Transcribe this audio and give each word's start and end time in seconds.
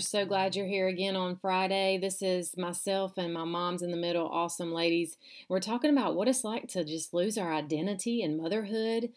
So 0.00 0.24
glad 0.24 0.56
you're 0.56 0.66
here 0.66 0.88
again 0.88 1.14
on 1.14 1.36
Friday. 1.36 1.98
This 1.98 2.22
is 2.22 2.56
myself 2.56 3.18
and 3.18 3.34
my 3.34 3.44
mom's 3.44 3.82
in 3.82 3.90
the 3.90 3.98
middle, 3.98 4.26
awesome 4.26 4.72
ladies. 4.72 5.18
We're 5.46 5.60
talking 5.60 5.90
about 5.90 6.16
what 6.16 6.26
it's 6.26 6.42
like 6.42 6.68
to 6.68 6.84
just 6.84 7.12
lose 7.12 7.36
our 7.36 7.52
identity 7.52 8.22
and 8.22 8.38
motherhood, 8.38 9.10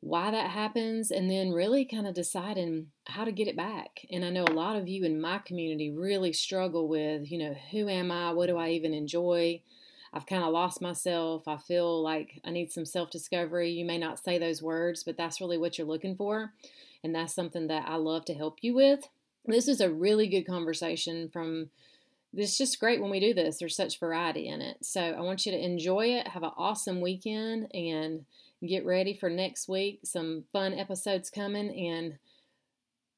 why 0.00 0.32
that 0.32 0.50
happens, 0.50 1.12
and 1.12 1.30
then 1.30 1.52
really 1.52 1.84
kind 1.84 2.08
of 2.08 2.14
deciding 2.14 2.88
how 3.06 3.24
to 3.24 3.30
get 3.30 3.46
it 3.46 3.56
back. 3.56 4.04
And 4.10 4.24
I 4.24 4.30
know 4.30 4.44
a 4.44 4.52
lot 4.52 4.74
of 4.74 4.88
you 4.88 5.04
in 5.04 5.20
my 5.20 5.38
community 5.38 5.90
really 5.90 6.32
struggle 6.32 6.88
with, 6.88 7.30
you 7.30 7.38
know, 7.38 7.54
who 7.70 7.88
am 7.88 8.10
I? 8.10 8.32
What 8.32 8.48
do 8.48 8.56
I 8.56 8.70
even 8.70 8.92
enjoy? 8.92 9.62
I've 10.12 10.26
kind 10.26 10.42
of 10.42 10.52
lost 10.52 10.82
myself. 10.82 11.46
I 11.46 11.56
feel 11.56 12.02
like 12.02 12.40
I 12.44 12.50
need 12.50 12.72
some 12.72 12.84
self 12.84 13.10
discovery. 13.10 13.70
You 13.70 13.84
may 13.84 13.98
not 13.98 14.22
say 14.22 14.38
those 14.38 14.60
words, 14.60 15.04
but 15.04 15.16
that's 15.16 15.40
really 15.40 15.56
what 15.56 15.78
you're 15.78 15.86
looking 15.86 16.16
for. 16.16 16.52
And 17.04 17.14
that's 17.14 17.32
something 17.32 17.68
that 17.68 17.86
I 17.86 17.94
love 17.94 18.24
to 18.24 18.34
help 18.34 18.58
you 18.60 18.74
with. 18.74 19.08
This 19.46 19.68
is 19.68 19.80
a 19.80 19.90
really 19.90 20.28
good 20.28 20.46
conversation 20.46 21.28
from 21.28 21.70
it's 22.32 22.56
just 22.56 22.78
great 22.78 23.00
when 23.00 23.10
we 23.10 23.20
do 23.20 23.34
this. 23.34 23.58
There's 23.58 23.74
such 23.74 23.98
variety 23.98 24.46
in 24.48 24.60
it. 24.60 24.78
So 24.82 25.00
I 25.00 25.20
want 25.20 25.46
you 25.46 25.52
to 25.52 25.64
enjoy 25.64 26.06
it, 26.06 26.28
have 26.28 26.44
an 26.44 26.52
awesome 26.56 27.00
weekend, 27.00 27.74
and 27.74 28.24
get 28.66 28.86
ready 28.86 29.14
for 29.14 29.28
next 29.28 29.68
week. 29.68 30.00
Some 30.04 30.44
fun 30.52 30.74
episodes 30.74 31.28
coming, 31.28 31.70
and 31.70 32.18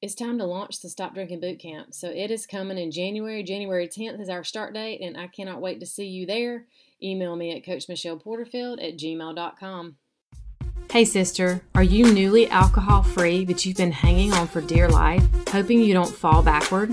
it's 0.01 0.15
time 0.15 0.39
to 0.39 0.47
launch 0.47 0.81
the 0.81 0.89
Stop 0.89 1.15
Drinking 1.15 1.41
Boot 1.41 1.59
Camp. 1.59 1.95
So 1.95 2.09
it 2.09 2.31
is 2.31 2.47
coming 2.47 2.79
in 2.79 2.91
January. 2.91 3.43
January 3.43 3.87
10th 3.87 4.21
is 4.21 4.29
our 4.29 4.45
start 4.45 4.73
date, 4.73 5.01
and 5.03 5.17
I 5.19 5.27
cannot 5.27 5.61
wait 5.61 5.79
to 5.81 5.87
see 5.87 6.07
you 6.07 6.27
there. 6.27 6.65
Email 7.03 7.37
me 7.37 7.55
at 7.55 7.65
coachmichelleporterfield 7.65 8.83
at 8.83 8.97
gmail.com. 8.97 9.97
Hey, 10.93 11.07
sister, 11.07 11.63
are 11.75 11.83
you 11.83 12.13
newly 12.13 12.51
alcohol 12.51 13.03
free, 13.03 13.47
but 13.47 13.65
you've 13.65 13.79
been 13.79 13.93
hanging 13.93 14.35
on 14.35 14.47
for 14.47 14.61
dear 14.61 14.91
life, 14.91 15.25
hoping 15.49 15.81
you 15.81 15.95
don't 15.95 16.15
fall 16.15 16.43
backward? 16.43 16.93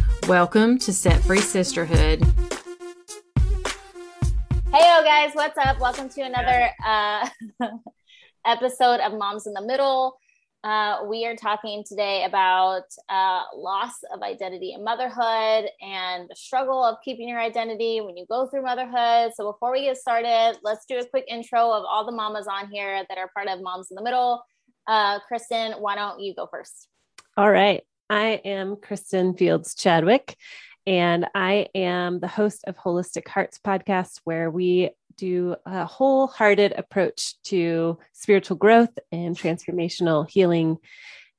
Welcome 0.27 0.77
to 0.79 0.93
Set 0.93 1.21
Free 1.23 1.39
Sisterhood. 1.39 2.23
Hey, 4.71 5.01
guys, 5.03 5.31
what's 5.33 5.57
up? 5.57 5.79
Welcome 5.79 6.09
to 6.09 6.21
another 6.21 6.69
uh, 6.85 7.27
episode 8.45 8.99
of 8.99 9.17
Moms 9.17 9.47
in 9.47 9.53
the 9.53 9.61
Middle. 9.61 10.17
Uh, 10.63 10.99
we 11.09 11.25
are 11.25 11.35
talking 11.35 11.83
today 11.85 12.23
about 12.25 12.83
uh, 13.09 13.41
loss 13.55 13.93
of 14.13 14.21
identity 14.21 14.73
in 14.73 14.83
motherhood 14.83 15.69
and 15.81 16.29
the 16.29 16.35
struggle 16.35 16.83
of 16.83 16.97
keeping 17.03 17.27
your 17.27 17.39
identity 17.39 17.99
when 17.99 18.15
you 18.15 18.25
go 18.29 18.45
through 18.45 18.61
motherhood. 18.61 19.33
So, 19.35 19.51
before 19.51 19.71
we 19.71 19.85
get 19.85 19.97
started, 19.97 20.59
let's 20.63 20.85
do 20.85 20.99
a 20.99 21.05
quick 21.05 21.25
intro 21.27 21.71
of 21.71 21.83
all 21.83 22.05
the 22.05 22.11
mamas 22.11 22.47
on 22.47 22.69
here 22.69 23.03
that 23.09 23.17
are 23.17 23.29
part 23.35 23.47
of 23.47 23.61
Moms 23.61 23.87
in 23.89 23.95
the 23.95 24.03
Middle. 24.03 24.43
Uh, 24.87 25.19
Kristen, 25.27 25.73
why 25.73 25.95
don't 25.95 26.19
you 26.19 26.35
go 26.35 26.47
first? 26.47 26.87
All 27.37 27.49
right. 27.49 27.83
I 28.11 28.41
am 28.43 28.75
Kristen 28.75 29.37
Fields 29.37 29.73
Chadwick, 29.73 30.35
and 30.85 31.27
I 31.33 31.67
am 31.73 32.19
the 32.19 32.27
host 32.27 32.65
of 32.67 32.75
Holistic 32.75 33.25
Hearts 33.25 33.57
podcast, 33.65 34.19
where 34.25 34.51
we 34.51 34.89
do 35.15 35.55
a 35.65 35.85
wholehearted 35.85 36.73
approach 36.73 37.41
to 37.43 37.97
spiritual 38.11 38.57
growth 38.57 38.89
and 39.13 39.33
transformational 39.37 40.29
healing 40.29 40.75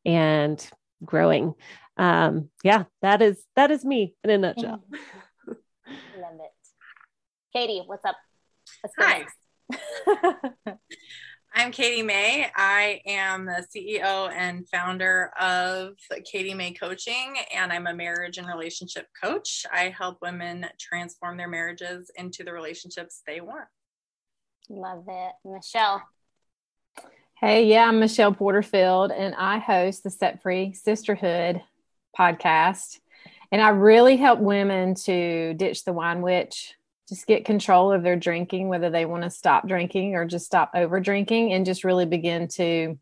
and 0.06 0.66
growing. 1.04 1.52
Um, 1.98 2.48
yeah, 2.64 2.84
that 3.02 3.20
is 3.20 3.44
that 3.54 3.70
is 3.70 3.84
me 3.84 4.14
in 4.24 4.30
a 4.30 4.38
nutshell. 4.38 4.82
Love 5.46 5.56
it. 6.40 6.52
Katie, 7.52 7.82
what's 7.84 8.06
up? 8.06 8.16
Hi. 8.98 9.26
I'm 11.54 11.70
Katie 11.70 12.02
May. 12.02 12.46
I 12.56 13.02
am 13.04 13.44
the 13.44 13.66
CEO 13.74 14.32
and 14.32 14.66
founder 14.70 15.32
of 15.38 15.96
Katie 16.24 16.54
May 16.54 16.72
Coaching, 16.72 17.34
and 17.54 17.70
I'm 17.70 17.86
a 17.86 17.92
marriage 17.92 18.38
and 18.38 18.46
relationship 18.46 19.06
coach. 19.22 19.66
I 19.70 19.90
help 19.90 20.18
women 20.22 20.66
transform 20.80 21.36
their 21.36 21.48
marriages 21.48 22.10
into 22.16 22.42
the 22.42 22.54
relationships 22.54 23.22
they 23.26 23.42
want. 23.42 23.66
Love 24.70 25.04
it. 25.08 25.32
Michelle. 25.44 26.02
Hey, 27.38 27.66
yeah, 27.66 27.86
I'm 27.86 28.00
Michelle 28.00 28.32
Porterfield, 28.32 29.12
and 29.12 29.34
I 29.34 29.58
host 29.58 30.04
the 30.04 30.10
Set 30.10 30.40
Free 30.40 30.72
Sisterhood 30.72 31.60
podcast. 32.19 32.98
And 33.50 33.60
I 33.60 33.69
really 33.69 34.16
help 34.16 34.40
women 34.40 34.94
to 34.94 35.52
ditch 35.52 35.84
the 35.84 35.92
wine 35.92 36.22
witch 36.22 36.76
just 37.12 37.26
get 37.26 37.44
control 37.44 37.92
of 37.92 38.02
their 38.02 38.16
drinking, 38.16 38.68
whether 38.68 38.88
they 38.88 39.04
want 39.04 39.22
to 39.22 39.28
stop 39.28 39.68
drinking 39.68 40.14
or 40.14 40.24
just 40.24 40.46
stop 40.46 40.70
over 40.74 40.98
drinking, 40.98 41.52
and 41.52 41.66
just 41.66 41.84
really 41.84 42.06
begin 42.06 42.48
to 42.48 42.98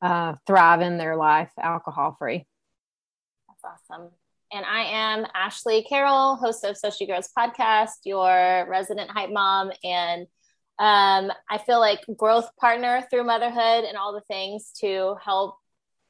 uh, 0.00 0.34
thrive 0.46 0.80
in 0.80 0.96
their 0.96 1.16
life 1.16 1.50
alcohol 1.60 2.14
free. 2.16 2.46
That's 3.48 3.78
awesome. 3.90 4.10
And 4.52 4.64
I 4.64 4.84
am 4.84 5.26
Ashley 5.34 5.82
Carroll, 5.82 6.36
host 6.36 6.62
of 6.62 6.76
So 6.76 6.90
Grows 7.04 7.28
podcast, 7.36 8.04
your 8.04 8.64
resident 8.70 9.10
hype 9.10 9.30
mom, 9.30 9.72
and 9.82 10.22
um, 10.78 11.32
I 11.50 11.58
feel 11.58 11.80
like 11.80 12.04
growth 12.16 12.48
partner 12.60 13.04
through 13.10 13.24
motherhood 13.24 13.84
and 13.84 13.96
all 13.96 14.12
the 14.12 14.22
things 14.28 14.70
to 14.80 15.16
help, 15.20 15.56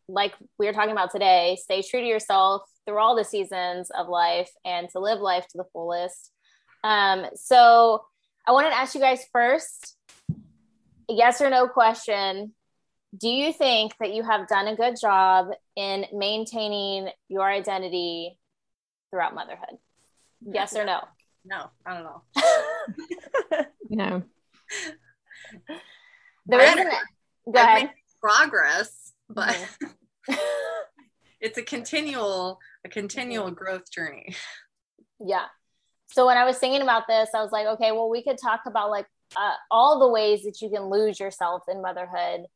like 0.07 0.35
we 0.59 0.67
were 0.67 0.75
talking 0.75 0.93
about 0.93 1.11
today, 1.11 1.57
stay 1.63 1.81
true 1.81 2.01
to 2.01 2.07
yourself 2.07 2.69
through 2.85 2.99
all 2.99 3.17
the 3.17 3.25
seasons 3.25 3.91
of 3.91 4.09
life 4.09 4.51
and 4.67 4.91
to 4.91 4.99
live 4.99 5.21
life 5.21 5.47
to 5.49 5.57
the 5.57 5.65
fullest. 5.73 6.31
Um, 6.85 7.27
so 7.35 8.05
I 8.47 8.53
wanted 8.53 8.71
to 8.71 8.77
ask 8.77 8.95
you 8.95 9.01
guys 9.01 9.25
first 9.33 9.97
yes 11.09 11.41
or 11.41 11.51
no 11.51 11.69
question. 11.69 12.55
Do 13.17 13.29
you 13.29 13.53
think 13.53 13.95
that 14.01 14.13
you 14.13 14.23
have 14.23 14.49
done 14.49 14.69
a 14.69 14.77
good 14.77 14.97
job 15.01 15.49
in 15.77 16.07
maintaining 16.13 17.09
your 17.29 17.49
identity 17.49 18.39
throughout 19.11 19.35
motherhood? 19.35 19.79
Yes 20.47 20.77
or 20.77 20.85
no? 20.85 21.01
No, 21.45 21.71
I 21.87 21.95
don't 21.95 22.05
know. 22.05 22.23
no. 23.89 24.23
The 26.47 26.57
reason 26.57 26.85
that, 26.85 27.03
go 27.47 27.61
I've 27.61 27.67
ahead. 27.67 27.83
made 27.85 27.91
progress, 28.23 29.13
but 29.31 29.57
it's 31.41 31.57
a 31.57 31.63
continual, 31.63 32.59
a 32.85 32.89
continual 32.89 33.51
growth 33.51 33.91
journey. 33.91 34.37
Yeah. 35.19 35.47
So 36.09 36.27
when 36.27 36.37
I 36.37 36.45
was 36.45 36.59
thinking 36.59 36.83
about 36.83 37.07
this, 37.07 37.31
I 37.35 37.43
was 37.43 37.53
like, 37.53 37.67
okay, 37.67 37.93
well, 37.93 38.09
we 38.09 38.23
could 38.23 38.39
talk 38.39 38.63
about 38.67 38.91
like 38.91 39.07
uh, 39.37 39.55
all 39.71 40.01
the 40.01 40.09
ways 40.09 40.43
that 40.45 40.61
you 40.63 40.71
can 40.71 40.85
lose 40.85 41.21
yourself 41.21 41.63
in 41.69 41.83
motherhood, 41.83 42.47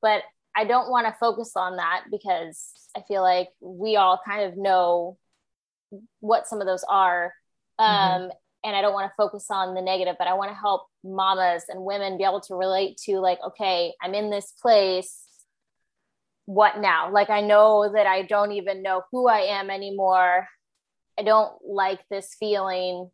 but 0.00 0.22
I 0.56 0.64
don't 0.64 0.90
want 0.90 1.06
to 1.06 1.16
focus 1.18 1.52
on 1.56 1.76
that 1.76 2.04
because 2.10 2.72
I 2.96 3.02
feel 3.08 3.22
like 3.22 3.48
we 3.60 3.96
all 3.96 4.20
kind 4.24 4.44
of 4.44 4.56
know 4.56 5.18
what 6.20 6.46
some 6.46 6.60
of 6.60 6.66
those 6.66 6.84
are. 6.88 7.32
Um, 7.78 7.88
mm-hmm. 7.88 8.28
And 8.66 8.76
I 8.76 8.80
don't 8.80 8.94
want 8.94 9.10
to 9.10 9.16
focus 9.16 9.46
on 9.50 9.74
the 9.74 9.82
negative, 9.82 10.16
but 10.18 10.28
I 10.28 10.34
want 10.34 10.50
to 10.50 10.56
help 10.56 10.86
mamas 11.02 11.64
and 11.68 11.84
women 11.84 12.16
be 12.16 12.24
able 12.24 12.40
to 12.42 12.54
relate 12.54 12.96
to 13.04 13.18
like, 13.18 13.38
okay, 13.44 13.92
I'm 14.00 14.14
in 14.14 14.30
this 14.30 14.52
place. 14.62 15.22
What 16.46 16.78
now? 16.78 17.10
Like, 17.10 17.30
I 17.30 17.40
know 17.40 17.90
that 17.92 18.06
I 18.06 18.22
don't 18.22 18.52
even 18.52 18.82
know 18.82 19.02
who 19.10 19.28
I 19.28 19.40
am 19.40 19.68
anymore. 19.68 20.46
I 21.18 21.22
don't 21.22 21.52
like 21.66 22.00
this 22.10 22.34
feeling. 22.38 23.10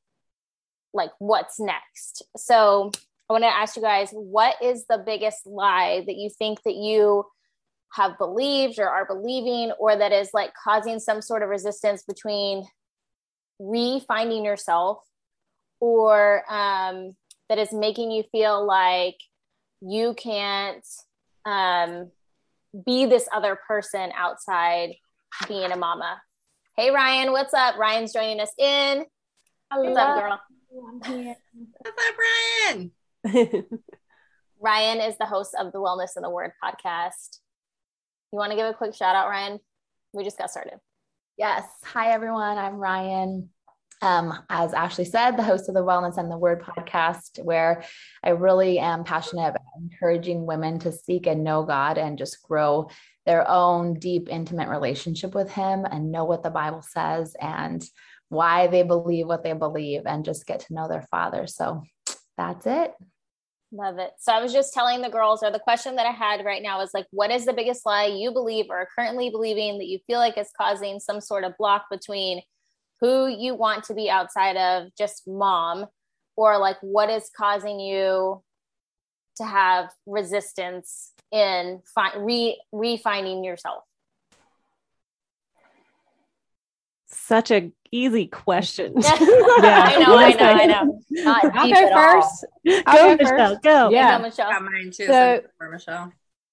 Like, 0.92 1.10
what's 1.18 1.60
next? 1.60 2.22
So, 2.36 2.90
I 3.28 3.32
want 3.32 3.44
to 3.44 3.48
ask 3.48 3.76
you 3.76 3.82
guys 3.82 4.10
what 4.10 4.56
is 4.60 4.86
the 4.88 4.98
biggest 4.98 5.46
lie 5.46 6.02
that 6.04 6.16
you 6.16 6.30
think 6.30 6.64
that 6.64 6.74
you 6.74 7.24
have 7.92 8.18
believed 8.18 8.80
or 8.80 8.88
are 8.88 9.06
believing, 9.06 9.72
or 9.78 9.96
that 9.96 10.12
is 10.12 10.30
like 10.34 10.52
causing 10.54 10.98
some 10.98 11.22
sort 11.22 11.42
of 11.42 11.48
resistance 11.48 12.02
between 12.02 12.66
re 13.60 14.02
finding 14.06 14.44
yourself 14.44 14.98
or 15.80 16.42
um, 16.52 17.14
that 17.48 17.58
is 17.58 17.72
making 17.72 18.10
you 18.10 18.22
feel 18.30 18.64
like 18.64 19.16
you 19.80 20.14
can't 20.14 20.86
um, 21.44 22.10
be 22.86 23.06
this 23.06 23.28
other 23.32 23.58
person 23.66 24.10
outside 24.16 24.94
being 25.48 25.72
a 25.72 25.76
mama. 25.76 26.20
Hey 26.80 26.90
Ryan, 26.90 27.32
what's 27.32 27.52
up? 27.52 27.76
Ryan's 27.76 28.10
joining 28.10 28.40
us 28.40 28.52
in. 28.56 29.04
Hello. 29.70 29.90
What's 29.90 29.98
up, 29.98 30.18
girl? 30.18 30.40
What's 30.70 32.06
up, 32.08 32.14
Ryan? 32.72 32.90
Ryan 34.58 35.00
is 35.02 35.18
the 35.18 35.26
host 35.26 35.54
of 35.60 35.72
the 35.72 35.78
Wellness 35.78 36.16
in 36.16 36.22
the 36.22 36.30
Word 36.30 36.52
podcast. 36.64 37.40
You 38.32 38.38
want 38.38 38.52
to 38.52 38.56
give 38.56 38.64
a 38.64 38.72
quick 38.72 38.94
shout 38.94 39.14
out, 39.14 39.28
Ryan? 39.28 39.60
We 40.14 40.24
just 40.24 40.38
got 40.38 40.50
started. 40.50 40.78
Yes. 41.36 41.64
Hi, 41.84 42.12
everyone. 42.12 42.56
I'm 42.56 42.76
Ryan. 42.76 43.50
Um, 44.00 44.38
as 44.48 44.72
Ashley 44.72 45.04
said, 45.04 45.32
the 45.32 45.42
host 45.42 45.68
of 45.68 45.74
the 45.74 45.84
Wellness 45.84 46.16
and 46.16 46.30
the 46.30 46.38
Word 46.38 46.62
podcast, 46.62 47.44
where 47.44 47.84
I 48.24 48.30
really 48.30 48.78
am 48.78 49.04
passionate 49.04 49.50
about 49.50 49.60
encouraging 49.78 50.46
women 50.46 50.78
to 50.78 50.92
seek 50.92 51.26
and 51.26 51.44
know 51.44 51.62
God 51.62 51.98
and 51.98 52.16
just 52.16 52.42
grow 52.42 52.88
their 53.30 53.48
own 53.48 53.94
deep, 53.94 54.26
intimate 54.28 54.68
relationship 54.68 55.36
with 55.36 55.48
Him 55.52 55.84
and 55.88 56.10
know 56.10 56.24
what 56.24 56.42
the 56.42 56.50
Bible 56.50 56.82
says 56.82 57.36
and 57.40 57.80
why 58.28 58.66
they 58.66 58.82
believe 58.82 59.28
what 59.28 59.44
they 59.44 59.52
believe 59.52 60.02
and 60.04 60.24
just 60.24 60.46
get 60.46 60.58
to 60.60 60.74
know 60.74 60.88
their 60.88 61.06
Father. 61.12 61.46
So 61.46 61.84
that's 62.36 62.66
it. 62.66 62.92
Love 63.70 63.98
it. 63.98 64.10
So 64.18 64.32
I 64.32 64.42
was 64.42 64.52
just 64.52 64.74
telling 64.74 65.00
the 65.00 65.08
girls, 65.08 65.44
or 65.44 65.52
the 65.52 65.60
question 65.60 65.94
that 65.94 66.06
I 66.06 66.10
had 66.10 66.44
right 66.44 66.60
now 66.60 66.80
is 66.80 66.90
like, 66.92 67.06
what 67.12 67.30
is 67.30 67.46
the 67.46 67.52
biggest 67.52 67.86
lie 67.86 68.06
you 68.06 68.32
believe 68.32 68.66
or 68.68 68.78
are 68.78 68.88
currently 68.98 69.30
believing 69.30 69.78
that 69.78 69.86
you 69.86 70.00
feel 70.08 70.18
like 70.18 70.36
is 70.36 70.50
causing 70.60 70.98
some 70.98 71.20
sort 71.20 71.44
of 71.44 71.56
block 71.56 71.84
between 71.88 72.42
who 73.00 73.28
you 73.28 73.54
want 73.54 73.84
to 73.84 73.94
be 73.94 74.10
outside 74.10 74.56
of 74.56 74.88
just 74.98 75.22
mom, 75.28 75.86
or 76.36 76.58
like 76.58 76.78
what 76.80 77.10
is 77.10 77.30
causing 77.36 77.78
you 77.78 78.42
to 79.36 79.44
have 79.44 79.90
resistance 80.06 81.12
in 81.32 81.80
fi- 81.94 82.16
re 82.16 82.60
refining 82.72 83.44
yourself? 83.44 83.84
Such 87.06 87.50
a 87.50 87.72
easy 87.90 88.26
question. 88.26 88.92
yeah, 88.96 89.10
I 89.12 89.96
know, 89.98 90.16
I 90.16 90.32
know, 90.32 90.44
I 90.44 90.66
know. 90.66 91.00
Not 91.10 91.44
I'll 91.56 91.68
go 91.68 91.74
at 91.74 91.92
all. 91.92 92.22
first. 92.22 92.44
go, 92.66 92.82
I'll 92.86 93.16
go 93.16 93.22
Michelle, 93.24 93.50
first. 93.50 93.62
go. 93.62 93.90
Yeah. 93.90 94.16
Go, 94.18 94.22
Michelle. 94.22 94.50
Got 94.50 94.62
mine 94.62 94.90
too. 94.92 95.06
So- 95.06 95.40
So, 95.60 95.70
Michelle. 95.70 96.12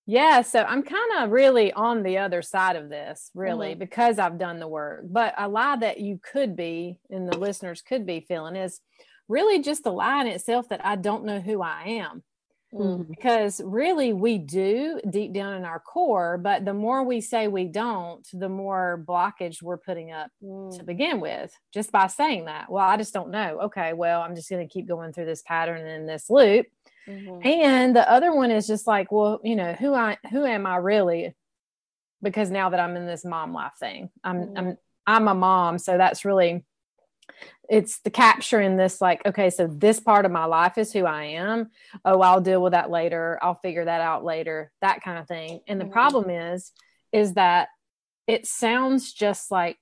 Yeah, 0.10 0.42
so 0.42 0.62
I'm 0.64 0.84
kind 0.84 1.12
of 1.20 1.32
really 1.32 1.74
on 1.74 2.02
the 2.02 2.20
other 2.20 2.42
side 2.42 2.78
of 2.78 2.88
this, 2.90 3.30
really, 3.36 3.72
Mm-hmm. 3.72 3.80
because 3.80 4.20
I've 4.20 4.38
done 4.40 4.58
the 4.60 4.68
work. 4.68 5.02
But 5.04 5.34
a 5.38 5.50
lie 5.50 5.76
that 5.76 6.00
you 6.00 6.18
could 6.24 6.56
be, 6.56 6.98
and 7.10 7.28
the 7.28 7.38
listeners 7.38 7.82
could 7.82 8.06
be 8.06 8.22
feeling, 8.22 8.56
is 8.56 8.80
really 9.28 9.62
just 9.62 9.84
the 9.84 9.92
lie 9.92 10.22
in 10.22 10.28
itself 10.28 10.70
that 10.70 10.84
I 10.86 10.96
don't 10.96 11.26
know 11.26 11.42
who 11.42 11.62
I 11.62 11.84
am. 12.06 12.24
Mm. 12.74 13.08
Because 13.08 13.62
really, 13.64 14.12
we 14.12 14.38
do 14.38 15.00
deep 15.10 15.34
down 15.34 15.54
in 15.54 15.64
our 15.64 15.80
core, 15.80 16.38
but 16.38 16.66
the 16.66 16.74
more 16.74 17.04
we 17.04 17.22
say 17.22 17.48
we 17.48 17.64
don't, 17.66 18.28
the 18.34 18.50
more 18.50 19.04
blockage 19.08 19.62
we're 19.64 19.78
putting 19.78 20.12
up 20.12 20.30
to 20.42 20.46
Mm. 20.46 20.86
begin 20.86 21.22
with 21.22 21.52
just 21.74 21.92
by 21.92 22.08
saying 22.08 22.46
that. 22.46 22.70
Well, 22.70 22.86
I 22.86 22.98
just 22.98 23.14
don't 23.14 23.30
know. 23.32 23.62
Okay, 23.64 23.94
well, 23.94 24.22
I'm 24.22 24.36
just 24.36 24.50
going 24.50 24.68
to 24.68 24.72
keep 24.72 24.88
going 24.88 25.14
through 25.14 25.26
this 25.26 25.44
pattern 25.44 25.88
and 25.88 26.10
this 26.10 26.30
loop. 26.30 26.66
Mhm. 27.08 27.46
And 27.46 27.96
the 27.96 28.10
other 28.12 28.36
one 28.36 28.52
is 28.52 28.68
just 28.68 28.86
like, 28.86 29.14
well, 29.14 29.40
you 29.44 29.56
know, 29.56 29.72
who 29.74 29.94
I 29.94 30.18
who 30.30 30.46
am 30.46 30.66
I 30.66 30.76
really? 30.76 31.34
Because 32.22 32.52
now 32.52 32.70
that 32.70 32.82
I'm 32.82 32.98
in 32.98 33.06
this 33.08 33.24
mom 33.24 33.54
life 33.54 33.76
thing, 33.80 34.10
I'm 34.26 34.42
Mhm. 34.42 34.58
I'm 34.58 34.78
I'm 35.10 35.28
a 35.30 35.34
mom, 35.34 35.78
so 35.78 35.98
that's 35.98 36.26
really 36.26 36.66
it's 37.70 38.00
the 38.00 38.10
capturing 38.10 38.78
this 38.78 39.02
like, 39.02 39.22
okay, 39.26 39.50
so 39.50 39.68
this 39.68 40.00
part 40.00 40.26
of 40.26 40.32
my 40.32 40.46
life 40.46 40.78
is 40.78 40.92
who 40.94 41.06
I 41.06 41.24
am. 41.26 41.70
Oh, 42.06 42.22
I'll 42.22 42.42
deal 42.42 42.62
with 42.62 42.72
that 42.72 42.90
later. 42.90 43.40
I'll 43.42 43.60
figure 43.62 43.86
that 43.86 44.02
out 44.02 44.24
later. 44.24 44.72
That 44.82 45.02
kind 45.04 45.20
of 45.20 45.28
thing. 45.28 45.62
And 45.68 45.80
the 45.80 45.86
Mhm. 45.86 45.92
problem 45.92 46.30
is, 46.30 46.72
is 47.12 47.34
that 47.34 47.70
it 48.28 48.46
sounds 48.46 49.14
just 49.14 49.52
like 49.52 49.78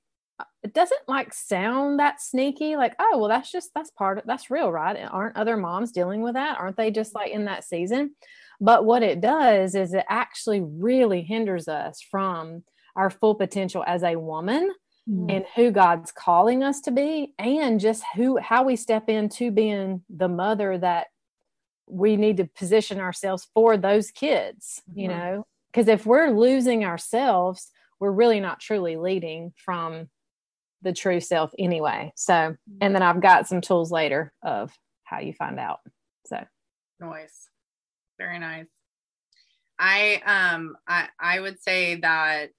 it 0.64 0.74
doesn't 0.74 1.08
like 1.08 1.34
sound 1.34 2.00
that 2.00 2.20
sneaky 2.22 2.76
like 2.76 2.94
oh 3.00 3.18
well 3.18 3.30
that's 3.30 3.52
just 3.52 3.70
that's 3.74 3.90
part 3.92 4.18
of 4.18 4.26
that's 4.26 4.52
real 4.52 4.70
right 4.70 4.98
aren't 5.10 5.38
other 5.38 5.56
moms 5.56 5.92
dealing 5.94 6.22
with 6.22 6.34
that 6.34 6.60
aren't 6.60 6.76
they 6.76 6.92
just 6.92 7.16
like 7.16 7.32
in 7.32 7.46
that 7.46 7.64
season 7.64 8.14
but 8.60 8.84
what 8.84 9.02
it 9.02 9.22
does 9.22 9.76
is 9.76 9.94
it 9.94 10.06
actually 10.10 10.62
really 10.62 11.22
hinders 11.22 11.68
us 11.70 12.02
from 12.02 12.64
our 12.98 13.10
full 13.10 13.36
potential 13.36 13.84
as 13.88 14.04
a 14.04 14.18
woman 14.18 14.74
Mm. 15.08 15.32
and 15.32 15.46
who 15.56 15.70
God's 15.70 16.12
calling 16.12 16.64
us 16.64 16.82
to 16.82 16.92
be 16.92 17.36
and 17.38 17.80
just 17.80 18.04
who 18.16 18.38
how 18.38 18.64
we 18.64 18.76
step 18.76 19.08
into 19.08 19.52
being 19.52 20.04
the 20.10 20.28
mother 20.28 20.80
that 20.80 21.08
we 21.88 22.18
need 22.18 22.38
to 22.38 22.46
position 22.46 23.00
ourselves 23.00 23.48
for 23.54 23.78
those 23.78 24.10
kids 24.10 24.82
you 24.96 25.08
Mhm. 25.08 25.12
know 25.12 25.48
because 25.72 25.88
if 25.88 26.08
we're 26.08 26.32
losing 26.32 26.84
ourselves 26.86 27.72
we're 28.00 28.10
really 28.10 28.40
not 28.40 28.60
truly 28.60 28.98
leading 28.98 29.54
from 29.58 30.10
the 30.82 30.92
true 30.92 31.20
self 31.20 31.52
anyway 31.60 32.12
so 32.16 32.56
and 32.82 32.96
then 32.96 33.04
I've 33.04 33.22
got 33.22 33.48
some 33.48 33.62
tools 33.62 33.92
later 33.92 34.34
of 34.42 34.74
how 35.04 35.20
you 35.20 35.34
find 35.34 35.60
out 35.60 35.82
so 36.26 36.44
Noise. 37.00 37.48
Very 38.18 38.40
nice. 38.40 38.66
I 39.78 40.22
um 40.26 40.78
I 40.88 41.10
I 41.20 41.40
would 41.42 41.62
say 41.62 41.96
that 41.98 42.50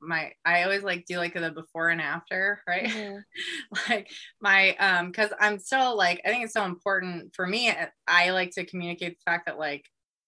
my 0.00 0.32
I 0.44 0.64
always 0.64 0.82
like 0.82 1.06
do 1.06 1.16
like 1.18 1.34
the 1.34 1.50
before 1.50 1.88
and 1.90 2.00
after, 2.00 2.60
right? 2.68 2.86
Mhm. 2.86 3.22
like 3.88 4.10
my 4.40 4.76
um 4.76 5.06
because 5.08 5.30
I'm 5.40 5.58
still 5.58 5.96
like 5.96 6.20
I 6.24 6.28
think 6.28 6.44
it's 6.44 6.54
so 6.54 6.64
important 6.64 7.34
for 7.34 7.46
me. 7.46 7.70
Uh, 7.70 7.86
I 8.06 8.30
like 8.30 8.50
to 8.52 8.64
communicate 8.66 9.18
the 9.18 9.30
fact 9.30 9.46
that 9.46 9.58
like 9.58 9.84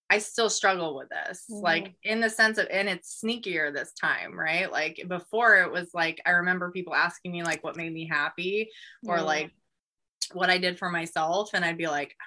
I 0.08 0.18
still 0.18 0.48
struggle 0.48 0.96
with 0.96 1.08
this, 1.08 1.44
mm-hmm. 1.50 1.64
like 1.64 1.94
in 2.04 2.20
the 2.20 2.30
sense 2.30 2.58
of, 2.58 2.68
and 2.70 2.88
it's 2.88 3.18
sneakier 3.22 3.74
this 3.74 3.92
time, 3.92 4.38
right? 4.38 4.70
Like 4.70 5.02
before, 5.08 5.56
it 5.56 5.70
was 5.72 5.90
like 5.94 6.20
I 6.24 6.30
remember 6.30 6.70
people 6.70 6.94
asking 6.94 7.32
me 7.32 7.42
like 7.42 7.64
what 7.64 7.76
made 7.76 7.92
me 7.92 8.06
happy 8.06 8.70
or 9.06 9.16
Yeah. 9.16 9.22
like 9.22 9.50
what 10.32 10.50
I 10.50 10.58
did 10.58 10.78
for 10.78 10.90
myself, 10.90 11.50
and 11.54 11.64
I'd 11.64 11.78
be 11.78 11.88
like, 11.88 12.14
ah, 12.20 12.24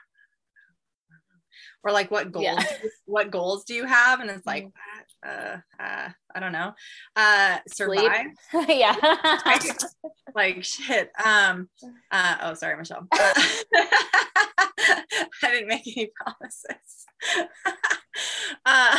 ah, 1.12 1.16
ah, 1.16 1.38
or 1.84 1.92
like 1.92 2.12
what 2.12 2.32
goals 2.32 2.46
Yeah. 2.46 2.64
what 3.06 3.32
goals 3.32 3.64
do 3.64 3.74
you 3.74 3.86
have 3.86 4.20
and 4.20 4.30
it's 4.30 4.46
like 4.46 4.66
mm-hmm. 4.66 4.99
Uh, 5.26 5.58
uh 5.80 6.10
i 6.36 6.40
don't 6.40 6.52
know 6.52 6.74
uh 7.16 7.58
survive? 7.68 8.28
Yeah. 8.68 8.96
like 10.36 10.64
shit 10.64 11.12
um 11.24 11.70
uh 12.12 12.38
oh 12.42 12.54
sorry 12.54 12.78
michelle. 12.78 13.08
Uh, 13.12 13.34
i 15.44 15.52
didn't 15.52 15.68
make 15.68 15.88
any 15.88 16.12
promises. 16.16 17.06
Uh 18.66 18.98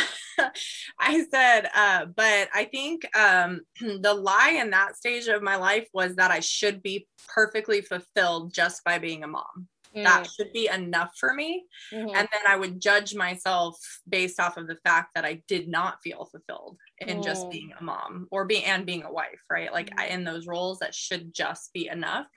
i 0.99 1.23
said 1.31 1.69
uh 1.75 2.05
but 2.05 2.49
i 2.53 2.63
think 2.63 3.05
um 3.15 3.59
the 4.01 4.13
lie 4.13 4.57
in 4.59 4.71
that 4.71 4.95
stage 4.95 5.27
of 5.27 5.43
my 5.43 5.55
life 5.55 5.87
was 5.93 6.15
that 6.15 6.31
i 6.31 6.39
should 6.39 6.81
be 6.81 7.07
perfectly 7.27 7.81
fulfilled 7.81 8.53
just 8.53 8.83
by 8.83 8.97
being 8.97 9.23
a 9.23 9.27
mom 9.27 9.67
that 10.03 10.27
should 10.27 10.51
be 10.53 10.67
enough 10.67 11.11
for 11.17 11.33
me 11.33 11.65
Mhm. 11.91 12.15
and 12.15 12.27
then 12.31 12.41
I 12.47 12.55
would 12.55 12.81
judge 12.81 13.13
myself 13.15 13.77
based 14.07 14.39
off 14.39 14.57
of 14.57 14.67
the 14.67 14.77
fact 14.85 15.11
that 15.15 15.25
I 15.25 15.43
did 15.47 15.67
not 15.67 16.01
feel 16.03 16.25
fulfilled 16.25 16.77
in 16.99 17.21
just 17.21 17.47
Mm. 17.47 17.51
being 17.51 17.73
a 17.79 17.83
mom 17.83 18.27
or 18.31 18.45
being 18.45 18.63
and 18.65 18.85
being 18.85 19.03
a 19.03 19.11
wife, 19.11 19.41
right? 19.49 19.71
Like 19.71 19.91
I, 19.97 20.07
Mm. 20.07 20.11
in 20.11 20.23
those 20.23 20.47
roles 20.47 20.79
that 20.79 20.95
should 20.95 21.33
just 21.33 21.73
be 21.73 21.87
enough. 21.87 22.27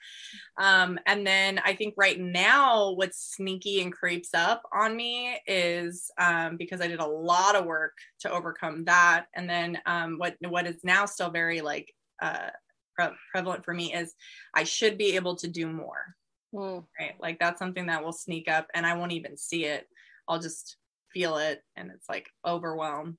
Um, 0.56 0.98
and 1.06 1.26
then 1.26 1.58
I 1.64 1.74
think 1.74 1.94
right 1.96 2.18
now 2.18 2.92
what's 2.92 3.34
sneaky 3.36 3.80
and 3.82 3.92
creeps 3.92 4.30
up 4.34 4.62
on 4.72 4.96
me 4.96 5.40
is 5.46 6.10
um, 6.18 6.56
because 6.56 6.80
I 6.80 6.88
did 6.88 7.00
a 7.00 7.06
lot 7.06 7.56
of 7.56 7.66
work 7.66 7.96
to 8.20 8.30
overcome 8.30 8.84
that. 8.84 9.26
And 9.34 9.48
then 9.48 9.80
um, 9.86 10.18
what 10.18 10.36
what 10.40 10.66
is 10.66 10.82
now 10.84 11.06
still 11.06 11.30
very 11.30 11.60
like 11.60 11.92
uh, 12.22 12.50
pre- 12.96 13.16
prevalent 13.32 13.64
for 13.64 13.74
me 13.74 13.92
is 13.94 14.14
I 14.54 14.64
should 14.64 14.98
be 14.98 15.16
able 15.16 15.36
to 15.36 15.48
do 15.48 15.66
more 15.68 16.16
Mm. 16.54 16.84
right? 16.98 17.14
Like 17.20 17.38
that's 17.40 17.58
something 17.58 17.86
that 17.86 18.04
will 18.04 18.12
sneak 18.12 18.48
up 18.48 18.68
and 18.74 18.86
I 18.86 18.96
won't 18.96 19.12
even 19.12 19.36
see 19.36 19.64
it. 19.64 19.86
I'll 20.28 20.38
just 20.38 20.76
feel 21.12 21.38
it 21.38 21.62
and 21.76 21.90
it's 21.90 22.08
like 22.08 22.28
overwhelm 22.46 23.18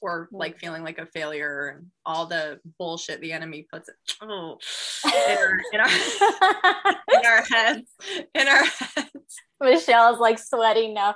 or 0.00 0.28
like 0.32 0.58
feeling 0.58 0.82
like 0.82 0.98
a 0.98 1.06
failure 1.06 1.76
and 1.76 1.86
all 2.04 2.26
the 2.26 2.60
bullshit 2.78 3.20
the 3.20 3.32
enemy 3.32 3.66
puts 3.72 3.88
it 3.88 3.94
oh, 4.22 4.58
in, 5.06 5.36
our, 5.36 5.58
in, 5.72 5.80
our, 5.80 5.88
in 7.20 7.26
our 7.26 7.42
heads. 7.42 7.90
In 8.34 8.48
our 8.48 8.64
heads. 8.64 9.40
Michelle's 9.60 10.20
like 10.20 10.38
sweating 10.38 10.94
now. 10.94 11.14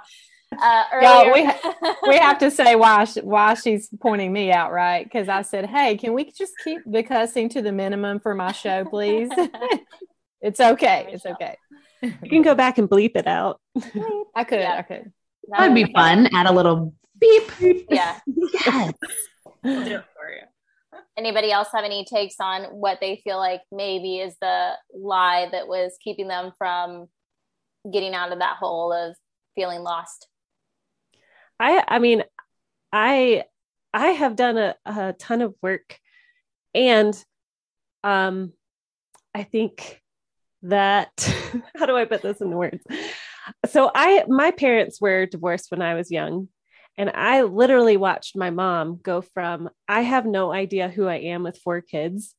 Uh, 0.53 0.85
Yeah, 1.01 1.23
earlier, 1.25 1.33
we 1.33 1.91
we 2.09 2.17
have 2.17 2.39
to 2.39 2.51
say 2.51 2.75
why 2.75 3.05
she, 3.05 3.21
why 3.21 3.55
she's 3.55 3.91
pointing 4.01 4.33
me 4.33 4.51
out, 4.51 4.73
right? 4.73 5.05
Because 5.05 5.29
I 5.29 5.43
said, 5.43 5.67
"Hey, 5.67 5.99
can 5.99 6.15
we 6.15 6.25
just 6.33 6.55
keep 6.65 6.81
the 6.87 7.03
cussing 7.03 7.51
to 7.51 7.61
the 7.61 7.71
minimum 7.71 8.19
for 8.19 8.35
my 8.35 8.53
show, 8.53 8.87
please?" 8.87 9.31
it's 10.41 10.61
okay. 10.61 11.09
It's 11.13 11.27
okay. 11.27 11.57
You 12.01 12.31
can 12.31 12.43
go 12.43 12.55
back 12.55 12.79
and 12.79 12.89
bleep 12.89 13.17
it 13.17 13.27
out. 13.27 13.61
I 14.37 14.45
could. 14.45 14.61
Yeah. 14.61 14.77
I 14.79 14.83
could. 14.83 15.13
That'd 15.49 15.75
be 15.75 15.93
fun. 15.93 16.29
Add 16.33 16.47
a 16.47 16.53
little 16.53 16.95
beep. 17.19 17.51
Yeah. 17.91 18.21
Yes. 18.55 18.93
I'll 19.65 19.85
do 19.85 19.97
it 19.97 20.05
for 20.15 20.31
you. 20.31 21.01
anybody 21.17 21.51
else 21.51 21.67
have 21.75 21.85
any 21.85 22.05
takes 22.05 22.37
on 22.41 22.65
what 22.67 22.99
they 23.01 23.21
feel 23.25 23.39
like 23.39 23.63
maybe 23.73 24.19
is 24.19 24.37
the 24.41 24.75
lie 24.95 25.49
that 25.51 25.67
was 25.67 25.97
keeping 26.03 26.29
them 26.29 26.53
from 26.57 27.09
getting 27.93 28.15
out 28.15 28.31
of 28.31 28.39
that 28.39 28.59
hole 28.59 28.93
of 28.93 29.17
feeling 29.57 29.81
lost? 29.81 30.29
I 31.59 31.83
I 31.89 31.99
mean, 31.99 32.23
I 32.93 33.43
I 33.93 34.09
have 34.11 34.37
done 34.37 34.57
a, 34.57 34.77
a 34.87 35.15
ton 35.15 35.43
of 35.43 35.55
work 35.63 35.99
and 36.75 37.13
um 38.05 38.53
I 39.35 39.43
think 39.43 40.01
that 40.63 41.11
how 41.77 41.87
do 41.87 41.97
I 41.97 42.05
put 42.05 42.23
this 42.23 42.41
in 42.41 42.51
words? 42.51 42.85
So 43.67 43.91
I 43.95 44.25
my 44.29 44.51
parents 44.51 45.01
were 45.01 45.27
divorced 45.27 45.71
when 45.71 45.83
I 45.83 45.95
was 45.95 46.11
young 46.11 46.49
and 46.97 47.11
I 47.11 47.43
literally 47.43 47.97
watched 47.97 48.37
my 48.37 48.51
mom 48.51 49.01
go 49.03 49.21
from 49.21 49.71
I 49.89 50.03
have 50.03 50.27
no 50.27 50.53
idea 50.53 50.89
who 50.89 51.07
I 51.07 51.17
am 51.17 51.43
with 51.43 51.59
four 51.59 51.81
kids 51.81 52.35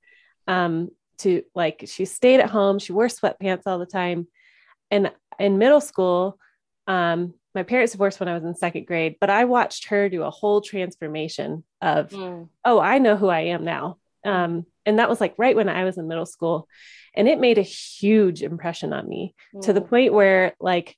um 0.48 0.90
to 1.20 1.44
like 1.56 1.86
she 1.88 2.06
stayed 2.06 2.40
at 2.40 2.50
home, 2.50 2.80
she 2.80 2.94
wore 2.94 3.08
sweatpants 3.08 3.64
all 3.66 3.80
the 3.80 3.86
time. 3.86 4.28
And 4.92 5.12
in 5.38 5.58
middle 5.58 5.82
school, 5.82 6.38
um 6.88 7.34
my 7.56 7.64
parents 7.64 7.94
divorced 7.94 8.20
when 8.20 8.30
I 8.30 8.36
was 8.36 8.44
in 8.44 8.56
second 8.56 8.86
grade, 8.86 9.16
but 9.20 9.30
I 9.30 9.46
watched 9.46 9.88
her 9.88 10.08
do 10.08 10.24
a 10.24 10.30
whole 10.30 10.62
transformation 10.62 11.64
of, 11.82 12.12
mm. 12.12 12.48
oh, 12.64 12.80
I 12.80 13.00
know 13.00 13.16
who 13.16 13.28
I 13.28 13.42
am 13.42 13.66
now. 13.66 13.98
Um, 14.24 14.66
and 14.90 14.98
that 14.98 15.08
was 15.08 15.22
like 15.22 15.36
right 15.38 15.56
when 15.56 15.70
I 15.70 15.84
was 15.84 15.98
in 15.98 16.08
middle 16.08 16.26
school. 16.26 16.68
And 17.16 17.28
it 17.28 17.40
made 17.40 17.58
a 17.58 17.64
huge 17.64 18.42
impression 18.42 18.92
on 18.92 19.08
me 19.08 19.36
mm. 19.56 19.62
to 19.62 19.74
the 19.74 19.82
mm. 19.82 19.90
point 19.90 20.14
where 20.14 20.56
like 20.60 20.98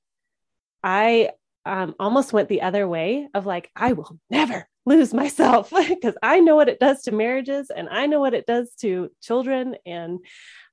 I 0.84 1.32
um, 1.66 1.94
almost 2.00 2.34
went 2.34 2.50
the 2.50 2.62
other 2.62 2.88
way 2.88 3.28
of 3.34 3.46
like, 3.46 3.70
I 3.76 3.94
will 3.94 4.18
never 4.30 4.68
lose 4.86 5.14
myself 5.14 5.72
because 5.90 6.16
I 6.24 6.40
know 6.40 6.56
what 6.56 6.70
it 6.70 6.80
does 6.80 7.04
to 7.04 7.12
marriages 7.12 7.70
and 7.70 7.90
I 7.90 8.08
know 8.08 8.20
what 8.20 8.34
it 8.34 8.46
does 8.46 8.74
to 8.82 9.12
children. 9.22 9.76
And 9.86 10.20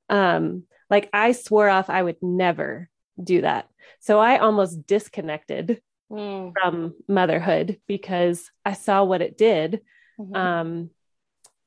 um, 0.08 0.62
like 0.88 1.10
I 1.12 1.32
swore 1.32 1.68
off 1.68 1.90
I 1.90 2.02
would 2.02 2.22
never 2.22 2.88
do 3.22 3.40
that. 3.40 3.68
So 3.98 4.20
I 4.20 4.38
almost 4.38 4.86
disconnected 4.86 5.82
mm. 6.10 6.52
from 6.54 6.94
motherhood 7.08 7.80
because 7.88 8.48
I 8.64 8.74
saw 8.74 9.02
what 9.02 9.22
it 9.22 9.36
did. 9.36 9.80
Mm-hmm. 10.20 10.36
Um, 10.36 10.90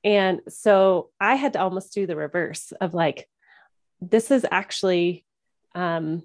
and 0.03 0.41
so 0.47 1.09
I 1.19 1.35
had 1.35 1.53
to 1.53 1.61
almost 1.61 1.93
do 1.93 2.07
the 2.07 2.15
reverse 2.15 2.71
of 2.79 2.93
like, 2.93 3.27
this 4.01 4.31
is 4.31 4.45
actually 4.49 5.25
um, 5.75 6.23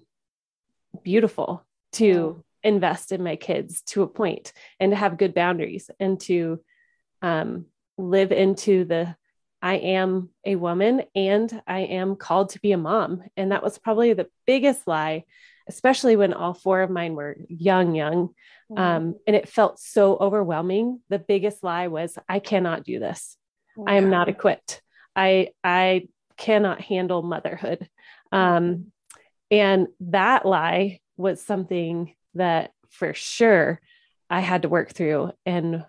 beautiful 1.02 1.64
to 1.92 2.42
invest 2.62 3.12
in 3.12 3.22
my 3.22 3.36
kids 3.36 3.82
to 3.82 4.02
a 4.02 4.08
point 4.08 4.52
and 4.80 4.92
to 4.92 4.96
have 4.96 5.18
good 5.18 5.34
boundaries 5.34 5.90
and 6.00 6.20
to 6.20 6.60
um, 7.22 7.66
live 7.98 8.32
into 8.32 8.84
the 8.84 9.14
I 9.62 9.74
am 9.74 10.30
a 10.44 10.56
woman 10.56 11.02
and 11.14 11.62
I 11.66 11.80
am 11.80 12.16
called 12.16 12.50
to 12.50 12.60
be 12.60 12.72
a 12.72 12.78
mom. 12.78 13.22
And 13.36 13.52
that 13.52 13.62
was 13.62 13.78
probably 13.78 14.12
the 14.12 14.28
biggest 14.46 14.86
lie, 14.86 15.24
especially 15.66 16.14
when 16.14 16.34
all 16.34 16.54
four 16.54 16.82
of 16.82 16.90
mine 16.90 17.14
were 17.14 17.36
young, 17.48 17.94
young. 17.94 18.28
Mm-hmm. 18.70 18.78
Um, 18.78 19.14
and 19.26 19.34
it 19.34 19.48
felt 19.48 19.80
so 19.80 20.16
overwhelming. 20.16 21.00
The 21.08 21.18
biggest 21.18 21.64
lie 21.64 21.88
was, 21.88 22.18
I 22.28 22.38
cannot 22.38 22.84
do 22.84 23.00
this. 23.00 23.36
Yeah. 23.76 23.84
I 23.86 23.94
am 23.94 24.10
not 24.10 24.28
equipped. 24.28 24.82
I, 25.14 25.50
I 25.62 26.08
cannot 26.36 26.80
handle 26.80 27.22
motherhood. 27.22 27.88
Um, 28.32 28.92
and 29.50 29.88
that 30.00 30.44
lie 30.44 31.00
was 31.16 31.42
something 31.42 32.14
that 32.34 32.72
for 32.90 33.14
sure 33.14 33.80
I 34.28 34.40
had 34.40 34.62
to 34.62 34.68
work 34.68 34.92
through 34.92 35.32
and 35.44 35.84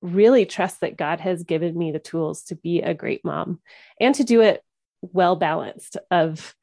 really 0.00 0.46
trust 0.46 0.80
that 0.80 0.96
God 0.96 1.20
has 1.20 1.42
given 1.42 1.76
me 1.76 1.92
the 1.92 1.98
tools 1.98 2.44
to 2.44 2.54
be 2.54 2.80
a 2.80 2.94
great 2.94 3.24
mom 3.24 3.60
and 4.00 4.14
to 4.14 4.24
do 4.24 4.40
it 4.40 4.62
well 5.02 5.36
balanced 5.36 5.96
of 6.10 6.54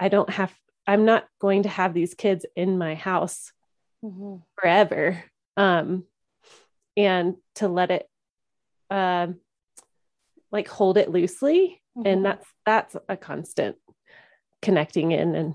I 0.00 0.08
don't 0.08 0.30
have 0.30 0.52
I'm 0.86 1.04
not 1.04 1.26
going 1.40 1.64
to 1.64 1.68
have 1.68 1.94
these 1.94 2.14
kids 2.14 2.46
in 2.56 2.78
my 2.78 2.94
house 2.94 3.52
mm-hmm. 4.02 4.36
forever 4.58 5.22
um 5.56 6.04
and 6.96 7.36
to 7.56 7.68
let 7.68 7.90
it 7.90 8.08
uh, 8.90 9.28
like 10.52 10.68
hold 10.68 10.96
it 10.96 11.10
loosely 11.10 11.80
mm-hmm. 11.96 12.06
and 12.06 12.24
that's 12.24 12.46
that's 12.64 12.96
a 13.08 13.16
constant 13.16 13.76
connecting 14.60 15.10
in 15.10 15.34
and 15.34 15.54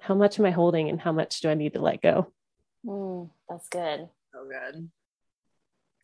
how 0.00 0.14
much 0.14 0.38
am 0.38 0.44
I 0.44 0.50
holding 0.50 0.90
and 0.90 1.00
how 1.00 1.12
much 1.12 1.40
do 1.40 1.48
I 1.48 1.54
need 1.54 1.74
to 1.74 1.80
let 1.80 2.02
go 2.02 2.30
mm, 2.86 3.30
that's 3.48 3.68
good 3.68 4.08
so 4.32 4.44
good 4.44 4.90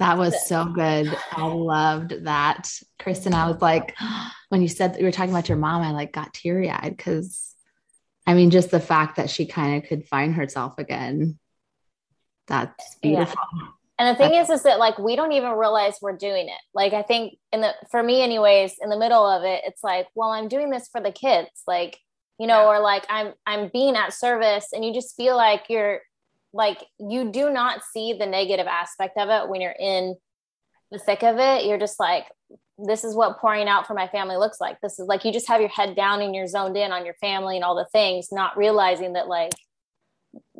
that 0.00 0.16
was 0.16 0.46
so 0.46 0.64
good. 0.64 1.14
I 1.32 1.44
loved 1.44 2.24
that. 2.24 2.70
Kristen, 2.98 3.34
I 3.34 3.50
was 3.50 3.60
like, 3.60 3.94
when 4.48 4.62
you 4.62 4.68
said 4.68 4.94
that 4.94 5.00
you 5.00 5.04
were 5.04 5.12
talking 5.12 5.30
about 5.30 5.50
your 5.50 5.58
mom, 5.58 5.82
I 5.82 5.90
like 5.90 6.10
got 6.10 6.32
teary 6.32 6.70
eyed 6.70 6.96
because 6.96 7.54
I 8.26 8.32
mean, 8.32 8.50
just 8.50 8.70
the 8.70 8.80
fact 8.80 9.16
that 9.16 9.28
she 9.28 9.44
kind 9.44 9.76
of 9.76 9.88
could 9.88 10.08
find 10.08 10.34
herself 10.34 10.78
again. 10.78 11.38
That's 12.46 12.96
beautiful. 13.02 13.36
Yeah. 13.54 13.68
And 14.00 14.08
the 14.08 14.18
thing 14.18 14.34
is, 14.34 14.48
is 14.48 14.62
that 14.62 14.78
like 14.78 14.98
we 14.98 15.14
don't 15.14 15.32
even 15.32 15.52
realize 15.52 15.98
we're 16.00 16.16
doing 16.16 16.48
it. 16.48 16.60
Like 16.72 16.94
I 16.94 17.02
think 17.02 17.34
in 17.52 17.60
the 17.60 17.74
for 17.90 18.02
me, 18.02 18.22
anyways, 18.22 18.76
in 18.80 18.88
the 18.88 18.98
middle 18.98 19.26
of 19.26 19.44
it, 19.44 19.60
it's 19.66 19.84
like, 19.84 20.06
well, 20.14 20.30
I'm 20.30 20.48
doing 20.48 20.70
this 20.70 20.88
for 20.90 21.02
the 21.02 21.12
kids, 21.12 21.50
like 21.66 21.98
you 22.38 22.46
know, 22.46 22.62
yeah. 22.62 22.68
or 22.68 22.80
like 22.80 23.04
I'm 23.10 23.34
I'm 23.44 23.68
being 23.70 23.96
at 23.96 24.14
service, 24.14 24.68
and 24.72 24.82
you 24.82 24.94
just 24.94 25.14
feel 25.16 25.36
like 25.36 25.64
you're 25.68 26.00
like 26.54 26.82
you 26.98 27.30
do 27.30 27.50
not 27.50 27.82
see 27.92 28.14
the 28.14 28.24
negative 28.24 28.66
aspect 28.66 29.18
of 29.18 29.28
it 29.28 29.50
when 29.50 29.60
you're 29.60 29.76
in 29.78 30.16
the 30.90 30.98
thick 30.98 31.22
of 31.22 31.38
it 31.38 31.64
you're 31.64 31.78
just 31.78 32.00
like 32.00 32.24
this 32.76 33.04
is 33.04 33.14
what 33.14 33.38
pouring 33.38 33.68
out 33.68 33.86
for 33.86 33.94
my 33.94 34.08
family 34.08 34.36
looks 34.36 34.60
like 34.60 34.76
this 34.80 34.98
is 34.98 35.06
like 35.06 35.24
you 35.24 35.32
just 35.32 35.46
have 35.46 35.60
your 35.60 35.70
head 35.70 35.94
down 35.94 36.20
and 36.20 36.34
you're 36.34 36.48
zoned 36.48 36.76
in 36.76 36.90
on 36.90 37.04
your 37.04 37.14
family 37.14 37.54
and 37.54 37.64
all 37.64 37.76
the 37.76 37.86
things 37.92 38.32
not 38.32 38.56
realizing 38.56 39.12
that 39.12 39.28
like 39.28 39.52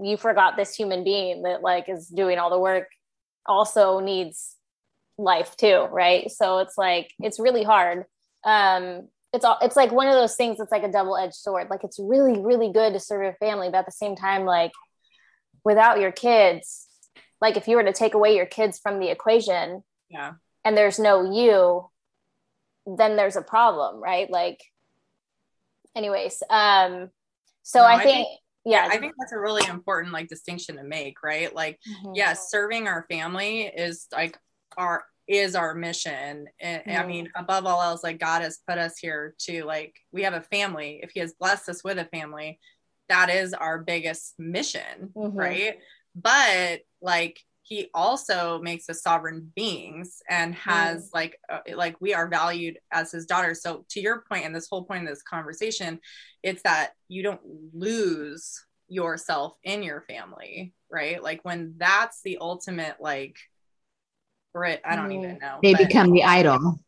you 0.00 0.16
forgot 0.16 0.56
this 0.56 0.74
human 0.74 1.02
being 1.02 1.42
that 1.42 1.62
like 1.62 1.88
is 1.88 2.06
doing 2.06 2.38
all 2.38 2.50
the 2.50 2.58
work 2.58 2.86
also 3.50 4.00
needs 4.00 4.56
life 5.18 5.56
too 5.56 5.86
right? 5.90 6.30
So 6.30 6.58
it's 6.58 6.78
like 6.78 7.12
it's 7.18 7.40
really 7.40 7.64
hard. 7.64 8.04
Um 8.44 9.08
it's 9.32 9.44
all 9.44 9.58
it's 9.60 9.76
like 9.76 9.92
one 9.92 10.08
of 10.08 10.14
those 10.14 10.36
things 10.36 10.58
that's 10.58 10.72
like 10.72 10.82
a 10.82 10.90
double-edged 10.90 11.34
sword. 11.34 11.68
Like 11.68 11.84
it's 11.84 11.98
really 11.98 12.40
really 12.40 12.72
good 12.72 12.94
to 12.94 13.00
serve 13.00 13.22
your 13.22 13.34
family 13.34 13.68
but 13.68 13.78
at 13.78 13.86
the 13.86 13.92
same 13.92 14.16
time 14.16 14.44
like 14.44 14.72
without 15.64 16.00
your 16.00 16.12
kids 16.12 16.86
like 17.40 17.56
if 17.56 17.68
you 17.68 17.76
were 17.76 17.84
to 17.84 17.92
take 17.92 18.14
away 18.14 18.36
your 18.36 18.46
kids 18.46 18.78
from 18.78 18.98
the 18.98 19.10
equation 19.10 19.82
yeah. 20.08 20.32
and 20.64 20.76
there's 20.76 20.98
no 20.98 21.32
you 21.32 21.88
then 22.86 23.16
there's 23.16 23.36
a 23.36 23.42
problem 23.42 24.02
right? 24.02 24.30
Like 24.30 24.62
anyways 25.94 26.42
um 26.48 27.10
so 27.62 27.80
no, 27.80 27.86
I, 27.86 28.02
think, 28.02 28.08
I, 28.08 28.14
think, 28.14 28.40
yeah 28.64 28.88
i 28.90 28.98
think 28.98 29.14
that's 29.18 29.32
a 29.32 29.38
really 29.38 29.66
important 29.68 30.12
like 30.12 30.28
distinction 30.28 30.76
to 30.76 30.84
make 30.84 31.22
right 31.22 31.54
like 31.54 31.78
mm-hmm. 31.88 32.14
yes 32.14 32.48
yeah, 32.52 32.58
serving 32.58 32.86
our 32.88 33.06
family 33.10 33.62
is 33.62 34.06
like 34.12 34.38
our 34.76 35.04
is 35.26 35.54
our 35.54 35.74
mission 35.74 36.46
and, 36.60 36.82
mm-hmm. 36.82 37.00
i 37.00 37.06
mean 37.06 37.30
above 37.36 37.64
all 37.66 37.80
else 37.80 38.02
like 38.02 38.18
god 38.18 38.42
has 38.42 38.58
put 38.68 38.78
us 38.78 38.98
here 38.98 39.34
to 39.38 39.64
like 39.64 39.94
we 40.12 40.22
have 40.22 40.34
a 40.34 40.40
family 40.40 41.00
if 41.02 41.10
he 41.12 41.20
has 41.20 41.34
blessed 41.34 41.68
us 41.68 41.84
with 41.84 41.98
a 41.98 42.04
family 42.06 42.58
that 43.10 43.28
is 43.28 43.52
our 43.52 43.78
biggest 43.78 44.38
mission, 44.38 45.10
mm-hmm. 45.14 45.36
right? 45.36 45.78
But 46.14 46.80
like 47.02 47.40
he 47.70 47.88
also 47.94 48.60
makes 48.60 48.90
us 48.90 49.00
sovereign 49.00 49.50
beings 49.54 50.22
and 50.28 50.54
has 50.56 51.06
mm. 51.08 51.14
like 51.14 51.38
uh, 51.48 51.60
like 51.74 51.96
we 52.00 52.12
are 52.12 52.28
valued 52.28 52.78
as 52.92 53.12
his 53.12 53.24
daughters 53.24 53.62
so 53.62 53.86
to 53.88 54.00
your 54.00 54.24
point 54.28 54.44
and 54.44 54.54
this 54.54 54.68
whole 54.68 54.84
point 54.84 55.04
of 55.04 55.08
this 55.08 55.22
conversation 55.22 55.98
it's 56.42 56.62
that 56.62 56.90
you 57.08 57.22
don't 57.22 57.40
lose 57.72 58.64
yourself 58.88 59.54
in 59.62 59.82
your 59.82 60.02
family 60.02 60.74
right 60.90 61.22
like 61.22 61.40
when 61.44 61.74
that's 61.78 62.20
the 62.22 62.38
ultimate 62.40 62.96
like 63.00 63.36
Brit, 64.52 64.80
I 64.84 64.96
don't 64.96 65.10
mm. 65.10 65.18
even 65.18 65.38
know. 65.38 65.58
They 65.62 65.74
become 65.74 66.10
the 66.10 66.24
idol. 66.24 66.80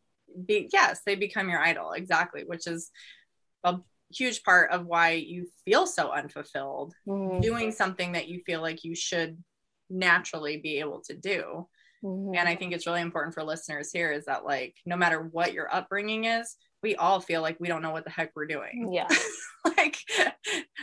Be, 0.45 0.69
yes, 0.73 1.01
they 1.05 1.15
become 1.15 1.49
your 1.49 1.59
idol, 1.59 1.91
exactly, 1.91 2.43
which 2.45 2.67
is 2.67 2.91
a 3.63 3.79
huge 4.09 4.43
part 4.43 4.71
of 4.71 4.85
why 4.85 5.11
you 5.11 5.47
feel 5.65 5.87
so 5.87 6.11
unfulfilled 6.11 6.93
mm-hmm. 7.07 7.39
doing 7.39 7.71
something 7.71 8.11
that 8.13 8.27
you 8.27 8.41
feel 8.45 8.61
like 8.61 8.83
you 8.83 8.95
should 8.95 9.41
naturally 9.93 10.57
be 10.57 10.79
able 10.79 11.01
to 11.07 11.15
do. 11.15 11.67
Mm-hmm. 12.03 12.35
And 12.35 12.49
I 12.49 12.55
think 12.55 12.73
it's 12.73 12.85
really 12.85 13.01
important 13.01 13.33
for 13.33 13.43
listeners 13.43 13.91
here 13.91 14.11
is 14.11 14.25
that 14.25 14.43
like 14.43 14.75
no 14.85 14.97
matter 14.97 15.21
what 15.21 15.53
your 15.53 15.73
upbringing 15.73 16.25
is, 16.25 16.55
we 16.81 16.95
all 16.95 17.21
feel 17.21 17.41
like 17.41 17.57
we 17.59 17.69
don't 17.69 17.81
know 17.81 17.91
what 17.91 18.03
the 18.03 18.09
heck 18.09 18.31
we're 18.35 18.45
doing. 18.45 18.89
Yeah. 18.91 19.07
like 19.65 19.97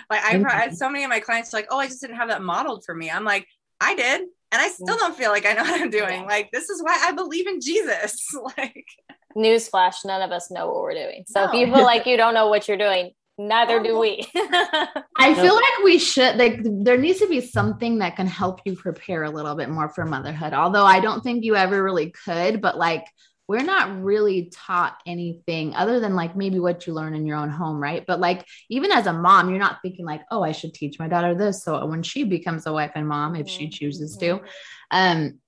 like 0.09 0.25
I 0.25 0.35
mm-hmm. 0.37 0.75
so 0.75 0.89
many 0.89 1.05
of 1.05 1.11
my 1.11 1.21
clients 1.21 1.53
like, 1.53 1.67
"Oh, 1.71 1.79
I 1.79 1.87
just 1.87 2.01
didn't 2.01 2.17
have 2.17 2.29
that 2.29 2.43
modeled 2.43 2.85
for 2.87 2.95
me." 2.95 3.11
I'm 3.11 3.25
like, 3.25 3.47
"I 3.81 3.95
did." 3.95 4.23
And 4.53 4.61
I 4.61 4.69
still 4.69 4.97
don't 4.97 5.17
feel 5.17 5.31
like 5.31 5.47
I 5.47 5.53
know 5.53 5.63
what 5.63 5.81
I'm 5.81 5.91
doing. 5.91 6.25
Like 6.25 6.51
this 6.53 6.71
is 6.71 6.83
why 6.83 6.99
I 7.07 7.13
believe 7.13 7.47
in 7.47 7.61
Jesus. 7.61 8.27
like 8.57 8.87
newsflash, 9.37 9.97
none 10.05 10.23
of 10.23 10.33
us 10.33 10.51
know 10.51 10.67
what 10.67 10.77
we're 10.77 10.95
doing. 10.95 11.25
So 11.27 11.45
no. 11.45 11.49
if 11.49 11.55
you 11.55 11.73
feel 11.73 11.85
like 11.85 12.07
you 12.07 12.17
don't 12.17 12.35
know 12.35 12.49
what 12.49 12.67
you're 12.67 12.77
doing, 12.77 13.13
neither 13.49 13.83
do 13.83 13.99
we 13.99 14.27
i 15.17 15.35
feel 15.35 15.55
like 15.55 15.85
we 15.85 15.99
should 15.99 16.37
like 16.37 16.61
there 16.63 16.99
needs 16.99 17.19
to 17.19 17.29
be 17.29 17.41
something 17.41 17.99
that 17.99 18.17
can 18.17 18.27
help 18.27 18.61
you 18.65 18.77
prepare 18.77 19.25
a 19.25 19.31
little 19.31 19.55
bit 19.55 19.69
more 19.69 19.89
for 19.89 20.05
motherhood 20.05 20.53
although 20.53 20.85
i 20.85 21.01
don't 21.01 21.23
think 21.23 21.45
you 21.45 21.57
ever 21.57 21.83
really 21.83 22.11
could 22.11 22.61
but 22.61 22.77
like 22.77 23.05
we're 23.51 23.65
not 23.65 24.01
really 24.01 24.49
taught 24.53 24.97
anything 25.07 25.75
other 25.75 25.99
than 25.99 26.15
like 26.15 26.37
maybe 26.37 26.61
what 26.61 26.87
you 26.87 26.93
learn 26.93 27.15
in 27.15 27.27
your 27.27 27.37
own 27.37 27.51
home, 27.51 27.83
right? 27.83 28.05
But 28.07 28.21
like 28.21 28.47
even 28.69 28.93
as 28.93 29.09
a 29.09 29.13
mom, 29.13 29.51
you're 29.51 29.59
not 29.59 29.79
thinking 29.83 30.07
like, 30.07 30.21
oh, 30.31 30.45
I 30.45 30.53
should 30.53 30.73
teach 30.73 31.01
my 31.01 31.09
daughter 31.09 31.35
this. 31.35 31.65
So 31.65 31.85
when 31.87 32.05
she 32.05 32.23
becomes 32.23 32.65
a 32.67 32.73
wife 32.73 32.93
and 32.95 33.09
mom, 33.09 33.35
if 33.35 33.49
she 33.49 33.69
chooses 33.69 34.17
to, 34.19 34.43
um, 34.93 35.41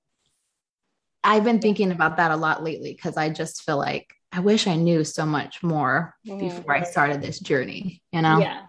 I've 1.23 1.45
been 1.45 1.61
thinking 1.61 1.93
about 1.93 2.17
that 2.17 2.33
a 2.33 2.37
lot 2.37 2.65
lately 2.65 2.93
because 2.93 3.17
I 3.17 3.31
just 3.31 3.63
feel 3.63 3.79
like 3.79 4.13
I 4.33 4.41
wish 4.41 4.67
I 4.67 4.77
knew 4.77 5.05
so 5.05 5.27
much 5.27 5.63
more 5.63 6.15
mm-hmm. 6.27 6.39
before 6.39 6.75
I 6.75 6.85
started 6.85 7.21
this 7.21 7.39
journey, 7.39 8.03
you 8.13 8.23
know? 8.23 8.39
Yeah. 8.39 8.63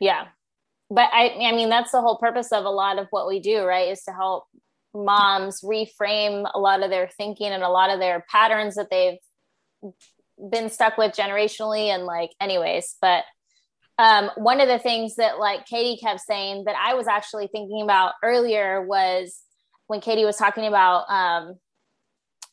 Yeah. 0.00 0.26
But 0.90 1.08
I 1.12 1.28
I 1.28 1.52
mean 1.52 1.70
that's 1.70 1.92
the 1.92 2.00
whole 2.00 2.18
purpose 2.18 2.52
of 2.52 2.64
a 2.64 2.70
lot 2.70 2.98
of 2.98 3.06
what 3.10 3.28
we 3.28 3.40
do, 3.40 3.64
right? 3.64 3.88
Is 3.88 4.02
to 4.02 4.12
help 4.12 4.44
moms 4.92 5.62
reframe 5.62 6.50
a 6.52 6.58
lot 6.58 6.82
of 6.82 6.90
their 6.90 7.08
thinking 7.16 7.52
and 7.52 7.62
a 7.62 7.68
lot 7.68 7.90
of 7.90 8.00
their 8.00 8.24
patterns 8.28 8.74
that 8.74 8.90
they've 8.90 9.18
been 10.50 10.68
stuck 10.68 10.98
with 10.98 11.12
generationally 11.12 11.86
and 11.86 12.04
like 12.04 12.30
anyways, 12.40 12.96
but 13.00 13.24
um, 13.98 14.30
one 14.36 14.60
of 14.60 14.68
the 14.68 14.78
things 14.78 15.16
that 15.16 15.38
like 15.38 15.66
Katie 15.66 16.00
kept 16.00 16.20
saying 16.20 16.64
that 16.64 16.76
I 16.76 16.94
was 16.94 17.06
actually 17.06 17.46
thinking 17.46 17.82
about 17.82 18.14
earlier 18.22 18.84
was 18.84 19.40
when 19.86 20.00
Katie 20.00 20.24
was 20.24 20.36
talking 20.36 20.66
about 20.66 21.04
um, 21.08 21.54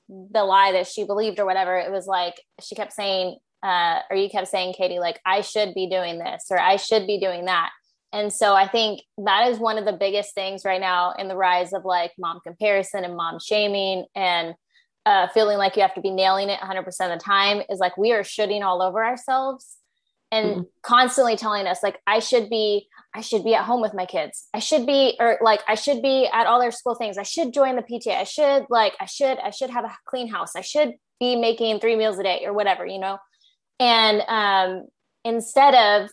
the 0.09 0.43
lie 0.43 0.71
that 0.73 0.87
she 0.87 1.05
believed 1.05 1.39
or 1.39 1.45
whatever, 1.45 1.77
it 1.77 1.91
was 1.91 2.07
like 2.07 2.41
she 2.61 2.75
kept 2.75 2.93
saying, 2.93 3.37
uh, 3.63 3.99
or 4.09 4.17
you 4.17 4.29
kept 4.29 4.47
saying, 4.47 4.73
Katie, 4.73 4.99
like, 4.99 5.19
I 5.25 5.41
should 5.41 5.73
be 5.73 5.87
doing 5.89 6.17
this 6.17 6.45
or 6.49 6.59
I 6.59 6.77
should 6.77 7.05
be 7.05 7.19
doing 7.19 7.45
that. 7.45 7.69
And 8.11 8.33
so 8.33 8.55
I 8.55 8.67
think 8.67 9.01
that 9.19 9.49
is 9.49 9.59
one 9.59 9.77
of 9.77 9.85
the 9.85 9.93
biggest 9.93 10.33
things 10.33 10.65
right 10.65 10.81
now 10.81 11.13
in 11.17 11.27
the 11.27 11.35
rise 11.35 11.73
of 11.73 11.85
like 11.85 12.11
mom 12.17 12.39
comparison 12.45 13.03
and 13.03 13.15
mom 13.15 13.37
shaming 13.39 14.05
and 14.15 14.55
uh, 15.05 15.27
feeling 15.27 15.57
like 15.57 15.75
you 15.75 15.83
have 15.83 15.93
to 15.93 16.01
be 16.01 16.11
nailing 16.11 16.49
it 16.49 16.59
100% 16.59 16.85
of 16.85 16.95
the 16.95 17.23
time 17.23 17.61
is 17.69 17.79
like 17.79 17.97
we 17.97 18.11
are 18.11 18.23
shooting 18.23 18.63
all 18.63 18.81
over 18.81 19.05
ourselves 19.05 19.77
and 20.31 20.47
mm-hmm. 20.47 20.61
constantly 20.81 21.35
telling 21.35 21.67
us 21.67 21.83
like 21.83 21.99
I 22.07 22.19
should 22.19 22.49
be 22.49 22.87
I 23.13 23.21
should 23.21 23.43
be 23.43 23.55
at 23.55 23.65
home 23.65 23.81
with 23.81 23.93
my 23.93 24.05
kids. 24.05 24.47
I 24.53 24.59
should 24.59 24.85
be, 24.85 25.15
or 25.19 25.39
like, 25.41 25.61
I 25.67 25.75
should 25.75 26.01
be 26.01 26.27
at 26.31 26.45
all 26.45 26.59
their 26.59 26.71
school 26.71 26.95
things. 26.95 27.17
I 27.17 27.23
should 27.23 27.53
join 27.53 27.75
the 27.75 27.81
PTA. 27.81 28.15
I 28.15 28.23
should, 28.23 28.67
like, 28.69 28.93
I 28.99 29.05
should, 29.05 29.39
I 29.39 29.49
should 29.49 29.71
have 29.71 29.85
a 29.85 29.97
clean 30.05 30.27
house. 30.27 30.55
I 30.55 30.61
should 30.61 30.93
be 31.19 31.35
making 31.35 31.79
three 31.79 31.95
meals 31.95 32.19
a 32.19 32.23
day 32.23 32.43
or 32.45 32.53
whatever, 32.53 32.85
you 32.85 32.99
know? 32.99 33.17
And 33.79 34.21
um, 34.27 34.87
instead 35.25 35.73
of, 35.73 36.09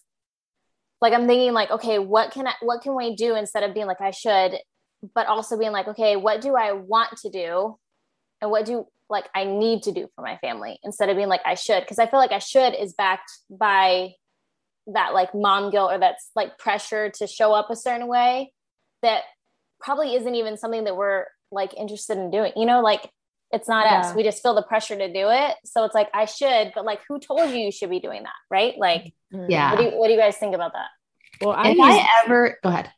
like, 1.03 1.13
I'm 1.13 1.27
thinking, 1.27 1.53
like, 1.53 1.71
okay, 1.71 1.99
what 1.99 2.31
can 2.31 2.47
I, 2.47 2.55
what 2.63 2.81
can 2.81 2.97
we 2.97 3.15
do 3.15 3.37
instead 3.37 3.63
of 3.63 3.75
being 3.75 3.87
like, 3.87 4.01
I 4.01 4.11
should, 4.11 4.59
but 5.15 5.27
also 5.27 5.59
being 5.59 5.73
like, 5.73 5.89
okay, 5.89 6.17
what 6.17 6.41
do 6.41 6.57
I 6.57 6.73
want 6.73 7.19
to 7.19 7.31
do? 7.31 7.77
And 8.41 8.51
what 8.51 8.65
do, 8.65 8.87
like, 9.11 9.27
I 9.35 9.45
need 9.45 9.83
to 9.83 9.93
do 9.93 10.09
for 10.17 10.23
my 10.23 10.39
family 10.39 10.79
instead 10.83 11.11
of 11.11 11.17
being 11.17 11.29
like, 11.29 11.43
I 11.45 11.57
should? 11.57 11.83
Because 11.83 11.99
I 11.99 12.07
feel 12.07 12.19
like 12.19 12.33
I 12.33 12.39
should 12.39 12.75
is 12.75 12.95
backed 12.95 13.31
by 13.51 14.15
that 14.89 15.15
like 15.15 15.35
mom 15.35 15.71
guilt 15.71 15.93
or 15.93 15.99
that's 15.99 16.31
like 16.37 16.59
pressure 16.59 17.11
to 17.11 17.27
show 17.27 17.53
up 17.53 17.71
a 17.71 17.77
certain 17.77 18.07
way 18.07 18.53
that 19.03 19.23
probably 19.81 20.15
isn't 20.15 20.35
even 20.35 20.57
something 20.57 20.85
that 20.85 20.97
we're 20.97 21.25
like 21.51 21.75
interested 21.75 22.19
in 22.19 22.31
doing. 22.31 22.53
You 22.57 22.67
know, 22.67 22.81
like 22.81 23.11
it's 23.53 23.69
not 23.69 23.87
yeah. 23.87 24.01
us. 24.01 24.15
We 24.15 24.23
just 24.23 24.43
feel 24.43 24.55
the 24.55 24.63
pressure 24.63 24.97
to 24.97 25.13
do 25.13 25.29
it. 25.31 25.55
So 25.65 25.85
it's 25.85 25.95
like 25.95 26.09
I 26.13 26.25
should, 26.25 26.73
but 26.75 26.85
like 26.85 27.01
who 27.09 27.19
told 27.19 27.51
you 27.51 27.57
you 27.57 27.73
should 27.73 27.91
be 27.91 28.01
doing 28.01 28.23
that, 28.23 28.35
right? 28.51 28.75
Like, 28.77 29.15
mm-hmm. 29.33 29.51
yeah. 29.51 29.71
What 29.71 29.79
do 29.79 29.85
you, 29.85 29.91
what 29.93 30.07
do 30.09 30.15
you 30.15 30.19
guys 30.19 30.37
think 30.37 30.55
about 30.55 30.73
that? 30.73 30.89
Well, 31.41 31.55
I 31.57 31.71
if 31.71 31.77
use, 31.77 31.87
I 31.87 32.09
ever 32.25 32.59
go 32.63 32.69
ahead. 32.69 32.91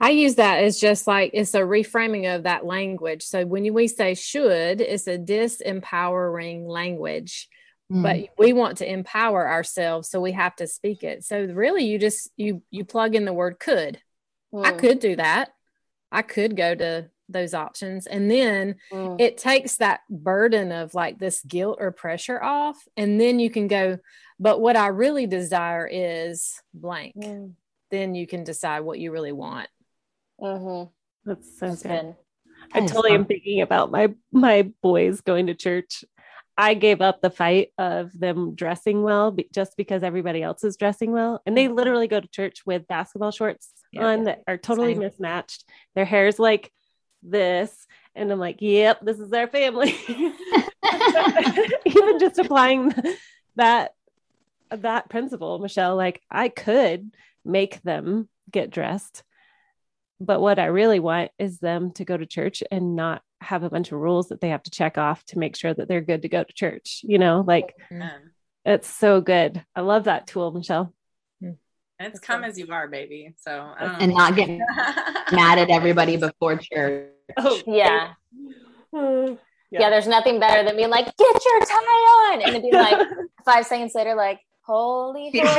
I 0.00 0.10
use 0.10 0.36
that 0.36 0.64
as 0.64 0.80
just 0.80 1.06
like 1.06 1.32
it's 1.34 1.54
a 1.54 1.60
reframing 1.60 2.34
of 2.34 2.44
that 2.44 2.64
language. 2.64 3.22
So 3.22 3.44
when 3.44 3.72
we 3.74 3.88
say 3.88 4.14
should, 4.14 4.80
it's 4.80 5.06
a 5.06 5.18
disempowering 5.18 6.66
language 6.66 7.48
mm. 7.90 8.02
but 8.02 8.30
we 8.38 8.52
want 8.52 8.78
to 8.78 8.90
empower 8.90 9.48
ourselves 9.48 10.08
so 10.08 10.20
we 10.20 10.32
have 10.32 10.54
to 10.56 10.66
speak 10.66 11.02
it 11.02 11.24
so 11.24 11.44
really 11.44 11.84
you 11.84 11.98
just 11.98 12.30
you 12.36 12.62
you 12.70 12.84
plug 12.84 13.14
in 13.14 13.24
the 13.24 13.32
word 13.32 13.58
could 13.58 14.00
mm. 14.52 14.64
i 14.64 14.72
could 14.72 14.98
do 14.98 15.16
that 15.16 15.50
i 16.10 16.22
could 16.22 16.56
go 16.56 16.74
to 16.74 17.08
those 17.28 17.54
options 17.54 18.06
and 18.06 18.30
then 18.30 18.76
mm. 18.92 19.20
it 19.20 19.36
takes 19.36 19.78
that 19.78 20.00
burden 20.08 20.70
of 20.70 20.94
like 20.94 21.18
this 21.18 21.42
guilt 21.42 21.78
or 21.80 21.90
pressure 21.90 22.40
off 22.42 22.76
and 22.96 23.20
then 23.20 23.40
you 23.40 23.50
can 23.50 23.66
go 23.66 23.98
but 24.38 24.60
what 24.60 24.76
i 24.76 24.86
really 24.86 25.26
desire 25.26 25.88
is 25.90 26.60
blank 26.72 27.16
mm. 27.16 27.52
then 27.90 28.14
you 28.14 28.26
can 28.26 28.44
decide 28.44 28.80
what 28.80 29.00
you 29.00 29.10
really 29.10 29.32
want 29.32 29.68
mm-hmm. 30.40 30.88
that's 31.24 31.58
so 31.58 31.66
that's 31.66 31.82
good. 31.82 31.90
good. 31.90 32.14
I 32.72 32.80
totally 32.80 33.12
am 33.12 33.24
thinking 33.24 33.60
about 33.60 33.90
my 33.90 34.14
my 34.32 34.70
boys 34.82 35.20
going 35.20 35.46
to 35.46 35.54
church 35.54 36.04
I 36.58 36.74
gave 36.74 37.00
up 37.00 37.20
the 37.20 37.30
fight 37.30 37.68
of 37.76 38.18
them 38.18 38.54
dressing 38.54 39.02
well 39.02 39.36
just 39.52 39.76
because 39.76 40.02
everybody 40.02 40.42
else 40.42 40.64
is 40.64 40.76
dressing 40.76 41.12
well. 41.12 41.42
And 41.44 41.56
they 41.56 41.66
mm-hmm. 41.66 41.74
literally 41.74 42.08
go 42.08 42.20
to 42.20 42.28
church 42.28 42.64
with 42.64 42.88
basketball 42.88 43.30
shorts 43.30 43.70
yeah, 43.92 44.06
on 44.06 44.24
that 44.24 44.42
are 44.48 44.56
totally 44.56 44.94
Same. 44.94 45.00
mismatched. 45.00 45.64
Their 45.94 46.06
hair's 46.06 46.38
like 46.38 46.72
this. 47.22 47.86
And 48.14 48.32
I'm 48.32 48.38
like, 48.38 48.62
yep, 48.62 49.00
this 49.02 49.18
is 49.18 49.32
our 49.32 49.48
family. 49.48 49.94
Even 51.84 52.18
just 52.18 52.38
applying 52.38 52.94
that 53.56 53.92
that 54.70 55.08
principle, 55.08 55.58
Michelle, 55.58 55.96
like 55.96 56.22
I 56.30 56.48
could 56.48 57.12
make 57.44 57.82
them 57.82 58.28
get 58.50 58.70
dressed. 58.70 59.22
But 60.20 60.40
what 60.40 60.58
I 60.58 60.66
really 60.66 61.00
want 61.00 61.30
is 61.38 61.58
them 61.58 61.92
to 61.92 62.04
go 62.04 62.16
to 62.16 62.24
church 62.24 62.62
and 62.70 62.96
not 62.96 63.22
have 63.46 63.62
a 63.62 63.70
bunch 63.70 63.92
of 63.92 63.98
rules 63.98 64.28
that 64.28 64.40
they 64.40 64.48
have 64.50 64.62
to 64.64 64.70
check 64.70 64.98
off 64.98 65.24
to 65.26 65.38
make 65.38 65.56
sure 65.56 65.72
that 65.72 65.88
they're 65.88 66.00
good 66.00 66.22
to 66.22 66.28
go 66.28 66.42
to 66.42 66.52
church. 66.52 67.00
You 67.04 67.18
know, 67.18 67.44
like 67.46 67.74
mm-hmm. 67.90 68.26
it's 68.64 68.88
so 68.88 69.20
good. 69.20 69.64
I 69.74 69.80
love 69.80 70.04
that 70.04 70.26
tool, 70.26 70.52
Michelle. 70.52 70.92
Hmm. 71.40 71.52
It's 72.00 72.20
come 72.20 72.44
as 72.44 72.58
you 72.58 72.66
are, 72.70 72.88
baby. 72.88 73.34
So 73.38 73.74
and 73.78 74.12
not 74.12 74.36
get 74.36 74.48
mad 75.32 75.58
at 75.58 75.70
everybody 75.70 76.16
before 76.16 76.56
church. 76.56 77.10
Oh, 77.36 77.62
yeah. 77.66 78.12
yeah. 78.92 79.34
yeah. 79.70 79.90
there's 79.90 80.08
nothing 80.08 80.40
better 80.40 80.64
than 80.64 80.76
being 80.76 80.90
like, 80.90 81.06
get 81.06 81.44
your 81.44 81.60
tie 81.60 81.74
on, 81.74 82.42
and 82.42 82.54
then 82.54 82.62
be 82.62 82.72
like 82.72 83.08
five 83.44 83.66
seconds 83.66 83.94
later, 83.94 84.14
like, 84.14 84.40
holy 84.66 85.30
Looking 85.32 85.44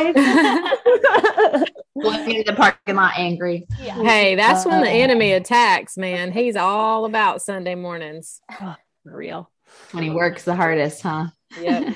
in 2.36 2.43
the 2.46 2.54
parking 2.56 2.96
lot 2.96 3.13
angry. 3.17 3.65
Yeah. 3.82 3.96
Hey, 3.96 4.36
that's 4.36 4.65
uh, 4.65 4.70
when 4.70 4.82
the 4.82 4.89
enemy 4.89 5.32
attacks, 5.32 5.98
man. 5.98 6.32
He's 6.32 6.56
all 6.56 7.06
about 7.06 7.41
Sunday 7.41 7.76
mornings. 7.76 8.41
Oh, 8.62 8.76
for 9.04 9.15
real. 9.15 9.50
When 9.91 10.04
he 10.04 10.10
works 10.10 10.43
the 10.43 10.56
hardest, 10.56 11.02
huh? 11.02 11.28
Yeah. 11.60 11.93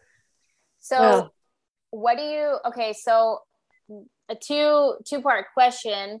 so 0.80 1.30
what 1.90 2.16
do 2.16 2.24
you 2.24 2.58
okay, 2.66 2.94
so 2.94 3.40
a 4.28 4.34
two 4.34 4.94
two 5.06 5.20
part 5.20 5.46
question. 5.54 6.20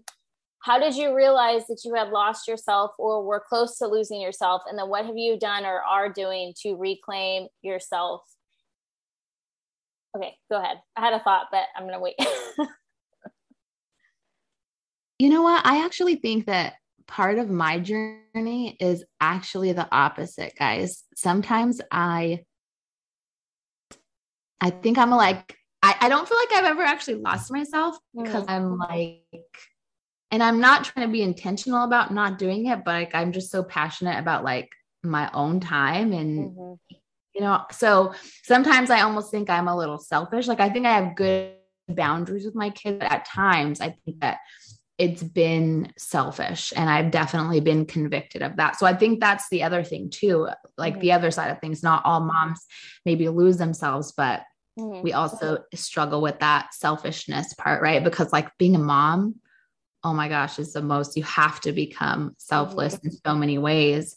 How 0.62 0.78
did 0.78 0.94
you 0.94 1.16
realize 1.16 1.66
that 1.66 1.80
you 1.84 1.94
had 1.94 2.10
lost 2.10 2.46
yourself 2.46 2.92
or 2.96 3.24
were 3.24 3.42
close 3.48 3.78
to 3.78 3.88
losing 3.88 4.20
yourself? 4.20 4.62
And 4.68 4.78
then 4.78 4.88
what 4.88 5.06
have 5.06 5.16
you 5.16 5.36
done 5.36 5.64
or 5.64 5.80
are 5.80 6.08
doing 6.08 6.54
to 6.62 6.76
reclaim 6.76 7.48
yourself 7.62 8.22
Okay, 10.16 10.36
go 10.50 10.58
ahead. 10.60 10.78
I 10.96 11.00
had 11.00 11.14
a 11.14 11.20
thought, 11.20 11.46
but 11.50 11.64
I'm 11.74 11.84
going 11.84 11.94
to 11.94 12.00
wait. 12.00 12.16
you 15.18 15.30
know 15.30 15.42
what? 15.42 15.64
I 15.64 15.84
actually 15.84 16.16
think 16.16 16.46
that 16.46 16.74
part 17.06 17.38
of 17.38 17.48
my 17.48 17.78
journey 17.78 18.76
is 18.78 19.04
actually 19.20 19.72
the 19.72 19.88
opposite, 19.90 20.54
guys. 20.58 21.04
Sometimes 21.14 21.80
I 21.90 22.44
I 24.60 24.70
think 24.70 24.96
I'm 24.98 25.10
like 25.10 25.56
I, 25.82 25.96
I 26.02 26.08
don't 26.08 26.28
feel 26.28 26.38
like 26.38 26.52
I've 26.52 26.70
ever 26.70 26.82
actually 26.82 27.16
lost 27.16 27.50
myself 27.50 27.98
because 28.16 28.44
mm. 28.44 28.50
I'm 28.50 28.78
like 28.78 29.22
and 30.30 30.42
I'm 30.42 30.60
not 30.60 30.84
trying 30.84 31.06
to 31.06 31.12
be 31.12 31.22
intentional 31.22 31.84
about 31.84 32.14
not 32.14 32.38
doing 32.38 32.66
it, 32.66 32.84
but 32.84 32.92
like 32.92 33.14
I'm 33.14 33.32
just 33.32 33.50
so 33.50 33.62
passionate 33.62 34.18
about 34.18 34.44
like 34.44 34.70
my 35.02 35.30
own 35.32 35.58
time 35.58 36.12
and 36.12 36.50
mm-hmm 36.50 36.96
you 37.34 37.40
know 37.40 37.62
so 37.70 38.12
sometimes 38.42 38.90
i 38.90 39.00
almost 39.00 39.30
think 39.30 39.48
i'm 39.48 39.68
a 39.68 39.76
little 39.76 39.98
selfish 39.98 40.46
like 40.46 40.60
i 40.60 40.68
think 40.68 40.86
i 40.86 40.92
have 40.92 41.16
good 41.16 41.54
boundaries 41.88 42.44
with 42.44 42.54
my 42.54 42.70
kids 42.70 42.98
but 43.00 43.10
at 43.10 43.24
times 43.24 43.80
i 43.80 43.94
think 44.04 44.20
that 44.20 44.38
it's 44.98 45.22
been 45.22 45.92
selfish 45.96 46.72
and 46.76 46.88
i've 46.88 47.10
definitely 47.10 47.60
been 47.60 47.84
convicted 47.86 48.42
of 48.42 48.56
that 48.56 48.78
so 48.78 48.86
i 48.86 48.94
think 48.94 49.20
that's 49.20 49.48
the 49.50 49.62
other 49.62 49.82
thing 49.82 50.10
too 50.10 50.48
like 50.76 50.94
mm-hmm. 50.94 51.00
the 51.00 51.12
other 51.12 51.30
side 51.30 51.50
of 51.50 51.58
things 51.60 51.82
not 51.82 52.04
all 52.04 52.20
moms 52.20 52.64
maybe 53.04 53.28
lose 53.28 53.56
themselves 53.56 54.12
but 54.16 54.42
mm-hmm. 54.78 55.02
we 55.02 55.12
also 55.12 55.58
struggle 55.74 56.20
with 56.20 56.38
that 56.40 56.72
selfishness 56.74 57.54
part 57.54 57.82
right 57.82 58.04
because 58.04 58.32
like 58.32 58.56
being 58.58 58.76
a 58.76 58.78
mom 58.78 59.34
oh 60.04 60.12
my 60.12 60.28
gosh 60.28 60.58
is 60.58 60.72
the 60.72 60.82
most 60.82 61.16
you 61.16 61.22
have 61.22 61.60
to 61.60 61.72
become 61.72 62.34
selfless 62.38 62.96
mm-hmm. 62.96 63.08
in 63.08 63.12
so 63.12 63.34
many 63.34 63.58
ways 63.58 64.16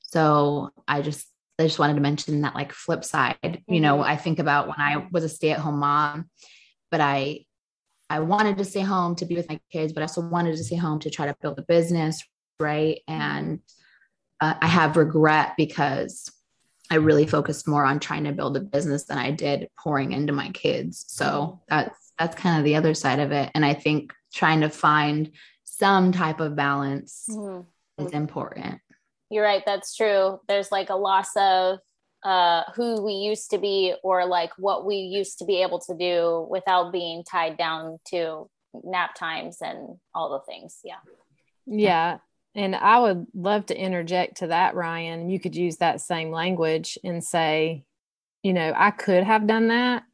so 0.00 0.70
i 0.88 1.02
just 1.02 1.26
I 1.58 1.64
just 1.64 1.78
wanted 1.78 1.94
to 1.94 2.00
mention 2.00 2.40
that 2.42 2.54
like 2.54 2.72
flip 2.72 3.04
side, 3.04 3.36
mm-hmm. 3.44 3.72
you 3.72 3.80
know, 3.80 3.98
mm-hmm. 3.98 4.10
I 4.10 4.16
think 4.16 4.38
about 4.38 4.66
when 4.66 4.78
I 4.78 5.06
was 5.12 5.24
a 5.24 5.28
stay-at-home 5.28 5.78
mom, 5.78 6.30
but 6.90 7.00
I 7.00 7.44
I 8.10 8.20
wanted 8.20 8.58
to 8.58 8.64
stay 8.64 8.80
home 8.80 9.16
to 9.16 9.26
be 9.26 9.34
with 9.34 9.48
my 9.48 9.58
kids, 9.72 9.92
but 9.92 10.00
I 10.00 10.04
also 10.04 10.20
wanted 10.20 10.56
to 10.56 10.64
stay 10.64 10.76
home 10.76 10.98
to 11.00 11.10
try 11.10 11.26
to 11.26 11.36
build 11.40 11.58
a 11.58 11.62
business, 11.62 12.22
right? 12.60 13.00
And 13.08 13.60
uh, 14.40 14.54
I 14.60 14.66
have 14.66 14.96
regret 14.96 15.54
because 15.56 16.30
I 16.90 16.96
really 16.96 17.26
focused 17.26 17.66
more 17.66 17.84
on 17.84 17.98
trying 17.98 18.24
to 18.24 18.32
build 18.32 18.56
a 18.56 18.60
business 18.60 19.04
than 19.04 19.16
I 19.16 19.30
did 19.30 19.68
pouring 19.78 20.12
into 20.12 20.32
my 20.32 20.50
kids. 20.50 21.04
So 21.08 21.62
that's 21.68 22.12
that's 22.18 22.36
kind 22.36 22.58
of 22.58 22.64
the 22.64 22.76
other 22.76 22.94
side 22.94 23.20
of 23.20 23.32
it. 23.32 23.50
And 23.54 23.64
I 23.64 23.74
think 23.74 24.12
trying 24.32 24.60
to 24.60 24.68
find 24.68 25.32
some 25.64 26.12
type 26.12 26.40
of 26.40 26.54
balance 26.54 27.26
mm-hmm. 27.30 28.04
is 28.04 28.12
important. 28.12 28.80
You're 29.34 29.42
right. 29.42 29.64
That's 29.66 29.96
true. 29.96 30.38
There's 30.46 30.70
like 30.70 30.90
a 30.90 30.94
loss 30.94 31.30
of 31.36 31.80
uh, 32.22 32.62
who 32.76 33.04
we 33.04 33.14
used 33.14 33.50
to 33.50 33.58
be 33.58 33.92
or 34.04 34.26
like 34.26 34.52
what 34.58 34.86
we 34.86 34.94
used 34.94 35.40
to 35.40 35.44
be 35.44 35.60
able 35.60 35.80
to 35.80 35.96
do 35.96 36.46
without 36.48 36.92
being 36.92 37.24
tied 37.28 37.58
down 37.58 37.98
to 38.10 38.48
nap 38.84 39.16
times 39.16 39.56
and 39.60 39.98
all 40.14 40.30
the 40.30 40.52
things. 40.52 40.78
Yeah. 40.84 40.98
Yeah. 41.66 42.18
And 42.54 42.76
I 42.76 43.00
would 43.00 43.26
love 43.34 43.66
to 43.66 43.76
interject 43.76 44.36
to 44.36 44.46
that, 44.46 44.76
Ryan. 44.76 45.28
You 45.28 45.40
could 45.40 45.56
use 45.56 45.78
that 45.78 46.00
same 46.00 46.30
language 46.30 46.96
and 47.02 47.24
say, 47.24 47.82
you 48.44 48.52
know, 48.52 48.72
I 48.76 48.92
could 48.92 49.24
have 49.24 49.48
done 49.48 49.66
that. 49.66 50.04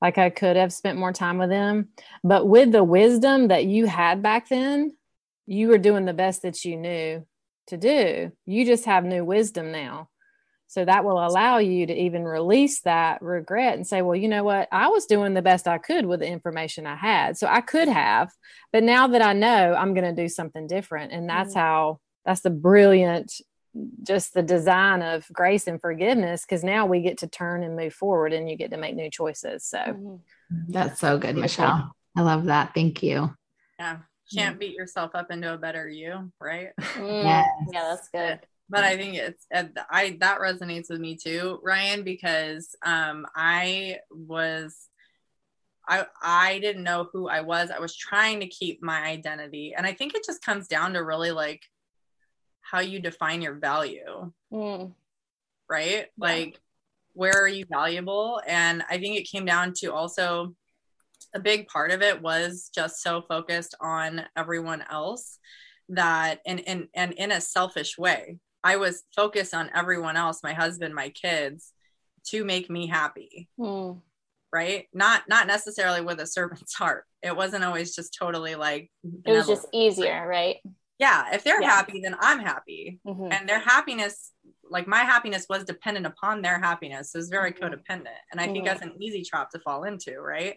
Like 0.00 0.16
I 0.16 0.30
could 0.30 0.56
have 0.56 0.72
spent 0.72 0.98
more 0.98 1.12
time 1.12 1.36
with 1.36 1.50
them. 1.50 1.88
But 2.24 2.48
with 2.48 2.72
the 2.72 2.84
wisdom 2.84 3.48
that 3.48 3.66
you 3.66 3.84
had 3.84 4.22
back 4.22 4.48
then, 4.48 4.96
you 5.44 5.68
were 5.68 5.76
doing 5.76 6.06
the 6.06 6.14
best 6.14 6.40
that 6.40 6.64
you 6.64 6.78
knew 6.78 7.26
to 7.68 7.76
do. 7.76 8.32
You 8.44 8.64
just 8.64 8.84
have 8.84 9.04
new 9.04 9.24
wisdom 9.24 9.72
now. 9.72 10.08
So 10.68 10.84
that 10.84 11.04
will 11.04 11.24
allow 11.24 11.58
you 11.58 11.86
to 11.86 11.94
even 11.94 12.24
release 12.24 12.80
that 12.80 13.22
regret 13.22 13.76
and 13.76 13.86
say, 13.86 14.02
well, 14.02 14.16
you 14.16 14.28
know 14.28 14.42
what? 14.42 14.68
I 14.72 14.88
was 14.88 15.06
doing 15.06 15.32
the 15.32 15.42
best 15.42 15.68
I 15.68 15.78
could 15.78 16.06
with 16.06 16.20
the 16.20 16.26
information 16.26 16.86
I 16.86 16.96
had. 16.96 17.38
So 17.38 17.46
I 17.46 17.60
could 17.60 17.88
have, 17.88 18.32
but 18.72 18.82
now 18.82 19.06
that 19.08 19.22
I 19.22 19.32
know, 19.32 19.74
I'm 19.74 19.94
going 19.94 20.12
to 20.12 20.22
do 20.22 20.28
something 20.28 20.66
different. 20.66 21.12
And 21.12 21.28
that's 21.28 21.50
mm-hmm. 21.50 21.60
how, 21.60 22.00
that's 22.24 22.40
the 22.40 22.50
brilliant, 22.50 23.32
just 24.02 24.34
the 24.34 24.42
design 24.42 25.02
of 25.02 25.26
grace 25.32 25.68
and 25.68 25.80
forgiveness. 25.80 26.44
Cause 26.44 26.64
now 26.64 26.86
we 26.86 27.00
get 27.00 27.18
to 27.18 27.28
turn 27.28 27.62
and 27.62 27.76
move 27.76 27.94
forward 27.94 28.32
and 28.32 28.50
you 28.50 28.56
get 28.56 28.72
to 28.72 28.76
make 28.76 28.96
new 28.96 29.10
choices. 29.10 29.64
So 29.64 29.78
mm-hmm. 29.78 30.16
that's 30.68 30.98
so 30.98 31.16
good, 31.16 31.36
Michelle. 31.36 31.94
I 32.16 32.22
love 32.22 32.46
that. 32.46 32.74
Thank 32.74 33.04
you. 33.04 33.36
Yeah. 33.78 33.98
Can't 34.34 34.58
beat 34.58 34.74
yourself 34.74 35.12
up 35.14 35.30
into 35.30 35.52
a 35.54 35.58
better 35.58 35.88
you, 35.88 36.32
right? 36.40 36.70
Mm, 36.78 37.24
yes. 37.24 37.46
Yeah, 37.72 37.82
that's 37.82 38.08
good 38.08 38.40
but 38.68 38.84
I 38.84 38.96
think 38.96 39.14
it's 39.14 39.46
I 39.90 40.16
that 40.20 40.40
resonates 40.40 40.90
with 40.90 41.00
me 41.00 41.16
too, 41.16 41.60
Ryan, 41.62 42.02
because 42.02 42.74
um 42.84 43.26
I 43.34 43.98
was 44.10 44.88
I 45.88 46.06
I 46.20 46.58
didn't 46.58 46.82
know 46.82 47.08
who 47.12 47.28
I 47.28 47.42
was. 47.42 47.70
I 47.70 47.78
was 47.78 47.96
trying 47.96 48.40
to 48.40 48.48
keep 48.48 48.82
my 48.82 49.02
identity. 49.02 49.74
And 49.76 49.86
I 49.86 49.92
think 49.92 50.14
it 50.14 50.24
just 50.24 50.42
comes 50.42 50.66
down 50.66 50.94
to 50.94 51.04
really 51.04 51.30
like 51.30 51.62
how 52.60 52.80
you 52.80 52.98
define 52.98 53.40
your 53.40 53.54
value. 53.54 54.32
Mm. 54.52 54.92
Right? 55.68 56.06
Yeah. 56.06 56.06
Like 56.18 56.60
where 57.12 57.40
are 57.40 57.48
you 57.48 57.64
valuable? 57.70 58.42
And 58.46 58.82
I 58.90 58.98
think 58.98 59.16
it 59.16 59.30
came 59.30 59.46
down 59.46 59.72
to 59.78 59.92
also 59.94 60.54
a 61.36 61.40
big 61.40 61.68
part 61.68 61.90
of 61.90 62.02
it 62.02 62.20
was 62.20 62.70
just 62.74 63.02
so 63.02 63.22
focused 63.28 63.76
on 63.80 64.22
everyone 64.36 64.82
else 64.90 65.38
that 65.88 66.40
and 66.46 66.60
and 66.66 66.88
and 66.94 67.12
in 67.12 67.30
a 67.30 67.40
selfish 67.40 67.96
way 67.96 68.38
I 68.66 68.78
was 68.78 69.04
focused 69.14 69.54
on 69.54 69.70
everyone 69.76 70.16
else, 70.16 70.42
my 70.42 70.52
husband, 70.52 70.92
my 70.92 71.10
kids, 71.10 71.72
to 72.30 72.44
make 72.44 72.68
me 72.68 72.88
happy. 72.88 73.48
Mm. 73.60 74.00
Right? 74.52 74.88
Not 74.92 75.22
not 75.28 75.46
necessarily 75.46 76.00
with 76.00 76.18
a 76.18 76.26
servant's 76.26 76.74
heart. 76.78 77.04
It 77.22 77.36
wasn't 77.36 77.62
always 77.62 77.94
just 77.94 78.16
totally 78.18 78.56
like 78.56 78.90
it 79.24 79.30
was 79.30 79.46
just 79.46 79.68
easier, 79.72 80.26
right? 80.26 80.56
Yeah. 80.98 81.32
If 81.32 81.44
they're 81.44 81.62
yeah. 81.62 81.70
happy, 81.70 82.00
then 82.02 82.16
I'm 82.18 82.40
happy. 82.40 82.98
Mm-hmm. 83.06 83.30
And 83.30 83.48
their 83.48 83.60
happiness, 83.60 84.32
like 84.68 84.88
my 84.88 85.04
happiness 85.04 85.46
was 85.48 85.62
dependent 85.62 86.06
upon 86.06 86.42
their 86.42 86.58
happiness. 86.58 87.14
It 87.14 87.18
was 87.18 87.28
very 87.28 87.52
mm-hmm. 87.52 87.66
codependent. 87.66 88.18
And 88.32 88.40
I 88.40 88.44
mm-hmm. 88.44 88.52
think 88.52 88.64
that's 88.64 88.82
an 88.82 88.94
easy 89.00 89.22
trap 89.22 89.50
to 89.50 89.60
fall 89.60 89.84
into, 89.84 90.18
right? 90.18 90.56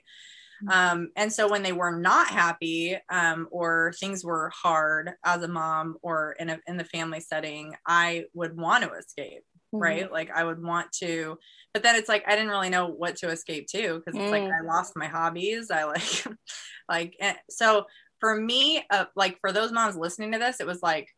Mm-hmm. 0.63 0.69
Um, 0.69 1.11
and 1.15 1.31
so 1.31 1.49
when 1.49 1.63
they 1.63 1.71
were 1.71 1.97
not 1.97 2.27
happy 2.27 2.97
um, 3.09 3.47
or 3.51 3.93
things 3.99 4.23
were 4.23 4.49
hard 4.49 5.11
as 5.23 5.41
a 5.43 5.47
mom 5.47 5.97
or 6.01 6.35
in, 6.39 6.49
a, 6.49 6.59
in 6.67 6.77
the 6.77 6.83
family 6.83 7.19
setting, 7.19 7.75
I 7.87 8.25
would 8.33 8.57
want 8.57 8.83
to 8.83 8.93
escape, 8.93 9.43
mm-hmm. 9.73 9.77
right? 9.77 10.11
Like 10.11 10.31
I 10.33 10.43
would 10.43 10.61
want 10.61 10.91
to, 10.99 11.37
but 11.73 11.83
then 11.83 11.95
it's 11.95 12.09
like 12.09 12.23
I 12.27 12.31
didn't 12.31 12.49
really 12.49 12.69
know 12.69 12.87
what 12.87 13.17
to 13.17 13.29
escape 13.29 13.67
to 13.69 13.95
because 13.99 14.19
it's 14.19 14.29
mm. 14.29 14.31
like 14.31 14.43
I 14.43 14.65
lost 14.65 14.95
my 14.95 15.07
hobbies. 15.07 15.71
I 15.71 15.85
like, 15.85 16.25
like, 16.89 17.15
eh, 17.19 17.35
so 17.49 17.85
for 18.19 18.35
me, 18.35 18.83
uh, 18.89 19.05
like 19.15 19.37
for 19.39 19.51
those 19.51 19.71
moms 19.71 19.95
listening 19.95 20.33
to 20.33 20.39
this, 20.39 20.59
it 20.59 20.67
was 20.67 20.81
like, 20.81 21.09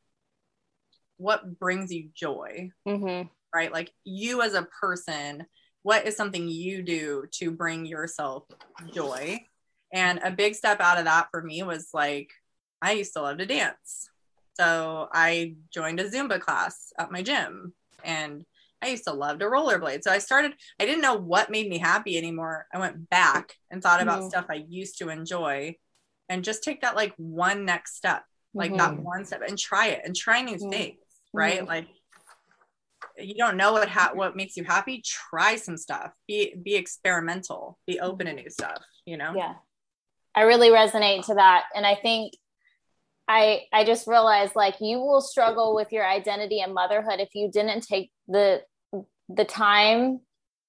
what 1.18 1.60
brings 1.60 1.92
you 1.92 2.10
joy? 2.14 2.70
Mm-hmm. 2.88 3.28
Right? 3.54 3.72
Like 3.72 3.92
you 4.04 4.42
as 4.42 4.54
a 4.54 4.68
person 4.80 5.46
what 5.84 6.06
is 6.06 6.16
something 6.16 6.48
you 6.48 6.84
do 6.84 7.26
to 7.32 7.52
bring 7.52 7.86
yourself 7.86 8.44
joy? 8.94 9.40
And 9.94 10.20
a 10.24 10.32
big 10.32 10.56
step 10.56 10.80
out 10.80 10.98
of 10.98 11.06
that 11.06 11.28
for 11.32 11.42
me 11.42 11.64
was 11.64 11.90
like, 11.94 12.30
I 12.82 12.94
used 12.94 13.14
to 13.14 13.22
love 13.22 13.38
to 13.40 13.46
dance. 13.46 14.10
So 14.56 15.10
I 15.12 15.56
joined 15.74 16.00
a 16.00 16.10
Zumba 16.10 16.40
class 16.40 16.94
at 16.98 17.12
my 17.12 17.22
gym 17.22 17.74
and 18.04 18.46
I 18.82 18.90
used 18.90 19.04
to 19.06 19.14
love 19.14 19.40
to 19.40 19.46
rollerblade. 19.46 20.04
So 20.04 20.12
I 20.12 20.18
started, 20.18 20.54
I 20.80 20.86
didn't 20.86 21.02
know 21.02 21.16
what 21.16 21.52
made 21.52 21.70
me 21.70 21.78
happy 21.78 22.18
anymore. 22.18 22.68
I 22.74 22.80
went 22.80 23.10
back 23.10 23.56
and 23.70 23.82
thought 23.82 24.02
about 24.02 24.20
mm-hmm. 24.20 24.30
stuff 24.30 24.46
I 24.50 24.66
used 24.68 24.98
to 25.00 25.10
enjoy 25.10 25.76
and 26.30 26.44
just 26.44 26.64
take 26.64 26.82
that 26.82 26.96
like 26.96 27.14
one 27.18 27.66
next 27.66 27.96
step, 27.96 28.24
like 28.54 28.72
mm-hmm. 28.72 28.78
that 28.78 29.00
one 29.00 29.26
step 29.26 29.42
and 29.48 29.58
try 29.58 29.88
it 29.88 30.02
and 30.04 30.16
try 30.16 30.42
new 30.42 30.56
mm-hmm. 30.56 30.70
things, 30.70 30.98
right? 31.34 31.60
Mm-hmm. 31.60 31.68
Like 31.68 31.88
you 33.24 33.36
don't 33.36 33.58
know 33.58 33.74
what 33.74 33.90
ha- 33.90 34.10
mm-hmm. 34.10 34.18
what 34.18 34.36
makes 34.36 34.58
you 34.58 34.64
happy 34.64 35.04
try 35.06 35.56
some 35.56 35.78
stuff. 35.78 36.12
Be 36.28 36.56
be 36.62 36.76
experimental. 36.76 37.80
Be 37.88 37.96
mm-hmm. 37.96 38.06
open 38.06 38.28
to 38.28 38.34
new 38.34 38.50
stuff 38.50 38.82
you 39.06 39.18
know? 39.18 39.34
Yeah. 39.36 39.54
I 40.36 40.44
really 40.44 40.70
resonate 40.70 41.26
to 41.28 41.36
that. 41.36 41.66
And 41.76 41.86
i 41.86 41.96
think 41.96 42.34
i 43.28 43.62
i 43.72 43.84
just 43.84 44.08
realized 44.08 44.56
like 44.56 44.76
you 44.82 45.00
will 45.00 45.22
struggle 45.22 45.76
with 45.76 45.92
your 45.92 46.08
identity 46.08 46.60
and 46.60 46.74
motherhood 46.74 47.20
if 47.20 47.30
you 47.36 47.52
didn't 47.52 47.82
take 47.82 48.12
the 48.28 48.62
the 49.30 49.46
time 49.46 50.20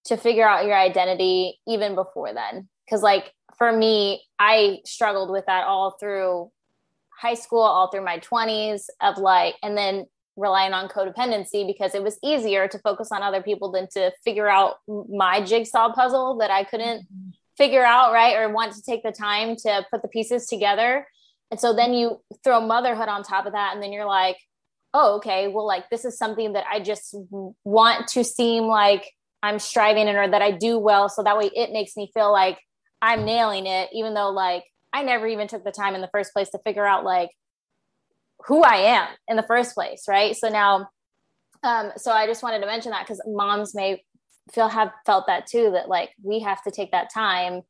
to 0.04 0.16
figure 0.16 0.46
out 0.46 0.66
your 0.66 0.76
identity 0.76 1.58
even 1.66 1.94
before 1.94 2.34
then. 2.34 2.68
Because 2.84 3.02
like 3.02 3.32
for 3.56 3.70
me 3.72 4.22
i 4.38 4.78
struggled 4.84 5.30
with 5.30 5.46
that 5.46 5.64
all 5.64 5.92
through 5.98 6.50
high 7.16 7.34
school 7.34 7.60
all 7.60 7.88
through 7.90 8.04
my 8.04 8.18
20s 8.18 8.86
of 9.00 9.16
like 9.18 9.54
and 9.62 9.76
then 9.76 10.06
relying 10.36 10.72
on 10.72 10.88
codependency 10.88 11.66
because 11.66 11.94
it 11.94 12.02
was 12.02 12.18
easier 12.22 12.68
to 12.68 12.78
focus 12.78 13.10
on 13.12 13.22
other 13.22 13.42
people 13.42 13.70
than 13.70 13.86
to 13.92 14.12
figure 14.24 14.48
out 14.48 14.76
my 14.86 15.42
jigsaw 15.44 15.92
puzzle 15.92 16.38
that 16.38 16.50
I 16.50 16.64
couldn't 16.64 17.02
mm-hmm. 17.02 17.30
figure 17.56 17.84
out, 17.84 18.12
right? 18.12 18.36
Or 18.36 18.52
want 18.52 18.74
to 18.74 18.82
take 18.82 19.02
the 19.02 19.12
time 19.12 19.56
to 19.56 19.84
put 19.90 20.02
the 20.02 20.08
pieces 20.08 20.46
together. 20.46 21.06
And 21.50 21.60
so 21.60 21.74
then 21.74 21.92
you 21.92 22.22
throw 22.42 22.60
motherhood 22.60 23.08
on 23.08 23.22
top 23.22 23.44
of 23.44 23.52
that, 23.52 23.74
and 23.74 23.82
then 23.82 23.92
you're 23.92 24.06
like, 24.06 24.38
oh, 24.94 25.16
okay, 25.16 25.48
well, 25.48 25.66
like 25.66 25.88
this 25.90 26.04
is 26.04 26.16
something 26.16 26.54
that 26.54 26.64
I 26.70 26.80
just 26.80 27.14
want 27.64 28.08
to 28.08 28.24
seem 28.24 28.64
like 28.64 29.10
I'm 29.42 29.58
striving 29.58 30.08
in 30.08 30.16
or 30.16 30.28
that 30.28 30.42
I 30.42 30.52
do 30.52 30.78
well. 30.78 31.08
So 31.08 31.22
that 31.22 31.36
way 31.36 31.50
it 31.54 31.72
makes 31.72 31.96
me 31.96 32.10
feel 32.14 32.32
like 32.32 32.58
I'm 33.00 33.24
nailing 33.24 33.66
it, 33.66 33.90
even 33.92 34.14
though 34.14 34.30
like 34.30 34.64
I 34.92 35.02
never 35.02 35.26
even 35.26 35.48
took 35.48 35.64
the 35.64 35.72
time 35.72 35.94
in 35.94 36.00
the 36.00 36.10
first 36.12 36.32
place 36.32 36.50
to 36.50 36.58
figure 36.58 36.86
out 36.86 37.04
like 37.04 37.30
who 38.46 38.62
I 38.62 38.76
am 38.76 39.08
in 39.28 39.36
the 39.36 39.42
first 39.42 39.74
place, 39.74 40.04
right? 40.08 40.36
So 40.36 40.48
now, 40.48 40.88
um, 41.62 41.92
so 41.96 42.12
I 42.12 42.26
just 42.26 42.42
wanted 42.42 42.60
to 42.60 42.66
mention 42.66 42.90
that 42.90 43.06
because 43.06 43.20
moms 43.26 43.74
may 43.74 44.02
feel 44.52 44.68
have 44.68 44.90
felt 45.06 45.26
that 45.26 45.46
too, 45.46 45.70
that 45.72 45.88
like 45.88 46.10
we 46.22 46.40
have 46.40 46.62
to 46.64 46.70
take 46.70 46.90
that 46.92 47.12
time 47.12 47.62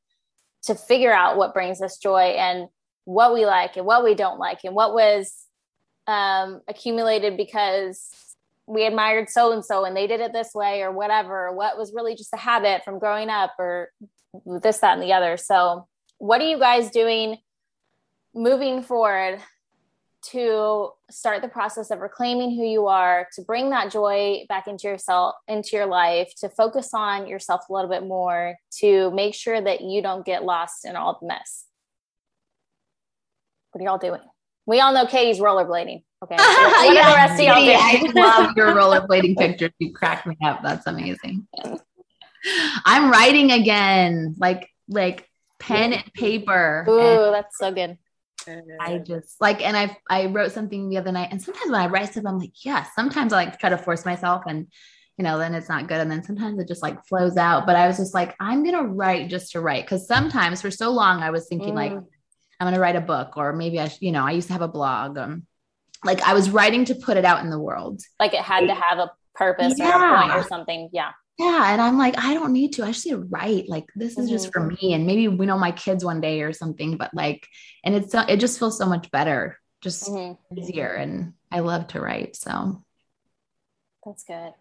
to 0.65 0.75
figure 0.75 1.13
out 1.13 1.37
what 1.37 1.55
brings 1.55 1.83
us 1.83 1.99
joy 1.99 2.35
and 2.39 2.69
what 3.05 3.35
we 3.35 3.45
like 3.45 3.77
and 3.77 3.85
what 3.85 4.05
we 4.05 4.15
don't 4.15 4.39
like 4.39 4.61
and 4.65 4.75
what 4.75 4.95
was 4.95 5.47
um, 6.07 6.61
accumulated 6.69 7.37
because 7.37 8.11
we 8.67 8.87
admired 8.87 9.29
so 9.29 9.53
and 9.53 9.65
so 9.65 9.85
and 9.85 9.97
they 9.97 10.07
did 10.07 10.21
it 10.21 10.33
this 10.33 10.55
way 10.55 10.83
or 10.83 10.93
whatever, 10.93 11.49
or 11.49 11.55
what 11.55 11.77
was 11.77 11.93
really 11.93 12.15
just 12.15 12.33
a 12.33 12.39
habit 12.39 12.85
from 12.85 12.99
growing 12.99 13.29
up 13.29 13.53
or 13.59 13.91
this, 14.47 14.79
that, 14.79 14.95
and 14.95 15.03
the 15.03 15.13
other. 15.13 15.37
So, 15.37 15.87
what 16.19 16.41
are 16.41 16.49
you 16.49 16.59
guys 16.59 16.91
doing 16.91 17.39
moving 18.35 18.83
forward 18.83 19.41
to 20.31 20.91
start 21.11 21.43
the 21.43 21.49
process 21.49 21.91
of 21.91 22.01
reclaiming 22.01 22.51
who 22.57 22.65
you 22.65 22.87
are, 22.87 23.29
to 23.35 23.43
bring 23.43 23.71
that 23.71 23.91
joy 23.91 24.45
back 24.49 24.67
into 24.67 24.87
yourself, 24.87 25.35
into 25.49 25.71
your 25.77 25.87
life, 25.87 26.33
to 26.41 26.49
focus 26.49 26.91
on 26.95 27.27
yourself 27.27 27.63
a 27.69 27.73
little 27.73 27.91
bit 27.91 28.05
more, 28.05 28.57
to 28.79 29.11
make 29.11 29.35
sure 29.35 29.61
that 29.61 29.81
you 29.81 30.03
don't 30.03 30.25
get 30.25 30.45
lost 30.45 30.85
in 30.85 30.97
all 30.97 31.19
the 31.21 31.27
mess. 31.27 31.67
What 33.73 33.83
are 33.83 33.85
y'all 33.85 33.99
doing? 33.99 34.21
We 34.67 34.81
all 34.81 34.93
know 34.93 35.07
Katie's 35.07 35.41
rollerblading. 35.41 36.03
Okay. 36.23 36.37
What 36.37 36.95
yeah, 36.95 37.11
the 37.11 37.17
rest 37.17 37.41
of 37.41 37.47
y'all? 37.47 37.57
I 37.57 38.13
love 38.15 38.57
your 38.57 38.69
rollerblading 38.75 39.37
pictures. 39.37 39.73
You 39.79 39.93
crack 39.93 40.27
me 40.27 40.37
up. 40.45 40.61
That's 40.63 40.87
amazing. 40.87 41.47
I'm 42.85 43.11
writing 43.11 43.51
again, 43.51 44.35
like 44.39 44.69
like 44.89 45.29
pen 45.59 45.93
and 45.93 46.13
paper. 46.15 46.85
Ooh, 46.89 47.27
and 47.27 47.35
that's 47.35 47.57
so 47.59 47.73
good. 47.73 47.99
I 48.81 48.99
just 48.99 49.41
like, 49.41 49.63
and 49.63 49.77
I 49.77 49.97
I 50.09 50.27
wrote 50.27 50.53
something 50.53 50.89
the 50.89 50.99
other 50.99 51.13
night, 51.13 51.29
and 51.31 51.43
sometimes 51.43 51.71
when 51.71 51.81
I 51.81 51.87
write 51.87 52.13
stuff, 52.13 52.25
I'm 52.27 52.39
like, 52.39 52.65
yeah. 52.65 52.85
Sometimes 52.95 53.33
I 53.33 53.45
like 53.45 53.59
try 53.59 53.71
to 53.71 53.79
force 53.79 54.05
myself, 54.05 54.43
and 54.47 54.69
you 55.19 55.25
know, 55.25 55.39
then 55.39 55.55
it's 55.55 55.69
not 55.69 55.89
good. 55.89 56.01
And 56.01 56.11
then 56.11 56.23
sometimes 56.23 56.59
it 56.59 56.69
just 56.69 56.83
like 56.83 57.05
flows 57.07 57.37
out. 57.37 57.67
But 57.67 57.77
I 57.77 57.87
was 57.87 57.99
just 57.99 58.15
like, 58.15 58.35
I'm 58.41 58.65
to 58.65 58.83
write 58.83 59.29
just 59.29 59.53
to 59.53 59.61
write. 59.61 59.87
Cause 59.87 60.07
sometimes 60.07 60.63
for 60.63 60.71
so 60.71 60.91
long 60.91 61.23
I 61.23 61.31
was 61.31 61.47
thinking 61.47 61.75
mm. 61.75 61.77
like, 61.77 61.93
I'm 62.61 62.73
to 62.73 62.81
write 62.81 62.97
a 62.97 63.01
book 63.01 63.37
or 63.37 63.53
maybe 63.53 63.79
I, 63.79 63.93
you 64.01 64.13
know, 64.13 64.25
I 64.25 64.33
used 64.33 64.47
to 64.47 64.53
have 64.53 64.63
a 64.63 64.69
blog. 64.69 65.19
Um, 65.19 65.47
like 66.05 66.23
I 66.23 66.35
was 66.35 66.51
writing 66.51 66.85
to 66.87 66.95
put 66.95 67.17
it 67.17 67.25
out 67.25 67.45
in 67.45 67.51
the 67.51 67.59
world. 67.59 68.01
Like 68.19 68.35
it 68.35 68.41
had 68.41 68.67
to 68.67 68.75
have 68.75 68.99
a 68.99 69.11
purpose 69.35 69.75
yeah. 69.77 69.97
or 69.97 70.05
a 70.05 70.21
point 70.21 70.33
or 70.33 70.49
something. 70.49 70.89
Yeah. 70.93 71.11
Yeah. 71.39 71.73
And 71.73 71.81
I'm 71.81 71.99
like, 71.99 72.19
I 72.19 72.35
don't 72.35 72.53
need 72.53 72.75
to. 72.75 72.85
I 72.85 72.93
just 72.93 73.07
need 73.07 73.13
to 73.13 73.29
write. 73.31 73.69
Like 73.69 73.87
this 73.97 74.13
is 74.13 74.27
mm-hmm. 74.27 74.29
just 74.29 74.53
for 74.53 74.61
mm-hmm. 74.61 74.87
me. 74.87 74.95
And 74.95 75.07
maybe 75.07 75.29
we 75.29 75.47
know 75.47 75.59
my 75.59 75.73
kids 75.73 76.05
one 76.05 76.21
day 76.21 76.43
or 76.43 76.53
something, 76.53 76.97
but 76.97 77.13
like, 77.15 77.47
and 77.85 77.95
it's 77.95 78.15
it 78.15 78.39
just 78.39 78.59
feels 78.59 78.79
so 78.79 78.87
much 78.87 79.11
better, 79.11 79.59
just 79.81 80.05
mm-hmm. 80.05 80.59
easier. 80.59 80.89
And 80.89 81.35
I 81.51 81.61
love 81.61 81.89
to 81.89 82.01
write. 82.01 82.37
So 82.37 82.83
that's 84.05 84.25
good. 84.25 84.53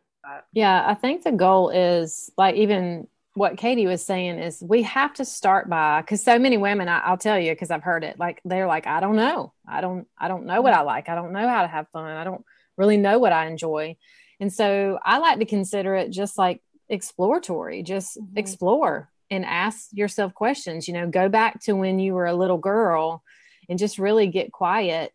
Yeah, 0.53 0.84
I 0.88 0.93
think 0.93 1.23
the 1.23 1.31
goal 1.31 1.69
is 1.69 2.31
like 2.38 2.55
even 2.55 3.07
what 3.34 3.57
Katie 3.57 3.88
was 3.88 4.05
saying 4.05 4.39
is 4.39 4.62
we 4.62 4.84
have 4.84 5.13
to 5.15 5.25
start 5.25 5.69
by 5.69 6.01
because 6.01 6.21
so 6.21 6.38
many 6.38 6.57
women 6.57 6.89
I, 6.89 7.10
will 7.10 7.17
tell 7.17 7.39
you 7.39 7.51
because 7.51 7.71
I've 7.71 7.84
heard 7.84 8.03
it 8.03 8.19
like 8.19 8.41
they're 8.43 8.67
like 8.67 8.88
I 8.88 8.99
don't 8.99 9.15
know 9.15 9.53
I 9.67 9.81
don't 9.81 10.07
I 10.17 10.27
don't 10.27 10.45
know 10.45 10.62
what 10.62 10.73
I 10.73 10.81
like 10.81 11.07
I 11.07 11.15
don't 11.15 11.31
know 11.31 11.47
how 11.47 11.62
to 11.62 11.67
have 11.67 11.88
fun 11.89 12.05
I 12.05 12.23
don't 12.23 12.43
really 12.77 12.97
know 12.97 13.19
what 13.19 13.31
I 13.31 13.47
enjoy 13.47 13.95
and 14.41 14.51
so 14.51 14.99
I 15.04 15.19
like 15.19 15.39
to 15.39 15.45
consider 15.45 15.95
it 15.95 16.12
just 16.12 16.38
like 16.38 16.62
exploratory 16.89 17.84
just 17.84 18.17
mm-hmm. 18.17 18.38
explore 18.38 19.10
and 19.30 19.45
ask 19.45 19.88
yourself 19.93 20.34
questions 20.34 20.89
you 20.89 20.93
know 20.93 21.08
go 21.08 21.30
back 21.30 21.62
to 21.62 21.73
when 21.73 21.99
you 21.99 22.13
were 22.13 22.25
a 22.25 22.36
little 22.36 22.58
girl 22.58 23.23
and 23.69 23.80
just 23.80 23.97
really 23.97 24.27
get 24.27 24.51
quiet 24.51 25.13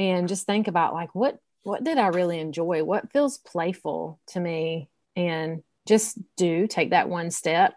and 0.00 0.26
just 0.26 0.44
think 0.44 0.66
about 0.66 0.92
like 0.92 1.14
what 1.14 1.38
what 1.64 1.82
did 1.82 1.98
I 1.98 2.08
really 2.08 2.38
enjoy? 2.38 2.84
What 2.84 3.10
feels 3.10 3.38
playful 3.38 4.20
to 4.28 4.40
me? 4.40 4.90
And 5.16 5.62
just 5.88 6.18
do 6.36 6.66
take 6.66 6.90
that 6.90 7.08
one 7.08 7.30
step 7.30 7.74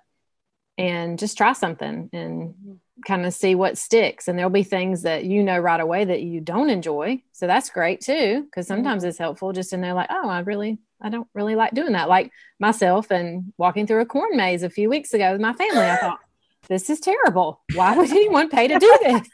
and 0.78 1.18
just 1.18 1.38
try 1.38 1.54
something 1.54 2.10
and 2.14 2.80
kind 3.06 3.26
of 3.26 3.34
see 3.34 3.56
what 3.56 3.78
sticks. 3.78 4.28
And 4.28 4.38
there'll 4.38 4.50
be 4.50 4.64
things 4.64 5.04
that 5.04 5.26
you 5.26 5.44
know 5.44 5.58
right 5.60 5.80
away 5.80 6.06
that 6.06 6.22
you 6.22 6.42
don't 6.42 6.70
enjoy. 6.70 7.22
So 7.32 7.48
that's 7.48 7.70
great 7.70 8.02
too, 8.02 8.44
because 8.44 8.68
sometimes 8.68 9.04
mm-hmm. 9.04 9.10
it's 9.10 9.18
helpful 9.18 9.54
just 9.54 9.72
to 9.72 9.78
know, 9.78 9.94
like, 9.94 10.08
oh, 10.10 10.30
I 10.30 10.40
really, 10.40 10.80
I 11.02 11.10
don't 11.10 11.28
really 11.34 11.56
like 11.56 11.74
doing 11.74 11.94
that. 11.94 12.10
Like 12.10 12.32
myself 12.60 13.12
and 13.12 13.54
walking 13.58 13.88
through 13.88 14.02
a 14.02 14.06
corn 14.06 14.36
maze 14.36 14.64
a 14.64 14.70
few 14.70 14.90
weeks 14.90 15.14
ago 15.14 15.32
with 15.32 15.42
my 15.42 15.54
family, 15.54 15.86
I 15.86 15.98
thought, 15.98 16.20
this 16.68 16.90
is 16.90 17.00
terrible. 17.00 17.62
Why 17.74 17.96
would 17.96 18.10
anyone 18.12 18.50
pay 18.50 18.68
to 18.68 18.80
do 18.80 19.00
this? 19.02 19.30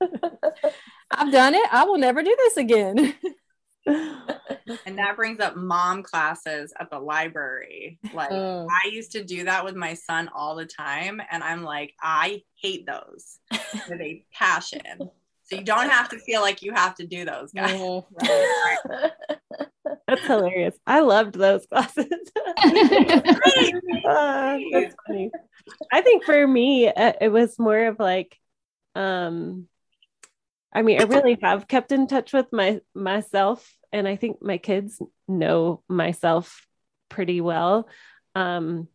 I've 1.10 1.32
done 1.32 1.54
it. 1.54 1.68
I 1.72 1.84
will 1.84 1.98
never 1.98 2.22
do 2.22 2.34
this 2.36 2.56
again. 2.56 3.14
And 3.86 4.98
that 4.98 5.16
brings 5.16 5.40
up 5.40 5.56
mom 5.56 6.02
classes 6.02 6.72
at 6.78 6.90
the 6.90 6.98
library. 6.98 7.98
Like 8.12 8.32
oh. 8.32 8.66
I 8.70 8.88
used 8.88 9.12
to 9.12 9.24
do 9.24 9.44
that 9.44 9.64
with 9.64 9.76
my 9.76 9.94
son 9.94 10.28
all 10.34 10.56
the 10.56 10.66
time. 10.66 11.20
And 11.30 11.42
I'm 11.42 11.62
like, 11.62 11.94
I 12.00 12.42
hate 12.56 12.86
those 12.86 13.38
with 13.88 14.00
a 14.00 14.24
passion. 14.32 15.10
So 15.44 15.56
you 15.56 15.62
don't 15.62 15.88
have 15.88 16.08
to 16.08 16.18
feel 16.18 16.40
like 16.40 16.62
you 16.62 16.72
have 16.72 16.96
to 16.96 17.06
do 17.06 17.24
those 17.24 17.52
guys. 17.52 17.80
Right. 18.20 19.12
That's 20.08 20.26
hilarious. 20.26 20.76
I 20.86 21.00
loved 21.00 21.34
those 21.34 21.66
classes. 21.66 22.06
uh, 24.06 24.58
that's 24.72 24.94
funny. 25.06 25.30
I 25.92 26.00
think 26.00 26.24
for 26.24 26.46
me, 26.46 26.88
uh, 26.88 27.12
it 27.20 27.28
was 27.28 27.58
more 27.58 27.86
of 27.86 27.98
like, 27.98 28.38
um, 28.94 29.68
I 30.72 30.82
mean, 30.82 31.00
I 31.00 31.04
really 31.04 31.38
have 31.42 31.66
kept 31.66 31.92
in 31.92 32.06
touch 32.06 32.32
with 32.32 32.52
my 32.52 32.80
myself, 32.94 33.75
and 33.92 34.06
I 34.06 34.16
think 34.16 34.42
my 34.42 34.58
kids 34.58 35.00
know 35.28 35.82
myself 35.88 36.66
pretty 37.08 37.40
well. 37.40 37.88
Um, 38.34 38.88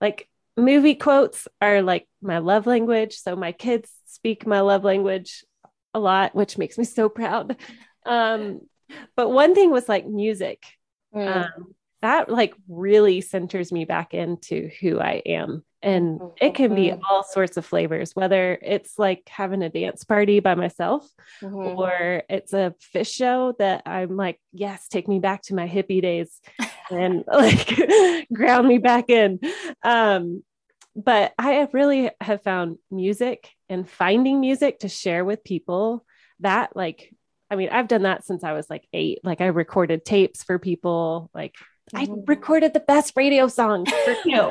like 0.00 0.28
movie 0.56 0.94
quotes 0.94 1.48
are 1.60 1.82
like 1.82 2.08
my 2.22 2.38
love 2.38 2.66
language, 2.66 3.16
so 3.16 3.36
my 3.36 3.52
kids 3.52 3.90
speak 4.06 4.46
my 4.46 4.60
love 4.60 4.84
language 4.84 5.44
a 5.94 6.00
lot, 6.00 6.34
which 6.34 6.58
makes 6.58 6.78
me 6.78 6.84
so 6.84 7.08
proud. 7.08 7.56
Um, 8.04 8.60
but 9.16 9.30
one 9.30 9.54
thing 9.54 9.70
was 9.70 9.88
like 9.88 10.06
music. 10.06 10.64
Mm. 11.14 11.36
Um, 11.36 11.74
that 12.02 12.28
like 12.28 12.54
really 12.68 13.20
centers 13.20 13.72
me 13.72 13.84
back 13.84 14.14
into 14.14 14.70
who 14.80 15.00
I 15.00 15.22
am 15.26 15.64
and 15.86 16.18
mm-hmm. 16.18 16.44
it 16.44 16.54
can 16.54 16.74
be 16.74 16.92
all 17.08 17.22
sorts 17.22 17.56
of 17.56 17.64
flavors 17.64 18.14
whether 18.14 18.58
it's 18.60 18.98
like 18.98 19.22
having 19.28 19.62
a 19.62 19.70
dance 19.70 20.04
party 20.04 20.40
by 20.40 20.54
myself 20.54 21.08
mm-hmm. 21.40 21.54
or 21.54 22.22
it's 22.28 22.52
a 22.52 22.74
Phish 22.92 23.14
show 23.14 23.54
that 23.58 23.82
i'm 23.86 24.16
like 24.16 24.40
yes 24.52 24.88
take 24.88 25.08
me 25.08 25.20
back 25.20 25.42
to 25.42 25.54
my 25.54 25.68
hippie 25.68 26.02
days 26.02 26.40
and 26.90 27.24
like 27.32 27.80
ground 28.32 28.66
me 28.66 28.78
back 28.78 29.08
in 29.08 29.38
um 29.82 30.42
but 30.96 31.32
i 31.38 31.52
have 31.52 31.72
really 31.72 32.10
have 32.20 32.42
found 32.42 32.78
music 32.90 33.48
and 33.68 33.88
finding 33.88 34.40
music 34.40 34.80
to 34.80 34.88
share 34.88 35.24
with 35.24 35.44
people 35.44 36.04
that 36.40 36.74
like 36.74 37.14
i 37.50 37.56
mean 37.56 37.68
i've 37.70 37.88
done 37.88 38.02
that 38.02 38.24
since 38.24 38.42
i 38.42 38.52
was 38.52 38.68
like 38.68 38.86
eight 38.92 39.20
like 39.22 39.40
i 39.40 39.46
recorded 39.46 40.04
tapes 40.04 40.42
for 40.42 40.58
people 40.58 41.30
like 41.32 41.54
I 41.94 42.06
mm-hmm. 42.06 42.24
recorded 42.26 42.74
the 42.74 42.80
best 42.80 43.12
radio 43.14 43.46
song 43.46 43.86
for 43.86 44.10
you. 44.24 44.50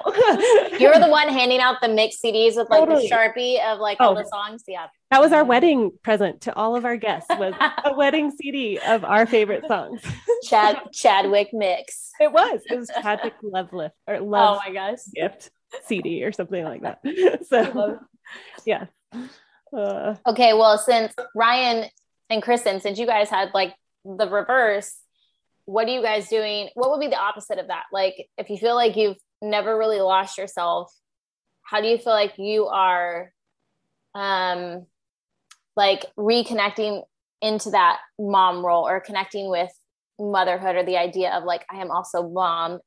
You're 0.79 0.99
the 0.99 1.09
one 1.09 1.27
handing 1.27 1.59
out 1.59 1.81
the 1.81 1.89
mix 1.89 2.21
CDs 2.23 2.55
with 2.55 2.69
like 2.69 2.79
totally. 2.79 3.07
the 3.07 3.13
Sharpie 3.13 3.61
of 3.65 3.79
like 3.79 3.97
oh, 3.99 4.09
all 4.09 4.15
the 4.15 4.25
songs. 4.25 4.63
Yeah. 4.67 4.87
That 5.11 5.19
was 5.19 5.33
our 5.33 5.43
wedding 5.43 5.91
present 6.01 6.41
to 6.41 6.55
all 6.55 6.77
of 6.77 6.85
our 6.85 6.95
guests 6.95 7.29
was 7.37 7.53
a 7.85 7.93
wedding 7.93 8.31
CD 8.31 8.79
of 8.79 9.03
our 9.03 9.25
favorite 9.25 9.65
songs. 9.67 10.01
Chad 10.43 10.79
Chadwick 10.93 11.49
mix. 11.51 12.11
It 12.21 12.31
was. 12.31 12.61
It 12.69 12.77
was 12.77 12.89
Chadwick 13.01 13.33
Love 13.43 13.73
Lift 13.73 13.95
or 14.07 14.15
oh 14.15 14.23
Love 14.23 14.57
Oh 14.57 14.61
my 14.65 14.73
gosh. 14.73 14.99
Gift 15.13 15.51
CD 15.87 16.23
or 16.23 16.31
something 16.31 16.63
like 16.63 16.83
that. 16.83 16.99
So 17.47 17.99
yeah. 18.65 18.85
Uh, 19.75 20.15
okay, 20.25 20.53
well, 20.53 20.77
since 20.77 21.13
Ryan 21.35 21.89
and 22.29 22.41
Kristen, 22.41 22.79
since 22.79 22.97
you 22.97 23.05
guys 23.05 23.29
had 23.29 23.53
like 23.53 23.73
the 24.05 24.29
reverse, 24.29 24.95
what 25.65 25.87
are 25.87 25.91
you 25.91 26.01
guys 26.01 26.29
doing? 26.29 26.69
What 26.75 26.91
would 26.91 26.99
be 26.99 27.07
the 27.07 27.19
opposite 27.19 27.59
of 27.59 27.67
that? 27.67 27.83
Like, 27.91 28.27
if 28.37 28.49
you 28.49 28.57
feel 28.57 28.75
like 28.75 28.95
you've 28.95 29.17
never 29.41 29.77
really 29.77 29.99
lost 29.99 30.37
yourself, 30.37 30.91
how 31.63 31.81
do 31.81 31.87
you 31.87 31.97
feel 31.97 32.13
like 32.13 32.37
you 32.37 32.67
are, 32.67 33.31
um, 34.13 34.85
like 35.75 36.05
reconnecting 36.17 37.03
into 37.41 37.71
that 37.71 37.99
mom 38.19 38.65
role 38.65 38.87
or 38.87 38.99
connecting 38.99 39.49
with 39.49 39.71
motherhood 40.19 40.75
or 40.75 40.83
the 40.83 40.97
idea 40.97 41.31
of 41.31 41.43
like, 41.43 41.65
I 41.69 41.81
am 41.81 41.91
also 41.91 42.29
mom? 42.29 42.79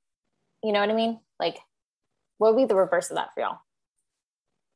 You 0.63 0.73
know 0.73 0.81
what 0.81 0.91
I 0.91 0.95
mean? 0.95 1.19
Like, 1.39 1.59
what 2.39 2.55
would 2.55 2.63
be 2.63 2.67
the 2.67 2.77
reverse 2.77 3.11
of 3.11 3.17
that 3.17 3.35
for 3.35 3.41
y'all? 3.41 3.59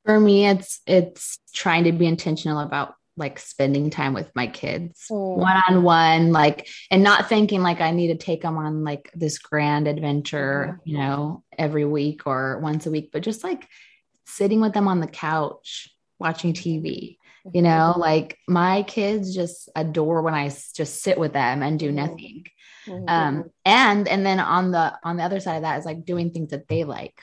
For 0.05 0.19
me, 0.19 0.49
it's 0.49 0.81
it's 0.87 1.39
trying 1.55 1.85
to 1.85 1.93
be 1.93 2.07
intentional 2.07 2.59
about 2.59 2.95
like 3.17 3.39
spending 3.39 3.91
time 3.91 4.15
with 4.15 4.31
my 4.35 4.47
kids 4.47 5.07
one 5.09 5.63
on 5.69 5.83
one, 5.83 6.33
like, 6.33 6.69
and 6.91 7.03
not 7.03 7.29
thinking 7.29 7.63
like 7.63 7.81
I 7.81 7.91
need 7.91 8.09
to 8.09 8.25
take 8.25 8.43
them 8.43 8.57
on 8.57 8.85
like 8.85 9.11
this 9.15 9.39
grand 9.39 9.89
adventure, 9.89 10.81
you 10.85 10.99
know, 10.99 11.45
every 11.59 11.85
week 11.85 12.27
or 12.27 12.59
once 12.61 12.87
a 12.87 12.91
week, 12.91 13.11
but 13.13 13.23
just 13.23 13.45
like 13.45 13.69
sitting 14.27 14.61
with 14.61 14.73
them 14.73 14.89
on 14.89 15.01
the 15.01 15.07
couch, 15.07 15.89
watching 16.19 16.53
TV. 16.53 17.19
You 17.45 17.51
mm-hmm. 17.51 17.65
know, 17.65 17.95
like 17.97 18.39
my 18.47 18.85
kids 18.85 19.35
just 19.35 19.69
adore 19.75 20.23
when 20.23 20.35
I 20.35 20.49
just 20.49 21.03
sit 21.03 21.19
with 21.19 21.33
them 21.33 21.63
and 21.63 21.79
do 21.79 21.87
mm-hmm. 21.87 21.97
nothing. 21.97 22.45
Mm-hmm. 22.87 23.05
Um, 23.09 23.51
and 23.65 24.09
and 24.09 24.25
then 24.25 24.41
on 24.41 24.71
the 24.71 24.97
on 25.05 25.17
the 25.17 25.23
other 25.23 25.41
side 25.41 25.57
of 25.57 25.63
that 25.63 25.79
is 25.79 25.85
like 25.85 26.05
doing 26.05 26.31
things 26.31 26.51
that 26.51 26.69
they 26.69 26.85
like 26.85 27.21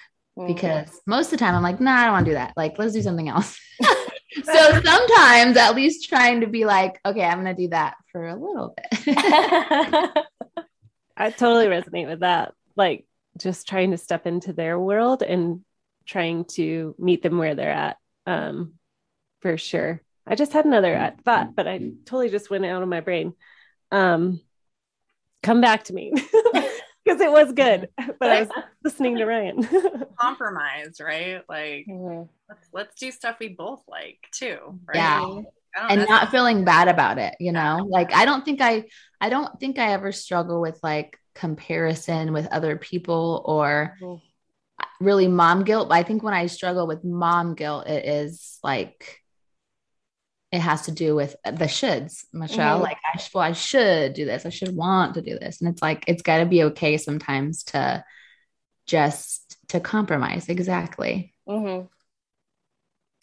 because 0.48 1.02
most 1.06 1.28
of 1.28 1.32
the 1.32 1.38
time 1.38 1.56
I'm 1.56 1.64
like, 1.64 1.80
nah, 1.80 1.96
I 1.96 2.04
don't 2.06 2.14
want 2.14 2.26
to 2.26 2.32
do 2.32 2.36
that. 2.36 2.54
Like, 2.56 2.78
let's 2.78 2.94
do 2.94 3.02
something 3.02 3.28
else. 3.28 3.60
so 4.46 4.82
sometimes 4.82 5.58
at 5.58 5.76
least 5.76 6.08
trying 6.08 6.42
to 6.42 6.48
be 6.48 6.66
like, 6.66 7.00
okay, 7.06 7.24
I'm 7.24 7.44
going 7.44 7.56
to 7.56 7.62
do 7.62 7.70
that 7.70 7.96
for 8.12 8.28
a 8.28 8.36
little 8.36 8.76
bit. 8.76 9.16
I 11.18 11.32
totally 11.32 11.68
resonate 11.68 12.08
with 12.08 12.22
that. 12.22 12.54
Like 12.76 13.06
just 13.38 13.68
trying 13.68 13.92
to 13.92 13.98
step 13.98 14.26
into 14.26 14.54
their 14.54 14.80
world 14.80 15.22
and 15.22 15.64
trying 16.06 16.46
to 16.46 16.96
meet 16.98 17.22
them 17.22 17.38
where 17.38 17.56
they're 17.56 17.72
at. 17.72 17.98
Um, 18.26 18.74
for 19.42 19.58
sure. 19.58 20.02
I 20.26 20.36
just 20.36 20.54
had 20.54 20.66
another 20.66 21.14
thought, 21.26 21.56
but 21.56 21.68
I 21.68 21.78
totally 22.06 22.30
just 22.30 22.50
went 22.50 22.66
out 22.66 22.84
of 22.84 22.90
my 22.90 23.02
brain. 23.02 23.34
Um, 23.92 24.42
come 25.42 25.62
back 25.62 25.86
to 25.86 25.94
me. 25.94 26.14
because 27.10 27.22
it 27.22 27.32
was 27.32 27.52
good. 27.54 27.90
But 28.20 28.32
I 28.32 28.40
was 28.42 28.50
listening 28.84 29.18
to 29.18 29.26
Ryan. 29.26 29.68
Compromise, 30.20 31.00
right? 31.00 31.42
Like 31.48 31.86
mm-hmm. 31.88 32.24
let's 32.50 32.68
let's 32.74 33.00
do 33.00 33.12
stuff 33.12 33.38
we 33.40 33.50
both 33.50 33.82
like 33.88 34.20
too. 34.32 34.80
Right? 34.86 34.98
Yeah. 34.98 35.42
And 35.78 36.06
not 36.10 36.32
feeling 36.32 36.66
bad 36.66 36.88
about 36.88 37.18
it, 37.18 37.36
you 37.40 37.52
know? 37.52 37.86
Like 37.88 38.14
I 38.14 38.26
don't 38.26 38.44
think 38.44 38.60
I 38.60 38.86
I 39.22 39.30
don't 39.30 39.58
think 39.60 39.80
I 39.80 39.94
ever 39.94 40.12
struggle 40.12 40.60
with 40.60 40.80
like 40.84 41.18
comparison 41.34 42.34
with 42.34 42.48
other 42.48 42.76
people 42.78 43.44
or 43.46 43.96
mm-hmm. 44.02 45.06
really 45.06 45.28
mom 45.28 45.64
guilt. 45.64 45.88
But 45.88 45.96
I 45.96 46.04
think 46.04 46.24
when 46.24 46.34
I 46.34 46.48
struggle 46.48 46.88
with 46.88 47.06
mom 47.06 47.56
guilt, 47.56 47.88
it 47.88 48.06
is 48.06 48.60
like 48.64 49.22
it 50.52 50.60
has 50.60 50.84
to 50.84 50.92
do 50.92 51.16
with 51.16 51.36
the 51.46 51.66
shoulds, 51.66 52.26
Michelle. 52.34 52.76
Mm-hmm. 52.76 52.84
Like, 52.84 52.98
I, 53.14 53.18
sh- 53.18 53.34
well, 53.34 53.44
I 53.44 53.52
should 53.52 54.14
do 54.14 54.26
this. 54.26 54.46
I 54.46 54.50
should 54.50 54.76
want 54.76 55.14
to 55.14 55.22
do 55.22 55.38
this. 55.38 55.62
And 55.62 55.70
it's 55.70 55.82
like, 55.82 56.06
it's 56.08 56.24
got 56.24 56.40
to 56.40 56.46
be 56.46 56.64
okay 56.64 56.98
sometimes 56.98 57.64
to 57.66 58.04
just 58.88 59.58
to 59.70 59.80
compromise. 59.80 60.50
Exactly. 60.50 61.34
Mm-hmm. 61.48 61.86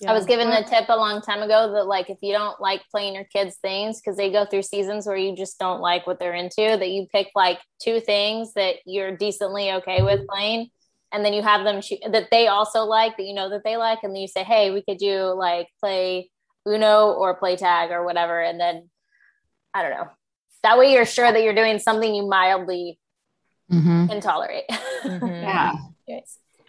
Yeah. 0.01 0.11
I 0.11 0.15
was 0.15 0.27
given 0.27 0.51
the 0.51 0.63
tip 0.63 0.85
a 0.89 0.97
long 0.97 1.23
time 1.23 1.41
ago 1.43 1.73
that 1.73 1.87
like 1.87 2.11
if 2.11 2.19
you 2.21 2.33
don't 2.33 2.61
like 2.61 2.83
playing 2.91 3.15
your 3.15 3.25
kids 3.25 3.57
things 3.57 3.99
because 3.99 4.19
they 4.19 4.31
go 4.31 4.45
through 4.45 4.63
seasons 4.63 5.07
where 5.07 5.17
you 5.17 5.35
just 5.35 5.59
don't 5.59 5.81
like 5.81 6.07
what 6.07 6.21
they're 6.21 6.35
into, 6.35 6.77
that 6.77 6.91
you 6.91 7.07
pick 7.11 7.29
like 7.35 7.59
two 7.83 8.01
things 8.01 8.53
that 8.53 8.77
you're 8.85 9.17
decently 9.17 9.73
okay 9.73 10.03
with 10.03 10.27
playing, 10.29 10.69
and 11.13 11.25
then 11.25 11.33
you 11.33 11.41
have 11.41 11.65
them 11.65 11.81
sh- 11.81 11.95
that 12.11 12.29
they 12.31 12.47
also 12.47 12.85
like 12.85 13.17
that 13.17 13.25
you 13.25 13.33
know 13.33 13.49
that 13.49 13.65
they 13.65 13.79
like, 13.79 14.01
and 14.03 14.15
then 14.15 14.21
you 14.21 14.29
say, 14.29 14.45
hey, 14.45 14.71
we 14.71 14.83
could 14.83 14.99
do 14.99 15.33
like 15.33 15.69
play 15.81 16.31
Uno 16.67 17.13
or 17.13 17.37
play 17.37 17.57
tag 17.57 17.91
or 17.91 18.05
whatever, 18.05 18.41
and 18.41 18.59
then 18.59 18.89
I 19.75 19.83
don't 19.83 19.93
know. 19.93 20.09
That 20.63 20.79
way, 20.79 20.93
you're 20.93 21.07
sure 21.07 21.31
that 21.31 21.43
you're 21.43 21.55
doing 21.55 21.79
something 21.79 22.15
you 22.15 22.27
mildly 22.27 22.99
mm-hmm. 23.71 24.07
can 24.07 24.21
tolerate. 24.21 24.65
Mm-hmm. 24.69 25.27
yeah. 25.27 25.73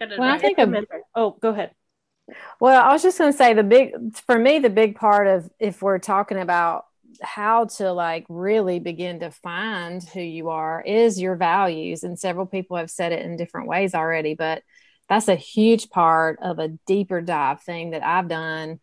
Well, 0.00 0.22
I 0.22 0.38
think 0.38 0.58
of 0.58 0.74
oh, 1.14 1.36
go 1.40 1.50
ahead. 1.50 1.72
Well, 2.60 2.82
I 2.82 2.92
was 2.92 3.02
just 3.02 3.18
going 3.18 3.32
to 3.32 3.36
say 3.36 3.54
the 3.54 3.62
big, 3.62 3.92
for 4.26 4.38
me, 4.38 4.58
the 4.58 4.70
big 4.70 4.96
part 4.96 5.26
of 5.26 5.50
if 5.58 5.82
we're 5.82 5.98
talking 5.98 6.38
about 6.38 6.84
how 7.22 7.64
to 7.64 7.92
like 7.92 8.26
really 8.28 8.78
begin 8.78 9.20
to 9.20 9.30
find 9.30 10.02
who 10.02 10.20
you 10.20 10.50
are 10.50 10.82
is 10.86 11.20
your 11.20 11.36
values. 11.36 12.04
And 12.04 12.18
several 12.18 12.46
people 12.46 12.76
have 12.76 12.90
said 12.90 13.12
it 13.12 13.24
in 13.24 13.36
different 13.36 13.68
ways 13.68 13.94
already, 13.94 14.34
but 14.34 14.62
that's 15.08 15.28
a 15.28 15.34
huge 15.34 15.88
part 15.90 16.38
of 16.42 16.58
a 16.58 16.68
deeper 16.86 17.20
dive 17.20 17.62
thing 17.62 17.90
that 17.90 18.04
I've 18.04 18.28
done, 18.28 18.78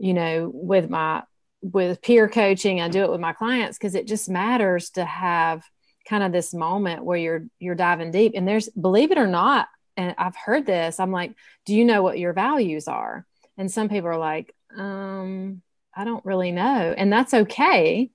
you 0.00 0.14
know, 0.14 0.50
with 0.52 0.88
my, 0.90 1.22
with 1.62 2.00
peer 2.02 2.28
coaching. 2.28 2.80
I 2.80 2.88
do 2.88 3.02
it 3.04 3.10
with 3.10 3.20
my 3.20 3.32
clients 3.32 3.78
because 3.78 3.94
it 3.94 4.06
just 4.06 4.28
matters 4.28 4.90
to 4.90 5.04
have 5.04 5.62
kind 6.08 6.22
of 6.22 6.32
this 6.32 6.54
moment 6.54 7.04
where 7.04 7.18
you're, 7.18 7.44
you're 7.58 7.74
diving 7.74 8.10
deep. 8.10 8.32
And 8.34 8.48
there's, 8.48 8.68
believe 8.70 9.10
it 9.10 9.18
or 9.18 9.26
not, 9.26 9.68
and 9.96 10.14
I've 10.16 10.36
heard 10.36 10.66
this. 10.66 10.98
I'm 10.98 11.12
like, 11.12 11.34
do 11.66 11.74
you 11.74 11.84
know 11.84 12.02
what 12.02 12.18
your 12.18 12.32
values 12.32 12.88
are? 12.88 13.26
And 13.58 13.70
some 13.70 13.88
people 13.88 14.08
are 14.08 14.18
like, 14.18 14.54
um, 14.76 15.62
I 15.94 16.04
don't 16.04 16.24
really 16.24 16.52
know. 16.52 16.94
And 16.96 17.12
that's 17.12 17.34
okay. 17.34 18.10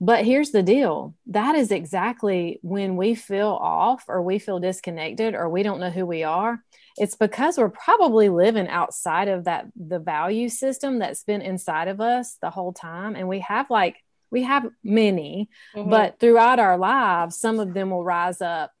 But 0.00 0.24
here's 0.24 0.50
the 0.50 0.62
deal 0.62 1.14
that 1.26 1.54
is 1.54 1.70
exactly 1.70 2.58
when 2.62 2.96
we 2.96 3.14
feel 3.14 3.48
off 3.48 4.04
or 4.08 4.22
we 4.22 4.38
feel 4.38 4.58
disconnected 4.58 5.34
or 5.34 5.48
we 5.48 5.62
don't 5.62 5.80
know 5.80 5.90
who 5.90 6.06
we 6.06 6.24
are. 6.24 6.64
It's 6.96 7.16
because 7.16 7.58
we're 7.58 7.68
probably 7.68 8.28
living 8.28 8.68
outside 8.68 9.28
of 9.28 9.44
that, 9.44 9.66
the 9.76 9.98
value 9.98 10.48
system 10.48 10.98
that's 10.98 11.24
been 11.24 11.42
inside 11.42 11.88
of 11.88 12.00
us 12.00 12.36
the 12.42 12.50
whole 12.50 12.72
time. 12.72 13.16
And 13.16 13.28
we 13.28 13.40
have 13.40 13.70
like, 13.70 13.96
we 14.30 14.44
have 14.44 14.66
many, 14.84 15.48
mm-hmm. 15.74 15.90
but 15.90 16.20
throughout 16.20 16.58
our 16.58 16.78
lives, 16.78 17.36
some 17.36 17.58
of 17.58 17.74
them 17.74 17.90
will 17.90 18.04
rise 18.04 18.40
up 18.40 18.72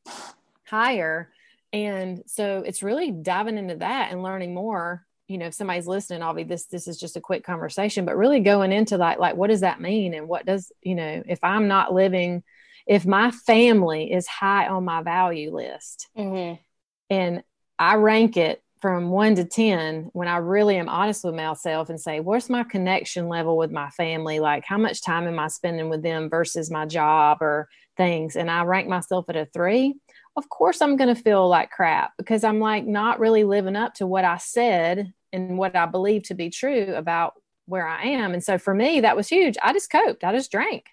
higher 0.64 1.30
and 1.72 2.22
so 2.26 2.62
it's 2.64 2.82
really 2.82 3.10
diving 3.10 3.58
into 3.58 3.76
that 3.76 4.10
and 4.10 4.22
learning 4.22 4.54
more 4.54 5.04
you 5.28 5.38
know 5.38 5.46
if 5.46 5.54
somebody's 5.54 5.86
listening 5.86 6.22
i'll 6.22 6.34
be 6.34 6.42
this 6.42 6.66
this 6.66 6.88
is 6.88 6.98
just 6.98 7.16
a 7.16 7.20
quick 7.20 7.44
conversation 7.44 8.04
but 8.04 8.16
really 8.16 8.40
going 8.40 8.72
into 8.72 8.96
like 8.96 9.18
like 9.18 9.36
what 9.36 9.48
does 9.48 9.60
that 9.60 9.80
mean 9.80 10.14
and 10.14 10.28
what 10.28 10.46
does 10.46 10.72
you 10.82 10.94
know 10.94 11.22
if 11.26 11.38
i'm 11.42 11.68
not 11.68 11.92
living 11.92 12.42
if 12.86 13.06
my 13.06 13.30
family 13.30 14.12
is 14.12 14.26
high 14.26 14.66
on 14.66 14.84
my 14.84 15.02
value 15.02 15.54
list 15.54 16.08
mm-hmm. 16.16 16.60
and 17.08 17.42
i 17.80 17.96
rank 17.96 18.36
it 18.36 18.62
from 18.80 19.10
one 19.10 19.34
to 19.34 19.44
10 19.44 20.08
when 20.14 20.26
I 20.26 20.38
really 20.38 20.76
am 20.78 20.88
honest 20.88 21.22
with 21.22 21.34
myself 21.34 21.90
and 21.90 22.00
say, 22.00 22.20
where's 22.20 22.48
my 22.48 22.64
connection 22.64 23.28
level 23.28 23.58
with 23.58 23.70
my 23.70 23.90
family? 23.90 24.40
Like, 24.40 24.64
how 24.64 24.78
much 24.78 25.02
time 25.02 25.26
am 25.26 25.38
I 25.38 25.48
spending 25.48 25.90
with 25.90 26.02
them 26.02 26.30
versus 26.30 26.70
my 26.70 26.86
job 26.86 27.42
or 27.42 27.68
things? 27.98 28.36
And 28.36 28.50
I 28.50 28.62
rank 28.62 28.88
myself 28.88 29.26
at 29.28 29.36
a 29.36 29.44
three 29.44 29.96
of 30.36 30.48
course 30.48 30.80
I'm 30.80 30.96
going 30.96 31.14
to 31.14 31.20
feel 31.20 31.48
like 31.48 31.70
crap 31.70 32.12
because 32.16 32.44
I'm 32.44 32.60
like 32.60 32.86
not 32.86 33.20
really 33.20 33.44
living 33.44 33.76
up 33.76 33.94
to 33.94 34.06
what 34.06 34.24
I 34.24 34.38
said 34.38 35.12
and 35.32 35.58
what 35.58 35.76
I 35.76 35.86
believe 35.86 36.24
to 36.24 36.34
be 36.34 36.50
true 36.50 36.94
about 36.94 37.34
where 37.66 37.86
I 37.86 38.04
am. 38.04 38.32
And 38.32 38.42
so 38.42 38.58
for 38.58 38.74
me, 38.74 39.00
that 39.00 39.16
was 39.16 39.28
huge. 39.28 39.56
I 39.62 39.72
just 39.72 39.90
coped, 39.90 40.24
I 40.24 40.32
just 40.32 40.50
drank 40.50 40.86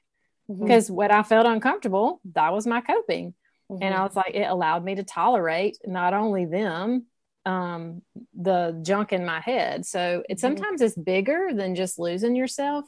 mm-hmm. 0.50 0.64
because 0.64 0.92
when 0.92 1.12
I 1.12 1.24
felt 1.24 1.48
uncomfortable, 1.48 2.20
that 2.34 2.54
was 2.54 2.68
my 2.68 2.82
coping. 2.82 3.34
Mm-hmm. 3.72 3.84
And 3.84 3.94
I 3.94 4.04
was 4.04 4.16
like, 4.16 4.34
it 4.34 4.48
allowed 4.48 4.84
me 4.84 4.96
to 4.96 5.04
tolerate 5.04 5.78
not 5.86 6.14
only 6.14 6.46
them, 6.46 7.06
um, 7.46 8.02
the 8.34 8.80
junk 8.82 9.14
in 9.14 9.26
my 9.26 9.40
head. 9.40 9.86
So 9.86 10.24
it 10.28 10.34
mm-hmm. 10.34 10.40
sometimes 10.40 10.82
it's 10.82 10.98
bigger 10.98 11.50
than 11.54 11.76
just 11.76 12.00
losing 12.00 12.36
yourself. 12.36 12.86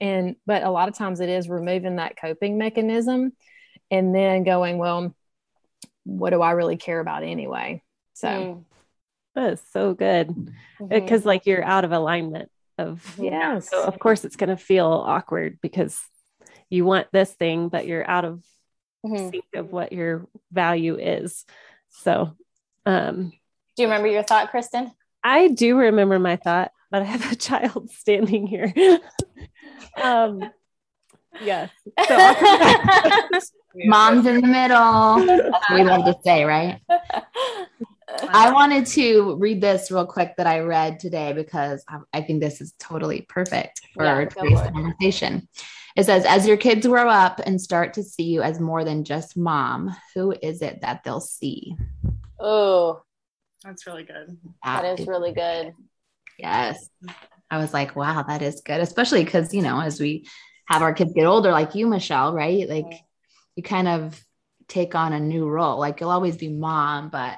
And, 0.00 0.36
but 0.46 0.62
a 0.62 0.70
lot 0.70 0.88
of 0.88 0.94
times 0.94 1.20
it 1.20 1.28
is 1.28 1.48
removing 1.48 1.96
that 1.96 2.16
coping 2.20 2.58
mechanism 2.58 3.32
and 3.90 4.14
then 4.14 4.44
going, 4.44 4.78
well, 4.78 5.14
what 6.04 6.30
do 6.30 6.42
I 6.42 6.52
really 6.52 6.76
care 6.76 7.00
about 7.00 7.22
anyway? 7.22 7.82
So 8.14 8.28
mm. 8.28 8.64
that 9.34 9.54
is 9.54 9.62
so 9.72 9.94
good 9.94 10.52
because 10.78 11.20
mm-hmm. 11.20 11.28
like 11.28 11.46
you're 11.46 11.64
out 11.64 11.84
of 11.84 11.92
alignment 11.92 12.50
of 12.78 13.14
yeah. 13.18 13.58
So 13.58 13.82
of 13.84 13.98
course 13.98 14.24
it's 14.24 14.36
going 14.36 14.50
to 14.50 14.56
feel 14.56 14.86
awkward 14.86 15.58
because 15.62 15.98
you 16.68 16.84
want 16.84 17.08
this 17.12 17.32
thing, 17.32 17.68
but 17.68 17.86
you're 17.86 18.08
out 18.08 18.24
of 18.24 18.42
mm-hmm. 19.06 19.30
sync 19.30 19.44
of 19.54 19.72
what 19.72 19.92
your 19.92 20.26
value 20.52 20.96
is. 20.98 21.44
So, 21.90 22.36
um, 22.84 23.32
do 23.76 23.82
you 23.82 23.88
remember 23.88 24.08
your 24.08 24.22
thought, 24.22 24.50
Kristen? 24.50 24.92
I 25.22 25.48
do 25.48 25.76
remember 25.76 26.18
my 26.18 26.36
thought, 26.36 26.72
but 26.90 27.02
I 27.02 27.04
have 27.04 27.30
a 27.30 27.36
child 27.36 27.90
standing 27.90 28.46
here. 28.46 28.72
um, 30.02 30.50
yes. 31.40 31.70
So 32.06 32.16
Mom's 33.76 34.24
in 34.26 34.40
the 34.40 34.46
middle. 34.46 35.16
we 35.74 35.84
love 35.84 36.06
to 36.06 36.16
say, 36.24 36.44
right? 36.44 36.80
I 38.08 38.52
wanted 38.52 38.86
to 38.86 39.36
read 39.36 39.60
this 39.60 39.90
real 39.90 40.06
quick 40.06 40.36
that 40.36 40.46
I 40.46 40.60
read 40.60 41.00
today 41.00 41.32
because 41.32 41.84
I, 41.88 41.98
I 42.12 42.22
think 42.22 42.40
this 42.40 42.60
is 42.60 42.74
totally 42.78 43.22
perfect 43.22 43.80
for 43.94 44.04
yeah, 44.04 44.24
today's 44.26 44.60
conversation. 44.60 45.48
It 45.96 46.04
says, 46.04 46.24
as 46.24 46.46
your 46.46 46.56
kids 46.56 46.86
grow 46.86 47.08
up 47.08 47.40
and 47.44 47.60
start 47.60 47.94
to 47.94 48.02
see 48.02 48.24
you 48.24 48.42
as 48.42 48.60
more 48.60 48.84
than 48.84 49.04
just 49.04 49.36
mom, 49.36 49.96
who 50.14 50.34
is 50.42 50.62
it 50.62 50.82
that 50.82 51.02
they'll 51.02 51.20
see? 51.20 51.74
Oh, 52.38 53.02
that's 53.64 53.86
really 53.86 54.04
good. 54.04 54.36
that, 54.64 54.82
that 54.82 55.00
is 55.00 55.06
really 55.06 55.32
good. 55.32 55.74
Yes. 56.38 56.88
I 57.50 57.58
was 57.58 57.72
like, 57.72 57.96
wow, 57.96 58.22
that 58.22 58.42
is 58.42 58.60
good, 58.60 58.80
especially 58.80 59.24
because, 59.24 59.54
you 59.54 59.62
know, 59.62 59.80
as 59.80 59.98
we 59.98 60.28
have 60.66 60.82
our 60.82 60.92
kids 60.92 61.12
get 61.12 61.24
older, 61.26 61.50
like 61.50 61.74
you, 61.74 61.86
Michelle, 61.86 62.34
right? 62.34 62.68
Like, 62.68 63.00
you 63.56 63.62
kind 63.62 63.88
of 63.88 64.22
take 64.68 64.94
on 64.94 65.12
a 65.12 65.20
new 65.20 65.48
role. 65.48 65.78
Like 65.78 66.00
you'll 66.00 66.10
always 66.10 66.36
be 66.36 66.48
mom, 66.48 67.08
but 67.08 67.36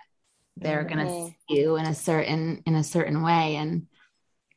they're 0.60 0.84
mm-hmm. 0.84 0.98
gonna 0.98 1.26
see 1.26 1.36
you 1.48 1.76
in 1.76 1.86
a 1.86 1.94
certain 1.94 2.62
in 2.66 2.74
a 2.74 2.84
certain 2.84 3.22
way. 3.22 3.56
And 3.56 3.86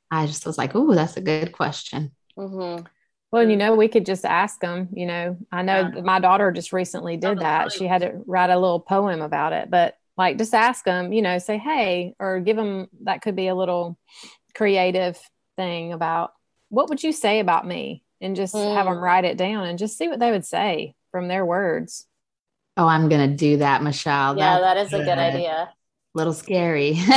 I 0.10 0.26
just 0.26 0.46
was 0.46 0.58
like, 0.58 0.76
oh, 0.76 0.94
that's 0.94 1.18
a 1.18 1.22
good 1.22 1.52
question. 1.52 2.12
Mm-hmm. 2.38 2.86
Well, 3.32 3.50
you 3.50 3.56
know, 3.56 3.76
we 3.76 3.88
could 3.88 4.06
just 4.06 4.26
ask 4.26 4.60
them. 4.60 4.90
You 4.94 5.06
know, 5.06 5.38
I 5.52 5.62
know 5.62 5.92
yeah. 5.96 6.02
my 6.02 6.20
daughter 6.20 6.52
just 6.52 6.74
recently 6.74 7.18
did 7.18 7.40
that. 7.40 7.72
She 7.72 7.88
had 7.88 8.02
to 8.02 8.22
write 8.26 8.50
a 8.50 8.60
little 8.60 8.82
poem 8.82 9.22
about 9.22 9.54
it, 9.54 9.70
but 9.70 9.96
like 10.18 10.38
just 10.38 10.54
ask 10.54 10.84
them. 10.84 11.14
You 11.14 11.22
know, 11.22 11.38
say 11.38 11.58
hey, 11.58 12.14
or 12.20 12.40
give 12.40 12.58
them. 12.58 12.88
That 13.04 13.22
could 13.22 13.36
be 13.36 13.48
a 13.48 13.56
little 13.56 13.98
creative 14.54 15.18
thing 15.56 15.94
about 15.94 16.34
what 16.70 16.90
would 16.90 17.04
you 17.04 17.14
say 17.14 17.40
about 17.40 17.66
me, 17.66 18.04
and 18.20 18.36
just 18.36 18.54
mm. 18.54 18.74
have 18.74 18.86
them 18.86 18.98
write 18.98 19.26
it 19.26 19.38
down 19.38 19.66
and 19.66 19.80
just 19.80 19.98
see 19.98 20.08
what 20.08 20.20
they 20.20 20.32
would 20.32 20.46
say 20.46 20.96
from 21.12 21.28
their 21.28 21.46
words. 21.46 22.06
Oh, 22.78 22.88
I'm 22.88 23.10
going 23.10 23.30
to 23.30 23.36
do 23.36 23.58
that, 23.58 23.84
Michelle. 23.84 24.38
Yeah, 24.38 24.60
that's 24.60 24.64
that 24.64 24.78
is 24.78 24.90
good. 24.92 25.02
a 25.02 25.06
good 25.06 25.18
idea. 25.18 25.70
Little 26.14 26.34
scary. 26.34 26.94
no, 27.08 27.14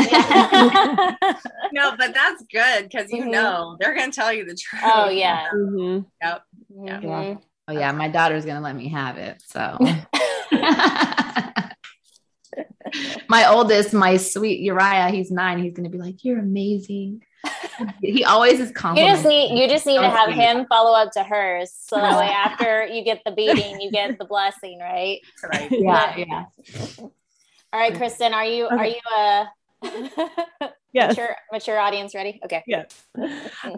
but 1.96 2.14
that's 2.14 2.44
good 2.50 2.88
because 2.88 3.11
you 3.11 3.22
mm-hmm. 3.22 3.30
know 3.30 3.76
they're 3.80 3.94
going 3.94 4.11
to 4.11 4.14
tell 4.14 4.33
you 4.33 4.44
the 4.44 4.54
truth. 4.54 4.83
Oh, 4.85 5.09
yeah. 5.09 5.48
Mm-hmm. 5.54 6.04
Yep. 6.22 6.42
Mm-hmm. 6.72 7.07
Yeah. 7.07 7.37
Oh, 7.68 7.72
yeah. 7.72 7.92
My 7.92 8.09
daughter's 8.09 8.44
going 8.44 8.57
to 8.57 8.62
let 8.62 8.76
me 8.76 8.88
have 8.88 9.18
it. 9.18 9.42
So. 9.46 9.78
my 13.28 13.48
oldest, 13.48 13.92
my 13.92 14.16
sweet 14.16 14.61
Uriah, 14.61 15.11
he's 15.11 15.30
nine. 15.30 15.59
He's 15.59 15.74
going 15.74 15.84
to 15.84 15.90
be 15.90 15.99
like, 15.99 16.24
You're 16.24 16.38
amazing 16.38 17.22
he 18.01 18.24
always 18.24 18.61
is 18.61 18.68
You 18.68 18.95
just 18.95 19.24
need 19.24 19.59
you 19.59 19.68
just 19.68 19.86
need 19.86 19.99
to 19.99 20.09
have 20.09 20.30
him 20.30 20.66
follow 20.66 20.97
up 20.97 21.12
to 21.12 21.22
hers, 21.22 21.72
so 21.76 21.97
that 21.97 22.18
way 22.18 22.28
after 22.28 22.86
you 22.86 23.05
get 23.05 23.22
the 23.24 23.32
beating, 23.32 23.80
you 23.80 23.90
get 23.90 24.18
the 24.18 24.24
blessing, 24.24 24.78
right? 24.80 25.20
Right. 25.42 25.70
Yeah. 25.70 26.16
Yeah. 26.16 26.45
All 27.75 27.81
right, 27.81 27.93
Kristen, 27.93 28.33
are 28.33 28.45
you 28.45 28.66
okay. 28.66 28.77
are 28.77 28.87
you 28.87 29.01
a 30.62 30.70
yes. 30.93 31.09
mature 31.09 31.37
mature 31.51 31.77
audience 31.77 32.14
ready? 32.14 32.41
Okay. 32.45 32.62
Yes. 32.68 33.05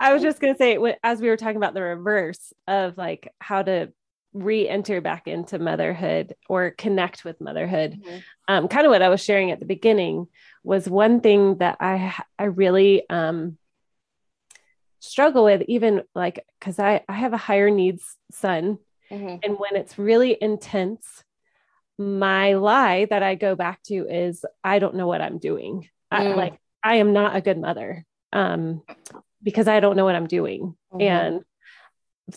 I 0.02 0.12
was 0.12 0.20
just 0.20 0.38
gonna 0.38 0.54
say 0.54 0.78
as 1.02 1.22
we 1.22 1.30
were 1.30 1.38
talking 1.38 1.56
about 1.56 1.72
the 1.72 1.80
reverse 1.80 2.52
of 2.68 2.98
like 2.98 3.32
how 3.40 3.62
to 3.62 3.90
re-enter 4.34 5.00
back 5.00 5.26
into 5.26 5.58
motherhood 5.58 6.34
or 6.46 6.72
connect 6.72 7.24
with 7.24 7.40
motherhood. 7.40 7.92
Mm-hmm. 7.92 8.18
Um, 8.48 8.68
kind 8.68 8.86
of 8.86 8.90
what 8.90 9.00
I 9.00 9.08
was 9.08 9.24
sharing 9.24 9.50
at 9.50 9.60
the 9.60 9.64
beginning 9.64 10.26
was 10.62 10.86
one 10.86 11.22
thing 11.22 11.56
that 11.56 11.78
I 11.80 12.14
I 12.38 12.44
really 12.44 13.08
um, 13.08 13.56
struggle 15.00 15.44
with, 15.44 15.62
even 15.68 16.02
like 16.14 16.44
because 16.60 16.78
I 16.78 17.02
I 17.08 17.14
have 17.14 17.32
a 17.32 17.38
higher 17.38 17.70
needs 17.70 18.04
son, 18.30 18.76
mm-hmm. 19.10 19.36
and 19.42 19.58
when 19.58 19.74
it's 19.74 19.98
really 19.98 20.36
intense, 20.38 21.24
my 21.98 22.54
lie 22.54 23.06
that 23.06 23.22
I 23.22 23.34
go 23.34 23.54
back 23.54 23.82
to 23.84 24.06
is 24.08 24.44
I 24.62 24.78
don't 24.78 24.96
know 24.96 25.06
what 25.06 25.20
I'm 25.22 25.38
doing. 25.38 25.88
Mm. 26.12 26.18
I, 26.18 26.34
like 26.34 26.60
I 26.82 26.96
am 26.96 27.12
not 27.12 27.34
a 27.36 27.40
good 27.40 27.58
mother 27.58 28.04
um, 28.32 28.82
because 29.42 29.66
I 29.68 29.80
don't 29.80 29.96
know 29.96 30.04
what 30.04 30.14
I'm 30.14 30.26
doing. 30.26 30.76
Mhm. 30.92 31.02
And 31.02 31.44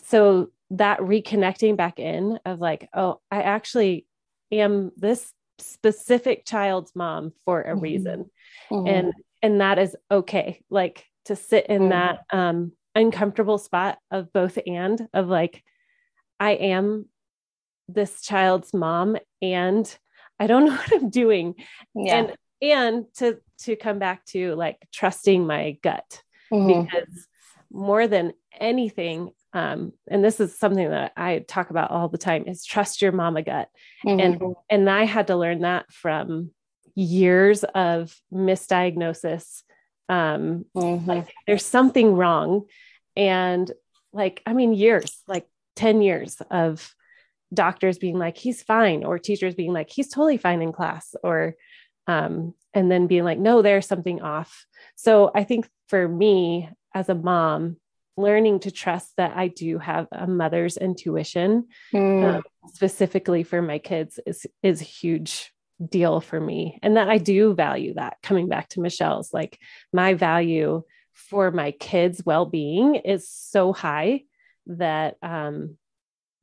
so 0.04 0.50
that 0.70 1.00
reconnecting 1.00 1.76
back 1.76 1.98
in 1.98 2.38
of 2.44 2.60
like, 2.60 2.88
oh, 2.94 3.20
I 3.30 3.42
actually 3.42 4.06
am 4.52 4.92
this 4.96 5.32
specific 5.58 6.46
child's 6.46 6.94
mom 6.94 7.32
for 7.44 7.60
a 7.62 7.74
Mhm. 7.74 7.80
reason. 7.82 8.30
Mhm. 8.70 8.88
And 8.88 9.12
and 9.42 9.60
that 9.60 9.78
is 9.78 9.96
okay. 10.10 10.62
Like 10.70 11.06
to 11.26 11.36
sit 11.36 11.66
in 11.66 11.82
Mhm. 11.82 11.90
that 11.90 12.20
um 12.30 12.72
uncomfortable 12.94 13.58
spot 13.58 13.98
of 14.10 14.32
both 14.32 14.58
and 14.66 15.08
of 15.12 15.28
like, 15.28 15.62
I 16.40 16.52
am 16.52 17.08
this 17.94 18.22
child's 18.22 18.72
mom 18.74 19.16
and 19.42 19.98
I 20.38 20.46
don't 20.46 20.64
know 20.66 20.74
what 20.76 20.92
I'm 20.92 21.10
doing. 21.10 21.54
yeah. 21.94 22.16
And 22.16 22.36
and 22.62 23.04
to 23.14 23.38
to 23.62 23.76
come 23.76 23.98
back 23.98 24.24
to 24.26 24.54
like 24.54 24.78
trusting 24.92 25.46
my 25.46 25.78
gut 25.82 26.22
Mhm. 26.52 26.84
because 26.84 27.26
more 27.72 28.06
than 28.08 28.32
anything 28.58 29.30
um 29.54 29.92
and 30.10 30.22
this 30.24 30.40
is 30.40 30.58
something 30.58 30.90
that 30.90 31.12
i 31.16 31.38
talk 31.38 31.70
about 31.70 31.90
all 31.90 32.08
the 32.08 32.18
time 32.18 32.44
is 32.46 32.64
trust 32.64 33.00
your 33.00 33.12
mama 33.12 33.42
gut 33.42 33.68
and 34.04 34.40
Mhm. 34.40 34.54
and 34.68 34.90
i 34.90 35.04
had 35.04 35.28
to 35.28 35.36
learn 35.36 35.60
that 35.60 35.90
from 35.92 36.50
years 36.96 37.62
of 37.74 38.14
misdiagnosis 38.32 39.62
um 40.08 40.64
Mhm. 40.76 41.06
like 41.06 41.32
there's 41.46 41.64
something 41.64 42.14
wrong 42.14 42.66
and 43.16 43.70
like 44.12 44.42
i 44.46 44.52
mean 44.52 44.74
years 44.74 45.22
like 45.28 45.46
10 45.76 46.02
years 46.02 46.40
of 46.50 46.94
doctors 47.52 47.98
being 47.98 48.18
like 48.18 48.36
he's 48.36 48.62
fine 48.62 49.04
or 49.04 49.18
teachers 49.18 49.54
being 49.54 49.72
like 49.72 49.90
he's 49.90 50.08
totally 50.08 50.36
fine 50.36 50.62
in 50.62 50.72
class 50.72 51.14
or 51.22 51.54
um 52.06 52.54
and 52.74 52.90
then 52.90 53.06
being 53.06 53.24
like 53.24 53.38
no 53.38 53.60
there's 53.62 53.86
something 53.86 54.22
off 54.22 54.64
so 54.94 55.30
i 55.34 55.42
think 55.44 55.68
for 55.88 56.06
me 56.08 56.68
as 56.94 57.08
a 57.08 57.14
mom 57.14 57.76
learning 58.16 58.60
to 58.60 58.70
trust 58.70 59.12
that 59.16 59.36
i 59.36 59.48
do 59.48 59.78
have 59.78 60.06
a 60.12 60.26
mother's 60.26 60.76
intuition 60.76 61.66
Mm. 61.92 62.36
um, 62.36 62.42
specifically 62.68 63.42
for 63.42 63.60
my 63.62 63.78
kids 63.78 64.20
is 64.26 64.46
is 64.62 64.80
a 64.80 64.84
huge 64.84 65.52
deal 65.88 66.20
for 66.20 66.38
me 66.40 66.78
and 66.82 66.96
that 66.96 67.08
i 67.08 67.18
do 67.18 67.54
value 67.54 67.94
that 67.94 68.18
coming 68.22 68.48
back 68.48 68.68
to 68.68 68.80
michelle's 68.80 69.32
like 69.32 69.58
my 69.92 70.14
value 70.14 70.82
for 71.14 71.50
my 71.50 71.70
kids 71.72 72.22
well-being 72.24 72.94
is 72.96 73.28
so 73.28 73.72
high 73.72 74.22
that 74.66 75.16
um 75.22 75.76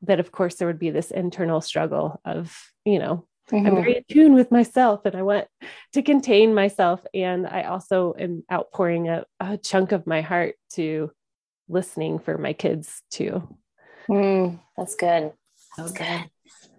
that 0.03 0.19
of 0.19 0.31
course 0.31 0.55
there 0.55 0.67
would 0.67 0.79
be 0.79 0.89
this 0.91 1.11
internal 1.11 1.61
struggle 1.61 2.19
of 2.25 2.55
you 2.85 2.99
know 2.99 3.25
i'm 3.51 3.63
Mhm. 3.63 3.75
very 3.75 3.97
in 3.97 4.03
tune 4.09 4.33
with 4.33 4.51
myself 4.51 5.05
and 5.05 5.15
i 5.15 5.21
want 5.21 5.47
to 5.93 6.01
contain 6.01 6.53
myself 6.53 7.05
and 7.13 7.47
i 7.47 7.63
also 7.63 8.13
am 8.19 8.43
outpouring 8.51 9.07
a, 9.09 9.25
a 9.39 9.57
chunk 9.57 9.91
of 9.91 10.05
my 10.05 10.21
heart 10.21 10.55
to 10.73 11.11
listening 11.69 12.19
for 12.19 12.37
my 12.37 12.53
kids 12.53 13.01
too 13.11 13.47
Mm. 14.09 14.59
That's 14.77 14.95
good. 14.95 15.33
So 15.75 15.89
good. 15.89 16.29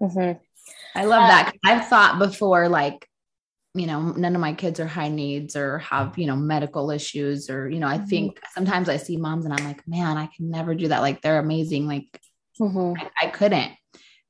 Mhm. 0.00 0.40
I 0.94 1.04
love 1.04 1.28
that. 1.28 1.52
I've 1.62 1.86
thought 1.88 2.18
before, 2.18 2.70
like, 2.70 3.06
you 3.74 3.86
know, 3.86 4.12
none 4.12 4.34
of 4.34 4.40
my 4.40 4.54
kids 4.54 4.80
are 4.80 4.86
high 4.86 5.10
needs 5.10 5.54
or 5.54 5.78
have, 5.80 6.16
you 6.16 6.26
know, 6.26 6.36
medical 6.36 6.90
issues, 6.90 7.50
or, 7.50 7.68
you 7.68 7.80
know, 7.80 7.86
I 7.86 7.98
think 7.98 8.40
sometimes 8.54 8.88
I 8.88 8.96
see 8.96 9.18
moms 9.18 9.44
and 9.44 9.52
I'm 9.52 9.62
like, 9.66 9.86
man, 9.86 10.16
I 10.16 10.26
can 10.34 10.50
never 10.50 10.74
do 10.74 10.88
that. 10.88 11.02
Like, 11.02 11.20
they're 11.20 11.38
amazing. 11.38 11.86
Like, 11.86 12.06
Mhm. 12.61 12.96
I, 12.98 13.26
I 13.26 13.30
couldn't. 13.30 13.72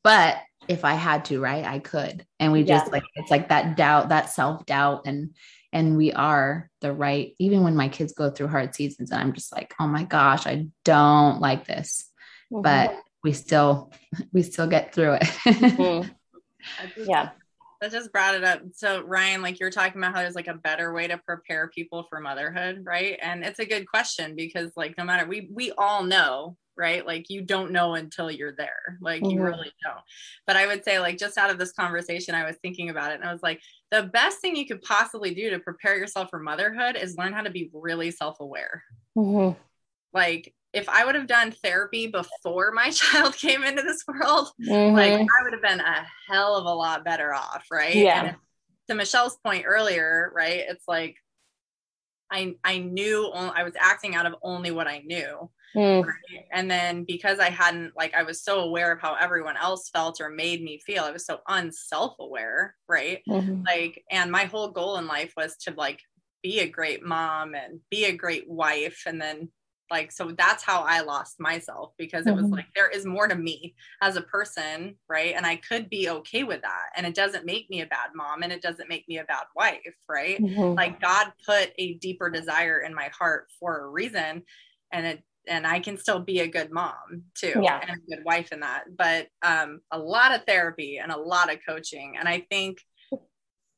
But 0.04 0.38
if 0.68 0.84
I 0.84 0.94
had 0.94 1.24
to, 1.26 1.40
right, 1.40 1.64
I 1.64 1.78
could. 1.78 2.26
And 2.38 2.52
we 2.52 2.62
just 2.64 2.86
Yeah. 2.86 2.92
like, 2.92 3.04
it's 3.14 3.30
like 3.30 3.48
that 3.48 3.76
doubt, 3.76 4.10
that 4.10 4.30
self 4.30 4.64
doubt. 4.66 5.02
And, 5.06 5.34
and 5.72 5.96
we 5.96 6.12
are 6.12 6.70
the 6.80 6.92
right, 6.92 7.34
even 7.38 7.62
when 7.62 7.76
my 7.76 7.88
kids 7.88 8.12
go 8.12 8.30
through 8.30 8.48
hard 8.48 8.74
seasons 8.74 9.10
and 9.10 9.20
I'm 9.20 9.32
just 9.32 9.52
like, 9.52 9.74
oh 9.80 9.86
my 9.86 10.04
gosh, 10.04 10.46
I 10.46 10.66
don't 10.84 11.40
like 11.40 11.66
this. 11.66 12.10
Mhm. 12.52 12.62
But 12.62 12.94
we 13.24 13.32
still, 13.32 13.92
we 14.32 14.42
still 14.42 14.66
get 14.66 14.94
through 14.94 15.14
it. 15.14 15.22
Mhm. 15.44 16.10
yeah. 16.96 17.30
that 17.80 17.92
just 17.92 18.12
brought 18.12 18.34
it 18.34 18.44
up. 18.44 18.60
So 18.74 19.02
Ryan, 19.02 19.40
like 19.42 19.60
you're 19.60 19.70
talking 19.70 20.00
about 20.00 20.14
how 20.14 20.20
there's 20.20 20.34
like 20.34 20.48
a 20.48 20.54
better 20.54 20.92
way 20.92 21.06
to 21.08 21.18
prepare 21.18 21.68
people 21.68 22.06
for 22.10 22.20
motherhood, 22.20 22.82
right? 22.84 23.18
And 23.22 23.44
it's 23.44 23.58
a 23.60 23.66
good 23.66 23.86
question 23.88 24.34
because 24.36 24.72
like 24.76 24.98
no 24.98 25.04
matter 25.04 25.26
we 25.28 25.48
we 25.52 25.72
all 25.78 26.02
know, 26.02 26.56
right? 26.78 27.04
Like 27.04 27.28
you 27.28 27.42
don't 27.42 27.72
know 27.72 27.94
until 27.94 28.30
you're 28.30 28.54
there. 28.54 28.96
Like 29.00 29.22
you 29.22 29.40
Mhm. 29.40 29.44
really 29.44 29.72
don't. 29.84 30.00
But 30.46 30.56
I 30.56 30.66
would 30.66 30.84
say 30.84 31.00
like 31.00 31.18
just 31.18 31.36
out 31.36 31.50
of 31.50 31.58
this 31.58 31.72
conversation, 31.72 32.34
I 32.34 32.44
was 32.46 32.56
thinking 32.62 32.88
about 32.88 33.10
it 33.10 33.16
and 33.16 33.24
I 33.28 33.32
was 33.32 33.42
like, 33.42 33.60
the 33.90 34.04
best 34.04 34.38
thing 34.40 34.54
you 34.56 34.66
could 34.66 34.82
possibly 34.82 35.34
do 35.34 35.50
to 35.50 35.58
prepare 35.58 35.96
yourself 35.96 36.30
for 36.30 36.38
motherhood 36.38 36.96
is 36.96 37.16
learn 37.18 37.32
how 37.32 37.42
to 37.42 37.50
be 37.50 37.68
really 37.74 38.10
self-aware. 38.12 38.84
Mhm. 39.16 39.56
Like 40.12 40.54
if 40.72 40.88
I 40.88 41.04
would 41.04 41.14
have 41.14 41.26
done 41.26 41.50
therapy 41.50 42.06
before 42.06 42.70
my 42.72 42.90
child 43.30 43.34
came 43.36 43.64
into 43.64 43.82
this 43.82 44.04
world, 44.06 44.48
Mhm. 44.60 44.92
like 44.94 45.12
I 45.12 45.42
would 45.42 45.52
have 45.52 45.62
been 45.62 45.80
a 45.80 46.06
hell 46.28 46.54
of 46.56 46.64
a 46.66 46.74
lot 46.74 47.04
better 47.04 47.34
off, 47.34 47.64
right? 47.70 47.94
Yeah. 47.94 48.24
And 48.24 48.36
to 48.88 48.94
Michelle's 48.94 49.36
point 49.44 49.64
earlier, 49.66 50.30
right? 50.34 50.64
It's 50.68 50.86
like 50.86 51.16
I 52.30 52.54
I 52.62 52.78
knew 52.78 53.30
only, 53.32 53.52
I 53.54 53.62
was 53.64 53.72
acting 53.78 54.14
out 54.14 54.26
of 54.26 54.34
only 54.42 54.70
what 54.70 54.86
I 54.86 54.98
knew. 54.98 55.50
Mm. 55.74 56.18
right? 56.32 56.44
And 56.52 56.70
then 56.70 57.04
because 57.04 57.38
I 57.38 57.50
hadn't 57.50 57.96
like 57.96 58.14
I 58.14 58.22
was 58.22 58.42
so 58.42 58.60
aware 58.60 58.92
of 58.92 59.00
how 59.00 59.14
everyone 59.14 59.56
else 59.56 59.88
felt 59.90 60.20
or 60.20 60.30
made 60.30 60.62
me 60.62 60.78
feel, 60.80 61.04
I 61.04 61.10
was 61.10 61.26
so 61.26 61.40
unself-aware, 61.48 62.76
right? 62.88 63.22
Mhm. 63.26 63.70
Like 63.70 64.04
and 64.10 64.30
my 64.32 64.44
whole 64.44 64.70
goal 64.70 64.96
in 64.98 65.06
life 65.06 65.34
was 65.36 65.56
to 65.58 65.72
like 65.72 66.00
be 66.42 66.60
a 66.60 66.68
great 66.68 67.02
mom 67.04 67.54
and 67.54 67.80
be 67.90 68.04
a 68.06 68.16
great 68.16 68.48
wife 68.48 69.02
and 69.06 69.20
then 69.20 69.50
like 69.90 70.12
so 70.12 70.30
that's 70.32 70.62
how 70.62 70.82
I 70.82 71.00
lost 71.00 71.40
myself 71.40 71.94
because 71.98 72.26
it 72.26 72.36
was 72.36 72.46
Mhm. 72.46 72.56
like 72.56 72.66
there 72.74 72.90
is 72.90 73.06
more 73.06 73.26
to 73.26 73.34
me 73.34 73.74
as 74.02 74.16
a 74.16 74.22
person, 74.22 74.98
right? 75.08 75.34
And 75.34 75.46
I 75.46 75.56
could 75.56 75.88
be 75.88 76.10
okay 76.10 76.44
with 76.44 76.60
that. 76.60 76.90
And 76.94 77.06
it 77.06 77.14
doesn't 77.14 77.46
make 77.46 77.70
me 77.70 77.80
a 77.80 77.86
bad 77.86 78.10
mom 78.14 78.42
and 78.42 78.52
it 78.52 78.60
doesn't 78.62 78.88
make 78.90 79.08
me 79.08 79.16
a 79.18 79.24
bad 79.24 79.46
wife, 79.56 79.96
right? 80.08 80.42
Mhm. 80.42 80.78
Like 80.78 81.00
God 81.00 81.32
put 81.44 81.72
a 81.78 81.94
deeper 81.94 82.28
desire 82.28 82.80
in 82.80 82.94
my 82.94 83.08
heart 83.18 83.48
for 83.58 83.80
a 83.80 83.88
reason 83.88 84.44
and 84.92 85.06
it 85.06 85.24
and 85.48 85.66
I 85.66 85.80
can 85.80 85.96
still 85.98 86.20
be 86.20 86.40
a 86.40 86.46
good 86.48 86.70
mom 86.70 87.24
too 87.34 87.60
Yeah. 87.62 87.80
and 87.80 87.90
a 87.90 88.16
good 88.16 88.24
wife 88.24 88.52
in 88.52 88.60
that. 88.60 88.84
But 88.96 89.28
um 89.42 89.80
a 89.90 89.98
lot 89.98 90.34
of 90.34 90.44
therapy 90.44 90.98
and 90.98 91.10
a 91.10 91.16
lot 91.18 91.52
of 91.52 91.58
coaching. 91.66 92.16
And 92.18 92.28
I 92.28 92.46
think 92.50 92.78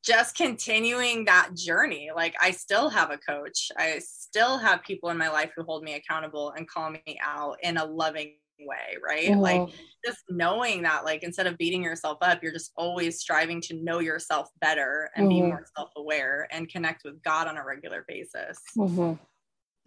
just 0.03 0.35
continuing 0.35 1.27
that 1.27 1.51
journey. 1.55 2.11
Like 2.15 2.35
I 2.41 2.53
still 2.53 2.89
have 2.89 3.11
a 3.11 3.19
coach. 3.19 3.71
I 3.77 3.99
still 4.03 4.57
have 4.59 4.83
people 4.83 5.11
in 5.11 5.19
my 5.19 5.29
life 5.29 5.51
who 5.55 5.63
hold 5.63 5.83
me 5.83 5.95
accountable 5.95 6.53
and 6.57 6.69
call 6.69 6.91
me 6.91 7.19
out 7.23 7.59
in 7.63 7.77
a 7.77 7.85
loving 7.85 8.37
way, 8.61 8.97
right? 9.03 9.37
Like 9.39 9.61
Mhm. 9.61 9.73
just 10.05 10.21
knowing 10.31 10.83
that 10.83 11.05
like 11.05 11.23
instead 11.23 11.47
of 11.47 11.59
beating 11.59 11.83
yourself 11.83 12.17
up, 12.23 12.43
you're 12.43 12.53
just 12.53 12.73
always 12.77 13.21
striving 13.21 13.61
to 13.63 13.75
know 13.75 13.99
yourself 13.99 14.49
better 14.61 15.11
and 15.15 15.29
be 15.29 15.41
Mhm. 15.43 15.49
more 15.49 15.67
self-aware 15.77 16.49
and 16.51 16.69
connect 16.71 17.05
with 17.05 17.23
God 17.23 17.47
on 17.47 17.59
a 17.59 17.65
regular 17.65 18.05
basis. 18.09 18.59
Mhm. 18.77 19.19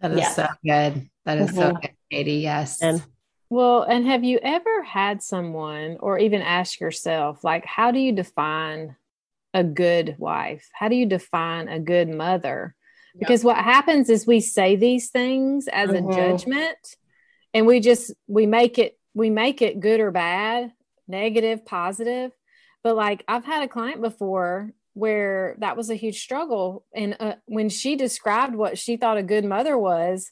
That 0.04 0.12
is 0.12 0.18
Yeah. 0.18 0.28
so 0.32 0.46
good. 0.62 1.08
That 1.24 1.38
is 1.38 1.54
so 1.54 1.70
Mhm. 1.72 1.80
good, 1.80 1.90
Katie. 2.10 2.32
Yes. 2.34 2.82
and 2.82 3.02
Well, 3.48 3.82
and 3.84 4.06
have 4.06 4.22
you 4.24 4.38
ever 4.42 4.82
had 4.82 5.22
someone 5.22 5.96
or 6.00 6.18
even 6.18 6.42
ask 6.42 6.78
yourself, 6.80 7.42
like, 7.44 7.64
how 7.64 7.90
do 7.90 7.98
you 7.98 8.12
define 8.12 8.96
a 9.54 9.62
good 9.64 10.16
wife? 10.18 10.68
How 10.74 10.88
do 10.88 10.96
you 10.96 11.06
define 11.06 11.68
a 11.68 11.78
good 11.78 12.08
mother? 12.10 12.74
Yeah. 13.14 13.18
Because 13.20 13.44
what 13.44 13.56
happens 13.56 14.10
is 14.10 14.26
we 14.26 14.40
say 14.40 14.76
these 14.76 15.08
things 15.10 15.68
as 15.68 15.88
Mhm. 15.90 16.10
a 16.12 16.14
judgment 16.14 16.96
and 17.54 17.66
we 17.66 17.80
just 17.80 18.12
we 18.26 18.44
make 18.44 18.78
it 18.78 18.98
we 19.14 19.30
make 19.30 19.62
it 19.62 19.78
good 19.80 20.00
or 20.00 20.10
bad, 20.10 20.72
negative, 21.08 21.64
positive. 21.64 22.32
But 22.82 22.96
like 22.96 23.24
I've 23.28 23.44
had 23.46 23.62
a 23.62 23.68
client 23.68 24.02
before 24.02 24.72
where 24.94 25.56
that 25.58 25.76
was 25.76 25.90
a 25.90 25.94
huge 25.94 26.20
struggle. 26.20 26.84
And 26.94 27.16
uh, 27.20 27.34
when 27.46 27.68
she 27.68 27.96
described 27.96 28.54
what 28.54 28.78
she 28.78 28.96
thought 28.96 29.18
a 29.18 29.22
good 29.22 29.44
mother 29.44 29.76
was, 29.76 30.30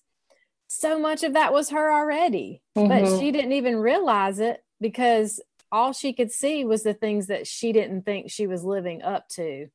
so 0.68 0.98
much 0.98 1.22
of 1.22 1.34
that 1.34 1.52
was 1.52 1.70
her 1.70 1.92
already. 1.92 2.62
But 2.74 3.02
Mhm. 3.02 3.18
she 3.18 3.30
didn't 3.30 3.52
even 3.52 3.76
realize 3.76 4.38
it 4.38 4.64
because 4.80 5.40
all 5.70 5.92
she 5.92 6.12
could 6.12 6.30
see 6.30 6.64
was 6.64 6.82
the 6.82 6.94
things 6.94 7.26
that 7.26 7.46
she 7.46 7.72
didn't 7.72 8.02
think 8.02 8.30
she 8.30 8.46
was 8.46 8.64
living 8.64 9.02
up 9.02 9.28
to 9.28 9.68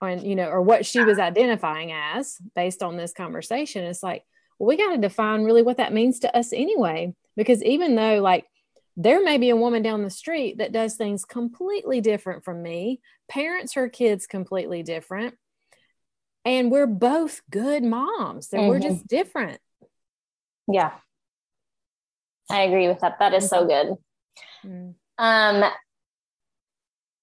and 0.00 0.22
you 0.22 0.36
know 0.36 0.48
or 0.48 0.62
what 0.62 0.86
she 0.86 1.02
was 1.02 1.18
identifying 1.18 1.92
as 1.92 2.38
based 2.54 2.82
on 2.82 2.96
this 2.96 3.12
conversation. 3.12 3.84
It's 3.84 4.02
like 4.02 4.24
well, 4.58 4.68
we 4.68 4.76
got 4.76 4.92
to 4.92 4.98
define 4.98 5.44
really 5.44 5.62
what 5.62 5.76
that 5.76 5.92
means 5.92 6.20
to 6.20 6.36
us 6.36 6.52
anyway 6.52 7.14
because 7.36 7.62
even 7.62 7.94
though 7.94 8.20
like 8.20 8.46
there 8.96 9.22
may 9.22 9.38
be 9.38 9.50
a 9.50 9.56
woman 9.56 9.82
down 9.82 10.02
the 10.02 10.10
street 10.10 10.58
that 10.58 10.72
does 10.72 10.96
things 10.96 11.24
completely 11.24 12.00
different 12.00 12.44
from 12.44 12.62
me 12.62 13.00
parents 13.28 13.74
her 13.74 13.88
kids 13.88 14.26
completely 14.26 14.82
different 14.82 15.34
and 16.44 16.70
we're 16.70 16.86
both 16.86 17.42
good 17.50 17.82
moms 17.82 18.52
and 18.52 18.68
we're 18.68 18.80
just 18.80 19.06
different 19.06 19.60
Yeah. 20.70 20.92
I 22.50 22.62
agree 22.62 22.88
with 22.88 23.00
that. 23.00 23.18
That 23.18 23.34
is 23.34 23.48
so 23.48 23.66
good. 23.66 23.94
Mm. 24.64 24.94
Um, 25.18 25.70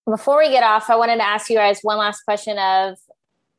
before 0.05 0.37
we 0.37 0.49
get 0.49 0.63
off, 0.63 0.89
I 0.89 0.95
wanted 0.95 1.17
to 1.17 1.25
ask 1.25 1.49
you 1.49 1.55
guys 1.55 1.79
one 1.81 1.97
last 1.97 2.21
question 2.21 2.57
of 2.59 2.97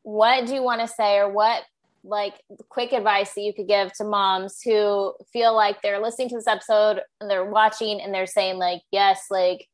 what 0.02 0.46
do 0.46 0.54
you 0.54 0.62
want 0.62 0.80
to 0.80 0.86
say 0.86 1.16
or 1.16 1.28
what 1.28 1.64
like 2.04 2.34
quick 2.68 2.92
advice 2.92 3.34
that 3.34 3.40
you 3.40 3.52
could 3.52 3.66
give 3.66 3.92
to 3.94 4.04
moms 4.04 4.62
who 4.62 5.12
feel 5.32 5.56
like 5.56 5.82
they're 5.82 6.00
listening 6.00 6.28
to 6.28 6.36
this 6.36 6.46
episode 6.46 7.00
and 7.20 7.28
they're 7.28 7.50
watching 7.50 8.00
and 8.00 8.14
they're 8.14 8.28
saying 8.28 8.58
like 8.58 8.80
yes 8.92 9.24
like 9.28 9.66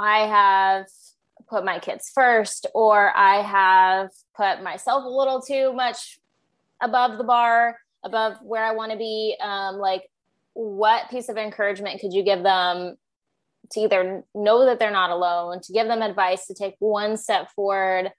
i 0.00 0.26
have 0.26 0.86
put 1.48 1.64
my 1.64 1.78
kids 1.78 2.10
first 2.14 2.66
or 2.74 3.14
i 3.16 3.42
have 3.42 4.10
put 4.36 4.62
myself 4.62 5.04
a 5.04 5.08
little 5.08 5.40
too 5.40 5.72
much 5.72 6.18
above 6.80 7.18
the 7.18 7.24
bar 7.24 7.78
above 8.04 8.36
where 8.42 8.64
i 8.64 8.72
want 8.72 8.92
to 8.92 8.98
be 8.98 9.36
um, 9.40 9.76
like 9.76 10.08
what 10.54 11.10
piece 11.10 11.28
of 11.28 11.36
encouragement 11.36 12.00
could 12.00 12.12
you 12.12 12.22
give 12.22 12.42
them 12.42 12.96
to 13.70 13.80
either 13.80 14.24
know 14.34 14.66
that 14.66 14.78
they're 14.78 14.90
not 14.90 15.10
alone 15.10 15.60
to 15.60 15.72
give 15.72 15.86
them 15.86 16.02
advice 16.02 16.46
to 16.46 16.54
take 16.54 16.74
one 16.78 17.16
step 17.16 17.50
forward? 17.50 18.10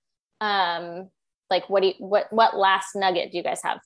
Um, 0.41 1.09
like 1.49 1.69
what 1.69 1.81
do 1.81 1.87
you 1.87 1.93
what 1.99 2.31
what 2.31 2.57
last 2.57 2.95
nugget 2.95 3.31
do 3.31 3.37
you 3.37 3.43
guys 3.43 3.61
have? 3.63 3.79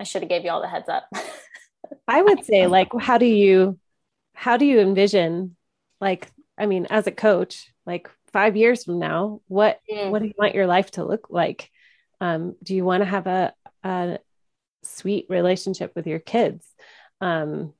I 0.00 0.04
should 0.04 0.22
have 0.22 0.28
gave 0.28 0.44
you 0.44 0.50
all 0.50 0.60
the 0.60 0.68
heads 0.68 0.88
up. 0.88 1.08
I 2.08 2.22
would 2.22 2.44
say 2.44 2.66
like 2.66 2.88
how 3.00 3.18
do 3.18 3.26
you 3.26 3.78
how 4.34 4.56
do 4.56 4.66
you 4.66 4.80
envision 4.80 5.56
like 6.00 6.30
i 6.58 6.66
mean 6.66 6.86
as 6.90 7.06
a 7.06 7.12
coach 7.12 7.72
like 7.86 8.08
five 8.32 8.56
years 8.56 8.84
from 8.84 8.98
now 8.98 9.40
what 9.48 9.80
mm. 9.90 10.10
what 10.10 10.20
do 10.20 10.28
you 10.28 10.34
want 10.38 10.54
your 10.54 10.66
life 10.66 10.90
to 10.90 11.04
look 11.04 11.28
like 11.30 11.70
um, 12.20 12.56
do 12.64 12.74
you 12.74 12.84
want 12.84 13.00
to 13.00 13.04
have 13.04 13.28
a, 13.28 13.54
a 13.84 14.18
sweet 14.82 15.26
relationship 15.28 15.92
with 15.94 16.06
your 16.06 16.18
kids 16.18 16.66
um, 17.20 17.72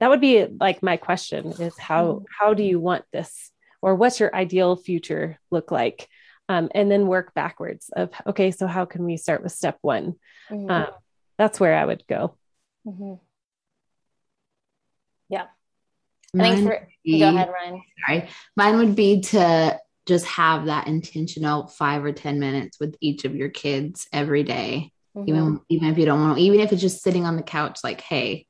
that 0.00 0.10
would 0.10 0.20
be 0.20 0.44
like 0.46 0.82
my 0.82 0.96
question 0.96 1.52
is 1.52 1.78
how 1.78 2.04
mm. 2.04 2.24
how 2.38 2.54
do 2.54 2.62
you 2.62 2.80
want 2.80 3.04
this 3.12 3.50
or 3.82 3.94
what's 3.94 4.20
your 4.20 4.34
ideal 4.34 4.76
future 4.76 5.38
look 5.50 5.70
like 5.70 6.08
um, 6.48 6.68
and 6.74 6.90
then 6.90 7.06
work 7.06 7.32
backwards 7.32 7.90
of 7.94 8.10
okay 8.26 8.50
so 8.50 8.66
how 8.66 8.84
can 8.84 9.04
we 9.04 9.16
start 9.16 9.42
with 9.42 9.52
step 9.52 9.78
one 9.82 10.14
mm-hmm. 10.50 10.70
um, 10.70 10.86
that's 11.38 11.60
where 11.60 11.76
i 11.76 11.84
would 11.84 12.04
go 12.08 12.34
mm-hmm. 12.86 13.14
yeah 15.28 15.46
mine 16.34 16.52
I 16.52 16.54
think 16.54 16.66
for, 16.68 16.88
be, 17.04 17.18
go 17.18 17.28
ahead 17.28 17.50
ryan 17.52 17.82
sorry 18.06 18.28
mine 18.56 18.76
would 18.78 18.94
be 18.94 19.20
to 19.20 19.78
just 20.06 20.26
have 20.26 20.66
that 20.66 20.86
intentional 20.86 21.68
five 21.68 22.04
or 22.04 22.12
ten 22.12 22.40
minutes 22.40 22.80
with 22.80 22.96
each 23.00 23.24
of 23.24 23.36
your 23.36 23.48
kids 23.48 24.08
every 24.12 24.42
day. 24.42 24.92
Mm-hmm. 25.16 25.28
even 25.28 25.60
even 25.68 25.88
if 25.88 25.98
you 25.98 26.06
don't 26.06 26.20
want 26.20 26.36
to 26.36 26.42
even 26.42 26.60
if 26.60 26.70
it's 26.70 26.80
just 26.80 27.02
sitting 27.02 27.26
on 27.26 27.34
the 27.34 27.42
couch 27.42 27.80
like 27.82 28.00
hey 28.00 28.46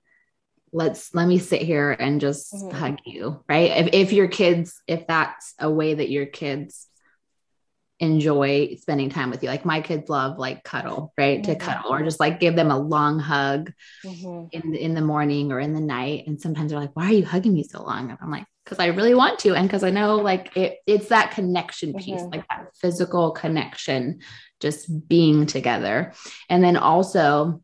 let's 0.74 1.14
let 1.14 1.26
me 1.26 1.38
sit 1.38 1.62
here 1.62 1.90
and 1.90 2.20
just 2.20 2.52
mm-hmm. 2.52 2.76
hug 2.76 2.98
you 3.06 3.42
right 3.48 3.70
if, 3.70 3.94
if 3.94 4.12
your 4.12 4.28
kids 4.28 4.78
if 4.86 5.06
that's 5.06 5.54
a 5.58 5.70
way 5.70 5.94
that 5.94 6.10
your 6.10 6.26
kids 6.26 6.86
enjoy 8.00 8.74
spending 8.80 9.10
time 9.10 9.30
with 9.30 9.42
you. 9.42 9.48
Like 9.50 9.66
my 9.66 9.82
kids 9.82 10.08
love 10.08 10.38
like 10.38 10.64
cuddle, 10.64 11.12
right? 11.18 11.42
Mm-hmm. 11.42 11.52
To 11.52 11.58
cuddle 11.58 11.92
or 11.92 12.02
just 12.02 12.18
like 12.18 12.40
give 12.40 12.56
them 12.56 12.70
a 12.70 12.78
long 12.78 13.18
hug 13.18 13.72
mm-hmm. 14.04 14.46
in 14.52 14.72
the, 14.72 14.82
in 14.82 14.94
the 14.94 15.02
morning 15.02 15.52
or 15.52 15.60
in 15.60 15.74
the 15.74 15.80
night. 15.80 16.24
And 16.26 16.40
sometimes 16.40 16.70
they're 16.70 16.80
like, 16.80 16.96
"Why 16.96 17.06
are 17.06 17.12
you 17.12 17.24
hugging 17.24 17.52
me 17.52 17.62
so 17.62 17.82
long?" 17.82 18.10
And 18.10 18.18
I'm 18.20 18.30
like, 18.30 18.46
"Cuz 18.64 18.78
I 18.78 18.86
really 18.86 19.14
want 19.14 19.38
to 19.40 19.54
and 19.54 19.68
cuz 19.68 19.84
I 19.84 19.90
know 19.90 20.16
like 20.16 20.56
it 20.56 20.78
it's 20.86 21.08
that 21.08 21.32
connection 21.32 21.92
piece, 21.92 22.22
mm-hmm. 22.22 22.30
like 22.30 22.48
that 22.48 22.68
physical 22.74 23.32
connection 23.32 24.20
just 24.60 25.08
being 25.08 25.44
together." 25.44 26.14
And 26.48 26.64
then 26.64 26.76
also 26.78 27.62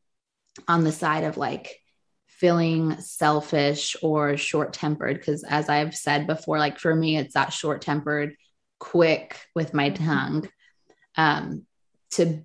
on 0.68 0.84
the 0.84 0.93
side 0.93 1.24
of 1.24 1.39
like 1.39 1.80
feeling 2.28 3.01
selfish 3.01 3.97
or 4.03 4.37
short-tempered 4.37 5.16
because 5.16 5.43
as 5.45 5.70
I've 5.70 5.95
said 5.95 6.26
before, 6.26 6.59
like 6.59 6.78
for 6.78 6.95
me 6.95 7.16
it's 7.16 7.32
that 7.32 7.55
short-tempered 7.55 8.37
quick 8.78 9.40
with 9.54 9.74
my 9.74 9.90
mm-hmm. 9.90 10.04
tongue 10.04 10.48
um, 11.16 11.66
to 12.12 12.44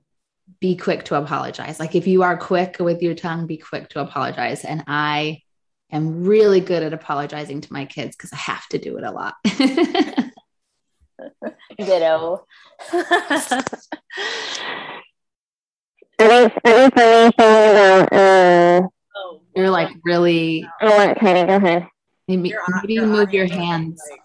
be 0.60 0.76
quick 0.76 1.06
to 1.06 1.16
apologize. 1.16 1.80
Like 1.80 1.96
if 1.96 2.08
you 2.08 2.24
are 2.24 2.38
quick 2.38 2.78
with 2.80 3.02
your 3.02 3.16
tongue, 3.16 3.48
be 3.48 3.58
quick 3.58 3.90
to 3.90 4.02
apologize. 4.02 4.64
And 4.64 4.84
I 4.88 5.42
am 5.92 6.24
really 6.24 6.60
good 6.60 6.84
at 6.84 6.94
apologizing 6.94 7.62
to 7.62 7.74
my 7.74 7.86
kids 7.86 8.16
because 8.16 8.34
I 8.34 8.38
have 8.38 8.68
to 8.68 8.78
do 8.78 8.98
it 8.98 9.04
a 9.04 9.12
lot. 9.12 9.36
Ditto. 11.78 12.46
You're 19.56 19.70
like 19.70 19.90
really. 20.04 20.68
I 20.80 20.86
want 20.86 21.20
to 21.20 21.24
go 21.46 21.56
ahead. 21.56 21.88
Maybe, 22.28 22.54
maybe 22.82 23.00
move 23.00 23.34
your 23.34 23.48
hands. 23.48 24.02
Like, 24.10 24.22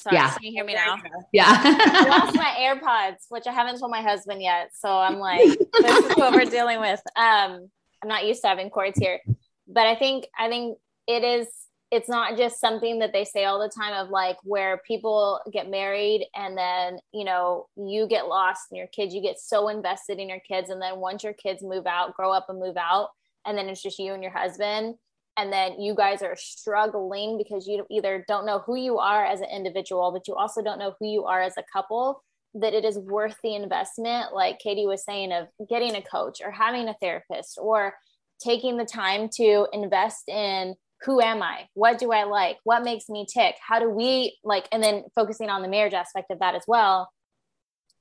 Sorry, 0.00 0.16
yeah. 0.16 0.30
can 0.30 0.42
you 0.42 0.52
hear 0.52 0.64
me 0.64 0.74
now? 0.74 0.96
Yeah. 1.30 1.44
I 1.46 2.06
lost 2.08 2.34
my 2.34 2.56
AirPods, 2.58 3.26
which 3.28 3.46
I 3.46 3.52
haven't 3.52 3.78
told 3.78 3.90
my 3.90 4.00
husband 4.00 4.40
yet. 4.40 4.70
So 4.74 4.88
I'm 4.88 5.18
like, 5.18 5.58
this 5.80 6.06
is 6.06 6.16
what 6.16 6.32
we're 6.32 6.46
dealing 6.46 6.80
with. 6.80 7.02
Um, 7.16 7.68
I'm 8.02 8.08
not 8.08 8.26
used 8.26 8.40
to 8.42 8.48
having 8.48 8.70
cords 8.70 8.98
here. 8.98 9.20
But 9.68 9.86
I 9.86 9.94
think 9.94 10.26
I 10.38 10.48
think 10.48 10.78
it 11.06 11.22
is 11.22 11.48
it's 11.90 12.08
not 12.08 12.38
just 12.38 12.60
something 12.60 13.00
that 13.00 13.12
they 13.12 13.24
say 13.24 13.44
all 13.44 13.60
the 13.60 13.68
time 13.68 13.94
of 13.94 14.10
like 14.10 14.36
where 14.42 14.80
people 14.86 15.40
get 15.52 15.68
married 15.68 16.26
and 16.34 16.56
then 16.56 16.98
you 17.12 17.24
know 17.24 17.66
you 17.76 18.06
get 18.06 18.28
lost 18.28 18.68
in 18.70 18.76
your 18.76 18.86
kids 18.86 19.14
you 19.14 19.20
get 19.20 19.38
so 19.38 19.68
invested 19.68 20.18
in 20.18 20.28
your 20.28 20.40
kids 20.40 20.70
and 20.70 20.80
then 20.80 20.98
once 20.98 21.24
your 21.24 21.32
kids 21.32 21.62
move 21.62 21.86
out 21.86 22.14
grow 22.14 22.32
up 22.32 22.46
and 22.48 22.60
move 22.60 22.76
out 22.76 23.08
and 23.44 23.58
then 23.58 23.68
it's 23.68 23.82
just 23.82 23.98
you 23.98 24.12
and 24.12 24.22
your 24.22 24.32
husband 24.32 24.94
and 25.36 25.52
then 25.52 25.80
you 25.80 25.94
guys 25.94 26.22
are 26.22 26.36
struggling 26.36 27.38
because 27.38 27.66
you 27.66 27.86
either 27.90 28.24
don't 28.28 28.46
know 28.46 28.58
who 28.60 28.76
you 28.76 28.98
are 28.98 29.24
as 29.24 29.40
an 29.40 29.48
individual 29.52 30.12
but 30.12 30.26
you 30.28 30.34
also 30.34 30.62
don't 30.62 30.78
know 30.78 30.94
who 30.98 31.06
you 31.06 31.24
are 31.24 31.40
as 31.40 31.54
a 31.56 31.64
couple 31.72 32.22
that 32.54 32.74
it 32.74 32.84
is 32.84 32.98
worth 32.98 33.36
the 33.42 33.54
investment 33.54 34.34
like 34.34 34.58
katie 34.58 34.86
was 34.86 35.04
saying 35.04 35.32
of 35.32 35.46
getting 35.68 35.94
a 35.94 36.02
coach 36.02 36.40
or 36.44 36.50
having 36.50 36.88
a 36.88 36.96
therapist 37.00 37.58
or 37.60 37.94
taking 38.42 38.76
the 38.76 38.84
time 38.84 39.28
to 39.28 39.66
invest 39.72 40.28
in 40.28 40.74
who 41.02 41.20
am 41.20 41.42
i? 41.42 41.66
What 41.74 41.98
do 41.98 42.12
i 42.12 42.24
like? 42.24 42.58
What 42.64 42.84
makes 42.84 43.08
me 43.08 43.26
tick? 43.32 43.56
How 43.66 43.78
do 43.78 43.88
we 43.88 44.36
like 44.44 44.68
and 44.72 44.82
then 44.82 45.04
focusing 45.14 45.48
on 45.48 45.62
the 45.62 45.68
marriage 45.68 45.94
aspect 45.94 46.30
of 46.30 46.40
that 46.40 46.54
as 46.54 46.64
well. 46.66 47.10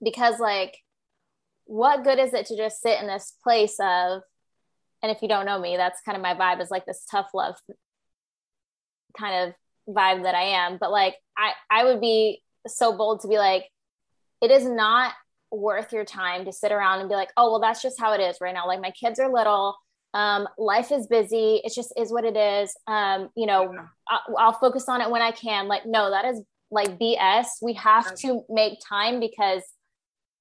Because 0.03 0.39
like 0.39 0.77
what 1.65 2.03
good 2.03 2.19
is 2.19 2.33
it 2.33 2.47
to 2.47 2.57
just 2.57 2.81
sit 2.81 2.99
in 2.99 3.07
this 3.07 3.33
place 3.43 3.75
of 3.79 4.21
and 5.01 5.11
if 5.11 5.21
you 5.21 5.27
don't 5.27 5.45
know 5.45 5.59
me 5.59 5.77
that's 5.77 6.01
kind 6.01 6.15
of 6.15 6.21
my 6.21 6.33
vibe 6.33 6.61
is 6.61 6.71
like 6.71 6.85
this 6.85 7.05
tough 7.09 7.29
love 7.33 7.55
kind 9.17 9.49
of 9.49 9.95
vibe 9.95 10.23
that 10.23 10.35
i 10.35 10.43
am. 10.43 10.77
But 10.79 10.91
like 10.91 11.15
i 11.37 11.51
i 11.69 11.83
would 11.83 12.01
be 12.01 12.41
so 12.67 12.95
bold 12.95 13.21
to 13.21 13.27
be 13.27 13.37
like 13.37 13.65
it 14.41 14.51
is 14.51 14.65
not 14.65 15.13
worth 15.51 15.91
your 15.91 16.05
time 16.05 16.45
to 16.45 16.53
sit 16.53 16.71
around 16.71 16.99
and 16.99 17.09
be 17.09 17.15
like 17.15 17.31
oh 17.35 17.51
well 17.51 17.59
that's 17.59 17.81
just 17.81 17.99
how 17.99 18.13
it 18.13 18.21
is 18.21 18.37
right 18.41 18.53
now. 18.53 18.67
Like 18.67 18.81
my 18.81 18.91
kids 18.91 19.19
are 19.19 19.31
little. 19.31 19.75
Um, 20.11 20.47
life 20.57 20.91
is 20.91 21.05
busy. 21.05 21.61
It 21.63 21.71
just 21.75 21.93
is 21.95 22.11
what 22.11 22.25
it 22.25 22.35
is. 22.35 22.75
Um, 22.87 23.29
you 23.35 23.45
know 23.45 23.73
I'll, 24.07 24.37
I'll 24.37 24.53
focus 24.53 24.85
on 24.87 25.01
it 25.01 25.09
when 25.09 25.21
i 25.21 25.31
can. 25.31 25.67
Like 25.67 25.85
no 25.85 26.09
that 26.11 26.25
is 26.25 26.41
like 26.71 26.99
bs 26.99 27.47
we 27.63 27.73
have 27.73 28.13
to 28.13 28.41
make 28.47 28.77
time 28.87 29.19
because 29.19 29.63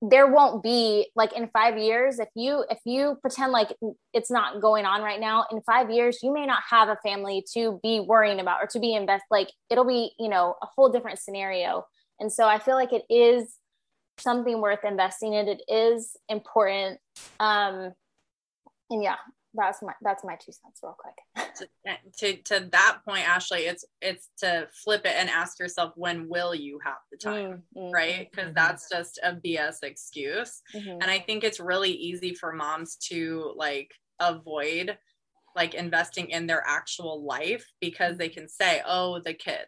there 0.00 0.28
won't 0.28 0.62
be 0.62 1.08
like 1.16 1.32
in 1.32 1.48
five 1.48 1.76
years 1.76 2.20
if 2.20 2.28
you 2.36 2.64
if 2.70 2.78
you 2.84 3.16
pretend 3.20 3.50
like 3.50 3.74
it's 4.12 4.30
not 4.30 4.62
going 4.62 4.84
on 4.84 5.02
right 5.02 5.18
now 5.18 5.44
in 5.50 5.60
five 5.62 5.90
years 5.90 6.20
you 6.22 6.32
may 6.32 6.46
not 6.46 6.62
have 6.70 6.88
a 6.88 6.96
family 7.02 7.44
to 7.52 7.80
be 7.82 7.98
worrying 7.98 8.38
about 8.38 8.62
or 8.62 8.66
to 8.66 8.78
be 8.78 8.94
invest 8.94 9.24
like 9.30 9.50
it'll 9.70 9.86
be 9.86 10.12
you 10.18 10.28
know 10.28 10.54
a 10.62 10.66
whole 10.76 10.88
different 10.88 11.18
scenario. 11.18 11.84
And 12.20 12.32
so 12.32 12.46
i 12.46 12.58
feel 12.58 12.74
like 12.74 12.92
it 12.92 13.04
is 13.10 13.56
something 14.18 14.60
worth 14.60 14.84
investing 14.84 15.34
in. 15.34 15.48
It 15.48 15.62
is 15.68 16.16
important. 16.28 17.00
Um 17.40 17.92
and 18.90 19.02
yeah 19.02 19.16
that's 19.58 19.82
my 19.82 19.92
that's 20.02 20.24
my 20.24 20.36
two 20.36 20.52
cents 20.52 20.80
real 20.82 20.96
quick 20.98 21.48
to, 21.56 21.66
to, 22.16 22.42
to 22.42 22.68
that 22.70 22.98
point 23.06 23.28
ashley 23.28 23.60
it's 23.60 23.84
it's 24.00 24.30
to 24.38 24.68
flip 24.84 25.04
it 25.04 25.14
and 25.18 25.28
ask 25.28 25.58
yourself 25.58 25.92
when 25.96 26.28
will 26.28 26.54
you 26.54 26.78
have 26.84 26.98
the 27.10 27.18
time 27.18 27.62
mm-hmm. 27.76 27.92
right 27.92 28.28
because 28.30 28.46
mm-hmm. 28.46 28.54
that's 28.54 28.88
just 28.88 29.18
a 29.22 29.32
bs 29.32 29.82
excuse 29.82 30.62
mm-hmm. 30.74 31.00
and 31.00 31.04
i 31.04 31.18
think 31.18 31.44
it's 31.44 31.60
really 31.60 31.90
easy 31.90 32.32
for 32.32 32.52
moms 32.52 32.96
to 32.96 33.52
like 33.56 33.90
avoid 34.20 34.96
like 35.56 35.74
investing 35.74 36.30
in 36.30 36.46
their 36.46 36.62
actual 36.66 37.24
life 37.24 37.66
because 37.80 38.16
they 38.16 38.28
can 38.28 38.48
say 38.48 38.80
oh 38.86 39.20
the 39.24 39.34
kids 39.34 39.66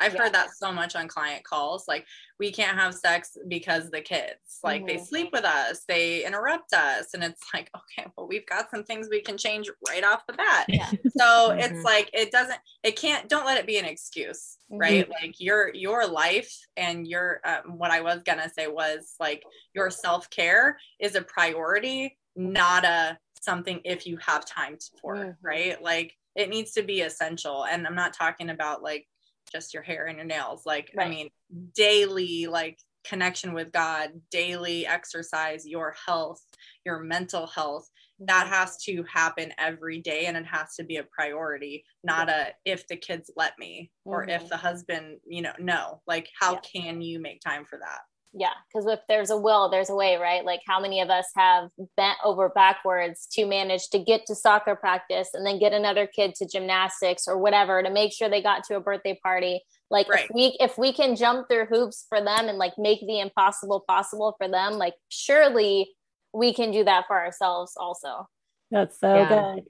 I've 0.00 0.14
yeah. 0.14 0.22
heard 0.22 0.32
that 0.32 0.54
so 0.56 0.72
much 0.72 0.96
on 0.96 1.08
client 1.08 1.44
calls. 1.44 1.86
Like, 1.86 2.06
we 2.38 2.50
can't 2.50 2.78
have 2.78 2.94
sex 2.94 3.36
because 3.48 3.90
the 3.90 4.00
kids, 4.00 4.60
like, 4.64 4.82
mm-hmm. 4.82 4.96
they 4.96 4.98
sleep 4.98 5.28
with 5.32 5.44
us, 5.44 5.84
they 5.86 6.24
interrupt 6.24 6.72
us. 6.72 7.14
And 7.14 7.22
it's 7.22 7.42
like, 7.52 7.70
okay, 7.76 8.08
well, 8.16 8.26
we've 8.26 8.46
got 8.46 8.70
some 8.70 8.84
things 8.84 9.08
we 9.10 9.20
can 9.20 9.36
change 9.36 9.70
right 9.88 10.04
off 10.04 10.26
the 10.26 10.32
bat. 10.32 10.66
Yeah. 10.68 10.90
So 11.16 11.50
mm-hmm. 11.50 11.60
it's 11.60 11.84
like, 11.84 12.10
it 12.12 12.32
doesn't, 12.32 12.58
it 12.82 12.96
can't, 12.96 13.28
don't 13.28 13.44
let 13.44 13.58
it 13.58 13.66
be 13.66 13.76
an 13.76 13.84
excuse, 13.84 14.56
mm-hmm. 14.70 14.80
right? 14.80 15.10
Like, 15.10 15.34
your, 15.38 15.74
your 15.74 16.06
life 16.06 16.56
and 16.76 17.06
your, 17.06 17.40
um, 17.44 17.78
what 17.78 17.90
I 17.90 18.00
was 18.00 18.22
gonna 18.22 18.50
say 18.50 18.68
was 18.68 19.14
like, 19.20 19.42
your 19.74 19.90
self 19.90 20.30
care 20.30 20.78
is 20.98 21.14
a 21.14 21.22
priority, 21.22 22.16
not 22.36 22.84
a 22.84 23.18
something 23.42 23.80
if 23.84 24.06
you 24.06 24.18
have 24.18 24.44
time 24.46 24.78
for, 25.00 25.16
mm-hmm. 25.16 25.30
right? 25.42 25.82
Like, 25.82 26.16
it 26.36 26.48
needs 26.48 26.72
to 26.72 26.82
be 26.82 27.00
essential. 27.00 27.64
And 27.64 27.86
I'm 27.86 27.94
not 27.94 28.14
talking 28.14 28.50
about 28.50 28.82
like 28.82 29.06
just 29.50 29.74
your 29.74 29.82
hair 29.82 30.06
and 30.06 30.16
your 30.16 30.26
nails. 30.26 30.64
Like, 30.66 30.92
Right. 30.92 31.06
I 31.06 31.08
mean, 31.08 31.30
daily, 31.74 32.46
like, 32.46 32.78
connection 33.04 33.54
with 33.54 33.72
God, 33.72 34.20
daily 34.30 34.86
exercise, 34.86 35.66
your 35.66 35.94
health, 36.06 36.40
your 36.84 37.00
mental 37.00 37.46
health. 37.46 37.88
That 38.18 38.46
has 38.48 38.76
to 38.84 39.02
happen 39.04 39.52
every 39.58 40.00
day 40.00 40.26
and 40.26 40.36
it 40.36 40.46
has 40.46 40.74
to 40.76 40.84
be 40.84 40.96
a 40.96 41.04
priority, 41.04 41.84
not 42.04 42.28
a 42.28 42.52
if 42.66 42.86
the 42.88 42.96
kids 42.96 43.30
let 43.36 43.58
me 43.58 43.90
or 44.04 44.26
Mhm. 44.26 44.28
if 44.28 44.48
the 44.48 44.58
husband, 44.58 45.20
you 45.26 45.40
know, 45.42 45.54
no. 45.58 46.02
Like, 46.06 46.28
how 46.38 46.56
Yeah. 46.56 46.60
can 46.60 47.00
you 47.00 47.20
make 47.20 47.40
time 47.40 47.64
for 47.64 47.78
that? 47.78 48.00
Yeah, 48.32 48.52
because 48.72 48.86
if 48.86 49.00
there's 49.08 49.30
a 49.30 49.36
will, 49.36 49.68
there's 49.70 49.90
a 49.90 49.94
way, 49.94 50.14
right? 50.16 50.44
Like 50.44 50.60
how 50.64 50.78
many 50.78 51.00
of 51.00 51.10
us 51.10 51.26
have 51.34 51.68
bent 51.96 52.16
over 52.24 52.48
backwards 52.48 53.26
to 53.32 53.44
manage 53.44 53.88
to 53.90 53.98
get 53.98 54.24
to 54.26 54.36
soccer 54.36 54.76
practice 54.76 55.30
and 55.34 55.44
then 55.44 55.58
get 55.58 55.72
another 55.72 56.06
kid 56.06 56.36
to 56.36 56.46
gymnastics 56.46 57.26
or 57.26 57.38
whatever 57.38 57.82
to 57.82 57.90
make 57.90 58.12
sure 58.12 58.28
they 58.28 58.40
got 58.40 58.62
to 58.64 58.76
a 58.76 58.80
birthday 58.80 59.18
party. 59.20 59.62
Like 59.90 60.08
Right. 60.08 60.26
if 60.26 60.30
we 60.32 60.56
if 60.60 60.78
we 60.78 60.92
can 60.92 61.16
jump 61.16 61.48
through 61.48 61.66
hoops 61.66 62.06
for 62.08 62.20
them 62.20 62.48
and 62.48 62.56
like 62.56 62.74
make 62.78 63.00
the 63.00 63.18
impossible 63.18 63.80
possible 63.88 64.36
for 64.38 64.46
them, 64.46 64.74
like 64.74 64.94
surely 65.08 65.90
we 66.32 66.54
can 66.54 66.70
do 66.70 66.84
that 66.84 67.06
for 67.08 67.18
ourselves 67.18 67.72
also. 67.76 68.28
That's 68.70 69.00
so 69.00 69.12
Yeah. 69.12 69.28
good. 69.56 69.64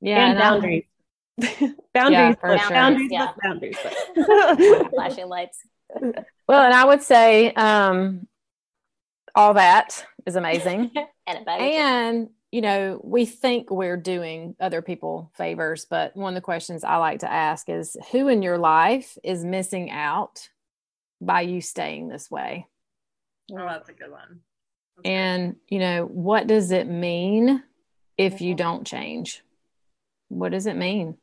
Yeah. 0.00 0.18
and 0.18 0.30
and 0.30 0.38
boundaries. 0.40 0.84
boundaries, 1.94 2.36
for 2.40 2.48
but 2.48 2.60
sure. 2.62 2.70
boundaries, 2.70 3.10
Yeah. 3.12 3.32
boundaries. 3.40 3.78
Flashing 4.90 5.28
lights. 5.28 5.60
Well, 6.48 6.62
and 6.64 6.74
I 6.74 6.84
would 6.84 7.02
say 7.02 7.52
um, 7.52 8.26
all 9.34 9.54
that 9.54 10.04
is 10.26 10.36
amazing. 10.36 10.90
And 11.28 11.48
and, 11.48 12.30
you 12.52 12.60
know, 12.60 13.00
we 13.02 13.26
think 13.26 13.68
we're 13.68 13.96
doing 13.96 14.54
other 14.60 14.80
people 14.80 15.32
favors, 15.34 15.84
but 15.84 16.16
one 16.16 16.32
of 16.32 16.34
the 16.36 16.40
questions 16.40 16.84
I 16.84 16.98
like 16.98 17.18
to 17.20 17.30
ask 17.32 17.68
is 17.68 17.96
who 18.12 18.28
in 18.28 18.42
your 18.42 18.58
life 18.58 19.18
is 19.24 19.44
missing 19.44 19.90
out 19.90 20.48
by 21.20 21.40
you 21.40 21.60
staying 21.60 22.06
this 22.06 22.30
way? 22.30 22.68
Oh, 23.50 23.56
that's 23.56 23.88
a 23.88 23.92
good 23.92 24.12
one. 24.12 24.40
That's 24.96 25.02
good. 25.02 25.10
And, 25.10 25.56
you 25.68 25.80
know, 25.80 26.04
what 26.06 26.46
does 26.46 26.70
it 26.70 26.86
mean 26.86 27.64
if 28.16 28.40
you 28.40 28.54
Mhm. 28.54 28.58
don't 28.58 28.86
change? 28.86 29.42
What 30.28 30.52
does 30.52 30.66
it 30.66 30.76
mean? 30.76 31.18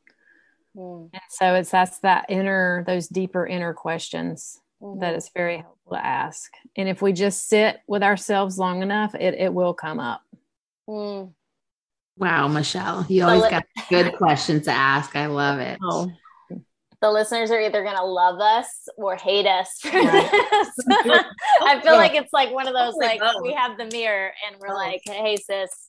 Mm, 0.76 1.10
And 1.12 1.22
so 1.30 1.54
it's 1.54 1.70
that's 1.70 1.98
that 2.00 2.26
inner, 2.28 2.84
those 2.86 3.06
deeper 3.08 3.46
inner 3.46 3.72
questions 3.74 4.60
mhm. 4.82 5.00
that 5.00 5.14
is 5.14 5.28
very 5.34 5.58
helpful 5.58 5.92
to 5.92 6.04
ask. 6.04 6.52
And 6.76 6.88
if 6.88 7.00
we 7.02 7.12
just 7.12 7.48
sit 7.48 7.78
with 7.86 8.02
ourselves 8.02 8.58
long 8.58 8.82
enough, 8.82 9.14
it, 9.14 9.34
it 9.34 9.52
will 9.54 9.74
come 9.74 10.00
up. 10.00 10.22
Mm. 10.88 11.32
Wow, 12.16 12.48
Michelle, 12.48 13.04
you 13.08 13.20
So 13.22 13.26
always 13.28 13.42
let- 13.42 13.50
got 13.50 13.64
good 13.88 14.14
questions 14.16 14.64
to 14.64 14.72
ask. 14.72 15.14
I 15.16 15.26
love 15.26 15.58
it. 15.60 15.78
Oh, 15.82 16.10
the 17.00 17.10
listeners 17.10 17.50
are 17.50 17.60
either 17.60 17.82
going 17.84 17.96
to 17.96 18.04
love 18.04 18.40
us 18.40 18.88
or 18.96 19.14
hate 19.16 19.46
us 19.46 19.78
for 19.80 19.88
Right. 19.92 20.30
this. 20.30 20.70
I 21.60 21.80
feel 21.82 21.96
like 21.96 22.14
it's 22.14 22.32
like 22.32 22.50
one 22.52 22.66
of 22.66 22.72
those 22.72 22.94
Hopefully 22.94 23.06
like 23.06 23.20
both. 23.20 23.42
we 23.42 23.52
have 23.52 23.76
the 23.76 23.86
mirror 23.86 24.32
and 24.46 24.56
we're 24.58 24.68
Both. 24.68 24.76
like, 24.78 25.02
hey 25.04 25.36
sis, 25.36 25.88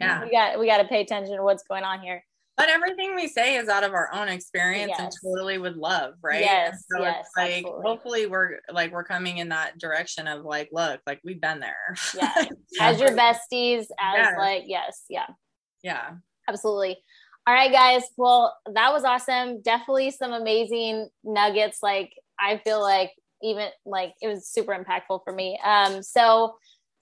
Yeah. 0.00 0.24
we 0.24 0.30
got 0.30 0.58
we 0.58 0.66
got 0.66 0.78
to 0.78 0.84
pay 0.88 1.02
attention 1.02 1.36
to 1.36 1.42
what's 1.42 1.62
going 1.64 1.84
on 1.84 2.00
here. 2.00 2.24
But 2.56 2.70
everything 2.70 3.14
we 3.14 3.28
say 3.28 3.56
is 3.56 3.68
out 3.68 3.84
of 3.84 3.92
our 3.92 4.08
own 4.14 4.28
experience 4.28 4.92
and 4.98 5.12
totally 5.22 5.58
with 5.58 5.76
love, 5.76 6.14
right? 6.22 6.40
Yes, 6.40 6.84
so 6.90 7.02
yes, 7.02 7.26
it's 7.26 7.36
like 7.36 7.64
absolutely. 7.64 7.82
hopefully 7.82 8.26
we're 8.26 8.60
like 8.72 8.92
we're 8.92 9.04
coming 9.04 9.38
in 9.38 9.50
that 9.50 9.78
direction 9.78 10.26
of 10.26 10.44
like, 10.44 10.70
look, 10.72 11.00
like 11.06 11.20
we've 11.22 11.40
been 11.40 11.60
there. 11.60 11.94
Yeah. 12.16 12.32
As 12.80 12.98
your 12.98 13.10
besties, 13.10 13.80
as 14.00 14.16
Yes. 14.16 14.34
like 14.38 14.62
yes, 14.66 15.04
yeah, 15.10 15.26
Yeah. 15.82 16.12
absolutely. 16.48 16.96
All 17.46 17.54
right, 17.54 17.70
guys. 17.70 18.02
Well, 18.16 18.56
that 18.74 18.92
was 18.92 19.04
awesome. 19.04 19.60
Definitely 19.62 20.10
some 20.10 20.32
amazing 20.32 21.08
nuggets. 21.22 21.78
Like 21.82 22.12
I 22.40 22.58
feel 22.64 22.80
like 22.80 23.12
even 23.42 23.68
like 23.84 24.14
it 24.22 24.28
was 24.28 24.48
super 24.48 24.72
impactful 24.74 25.20
for 25.24 25.32
me. 25.32 25.60
Um, 25.64 26.02
so 26.02 26.56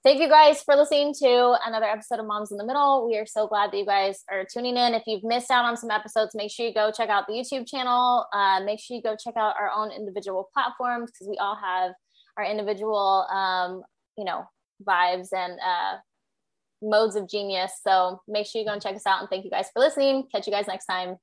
thank 0.05 0.21
you 0.21 0.29
guys 0.29 0.63
for 0.63 0.77
listening 0.77 1.15
to 1.15 1.57
another 1.67 1.87
episode 1.87 2.21
of 2.21 2.27
Moms 2.27 2.53
in 2.53 2.59
the 2.59 2.65
Middle. 2.65 3.09
We 3.09 3.17
are 3.17 3.25
so 3.27 3.47
glad 3.47 3.73
that 3.73 3.79
you 3.79 3.87
guys 3.87 4.23
are 4.31 4.45
tuning 4.45 4.77
in. 4.77 4.93
If 4.93 5.05
you've 5.07 5.25
missed 5.25 5.51
out 5.51 5.65
on 5.65 5.79
some 5.79 5.91
episodes, 5.91 6.35
make 6.35 6.51
sure 6.51 6.67
you 6.67 6.75
go 6.75 6.93
check 6.93 7.09
out 7.09 7.27
the 7.27 7.33
YouTube 7.33 7.67
channel. 7.67 8.27
Uh, 8.33 8.61
make 8.65 8.81
sure 8.81 8.97
you 8.97 9.03
go 9.03 9.17
check 9.17 9.35
out 9.37 9.55
our 9.59 9.71
own 9.75 9.91
individual 9.91 10.51
platforms 10.53 11.11
because 11.11 11.27
we 11.29 11.39
all 11.39 11.57
have 11.57 11.93
our 12.37 12.45
individual, 12.45 13.27
um, 13.33 13.83
you 14.19 14.25
know, 14.25 14.45
vibes 14.87 15.29
and 15.33 15.59
uh, 15.61 15.97
modes 16.83 17.17
of 17.17 17.29
genius. 17.29 17.73
So 17.83 18.21
make 18.29 18.47
sure 18.47 18.61
you 18.61 18.67
go 18.67 18.75
and 18.75 18.83
check 18.83 18.95
us 18.95 19.07
out. 19.07 19.21
And 19.21 19.31
thank 19.31 19.45
you 19.45 19.51
guys 19.51 19.69
for 19.73 19.81
listening. 19.81 20.25
Catch 20.31 20.47
you 20.47 20.53
guys 20.53 20.67
next 20.67 20.85
time. 20.85 21.17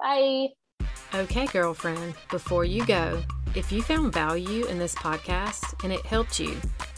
Bye. 0.00 0.48
Okay, 1.14 1.46
girlfriend, 1.46 2.14
before 2.30 2.64
you 2.64 2.86
go, 2.86 3.22
if 3.54 3.70
you 3.70 3.82
found 3.82 4.14
value 4.14 4.64
in 4.64 4.78
this 4.78 4.94
podcast 4.94 5.84
and 5.84 5.92
it 5.92 6.06
helped 6.06 6.40
you, 6.40 6.58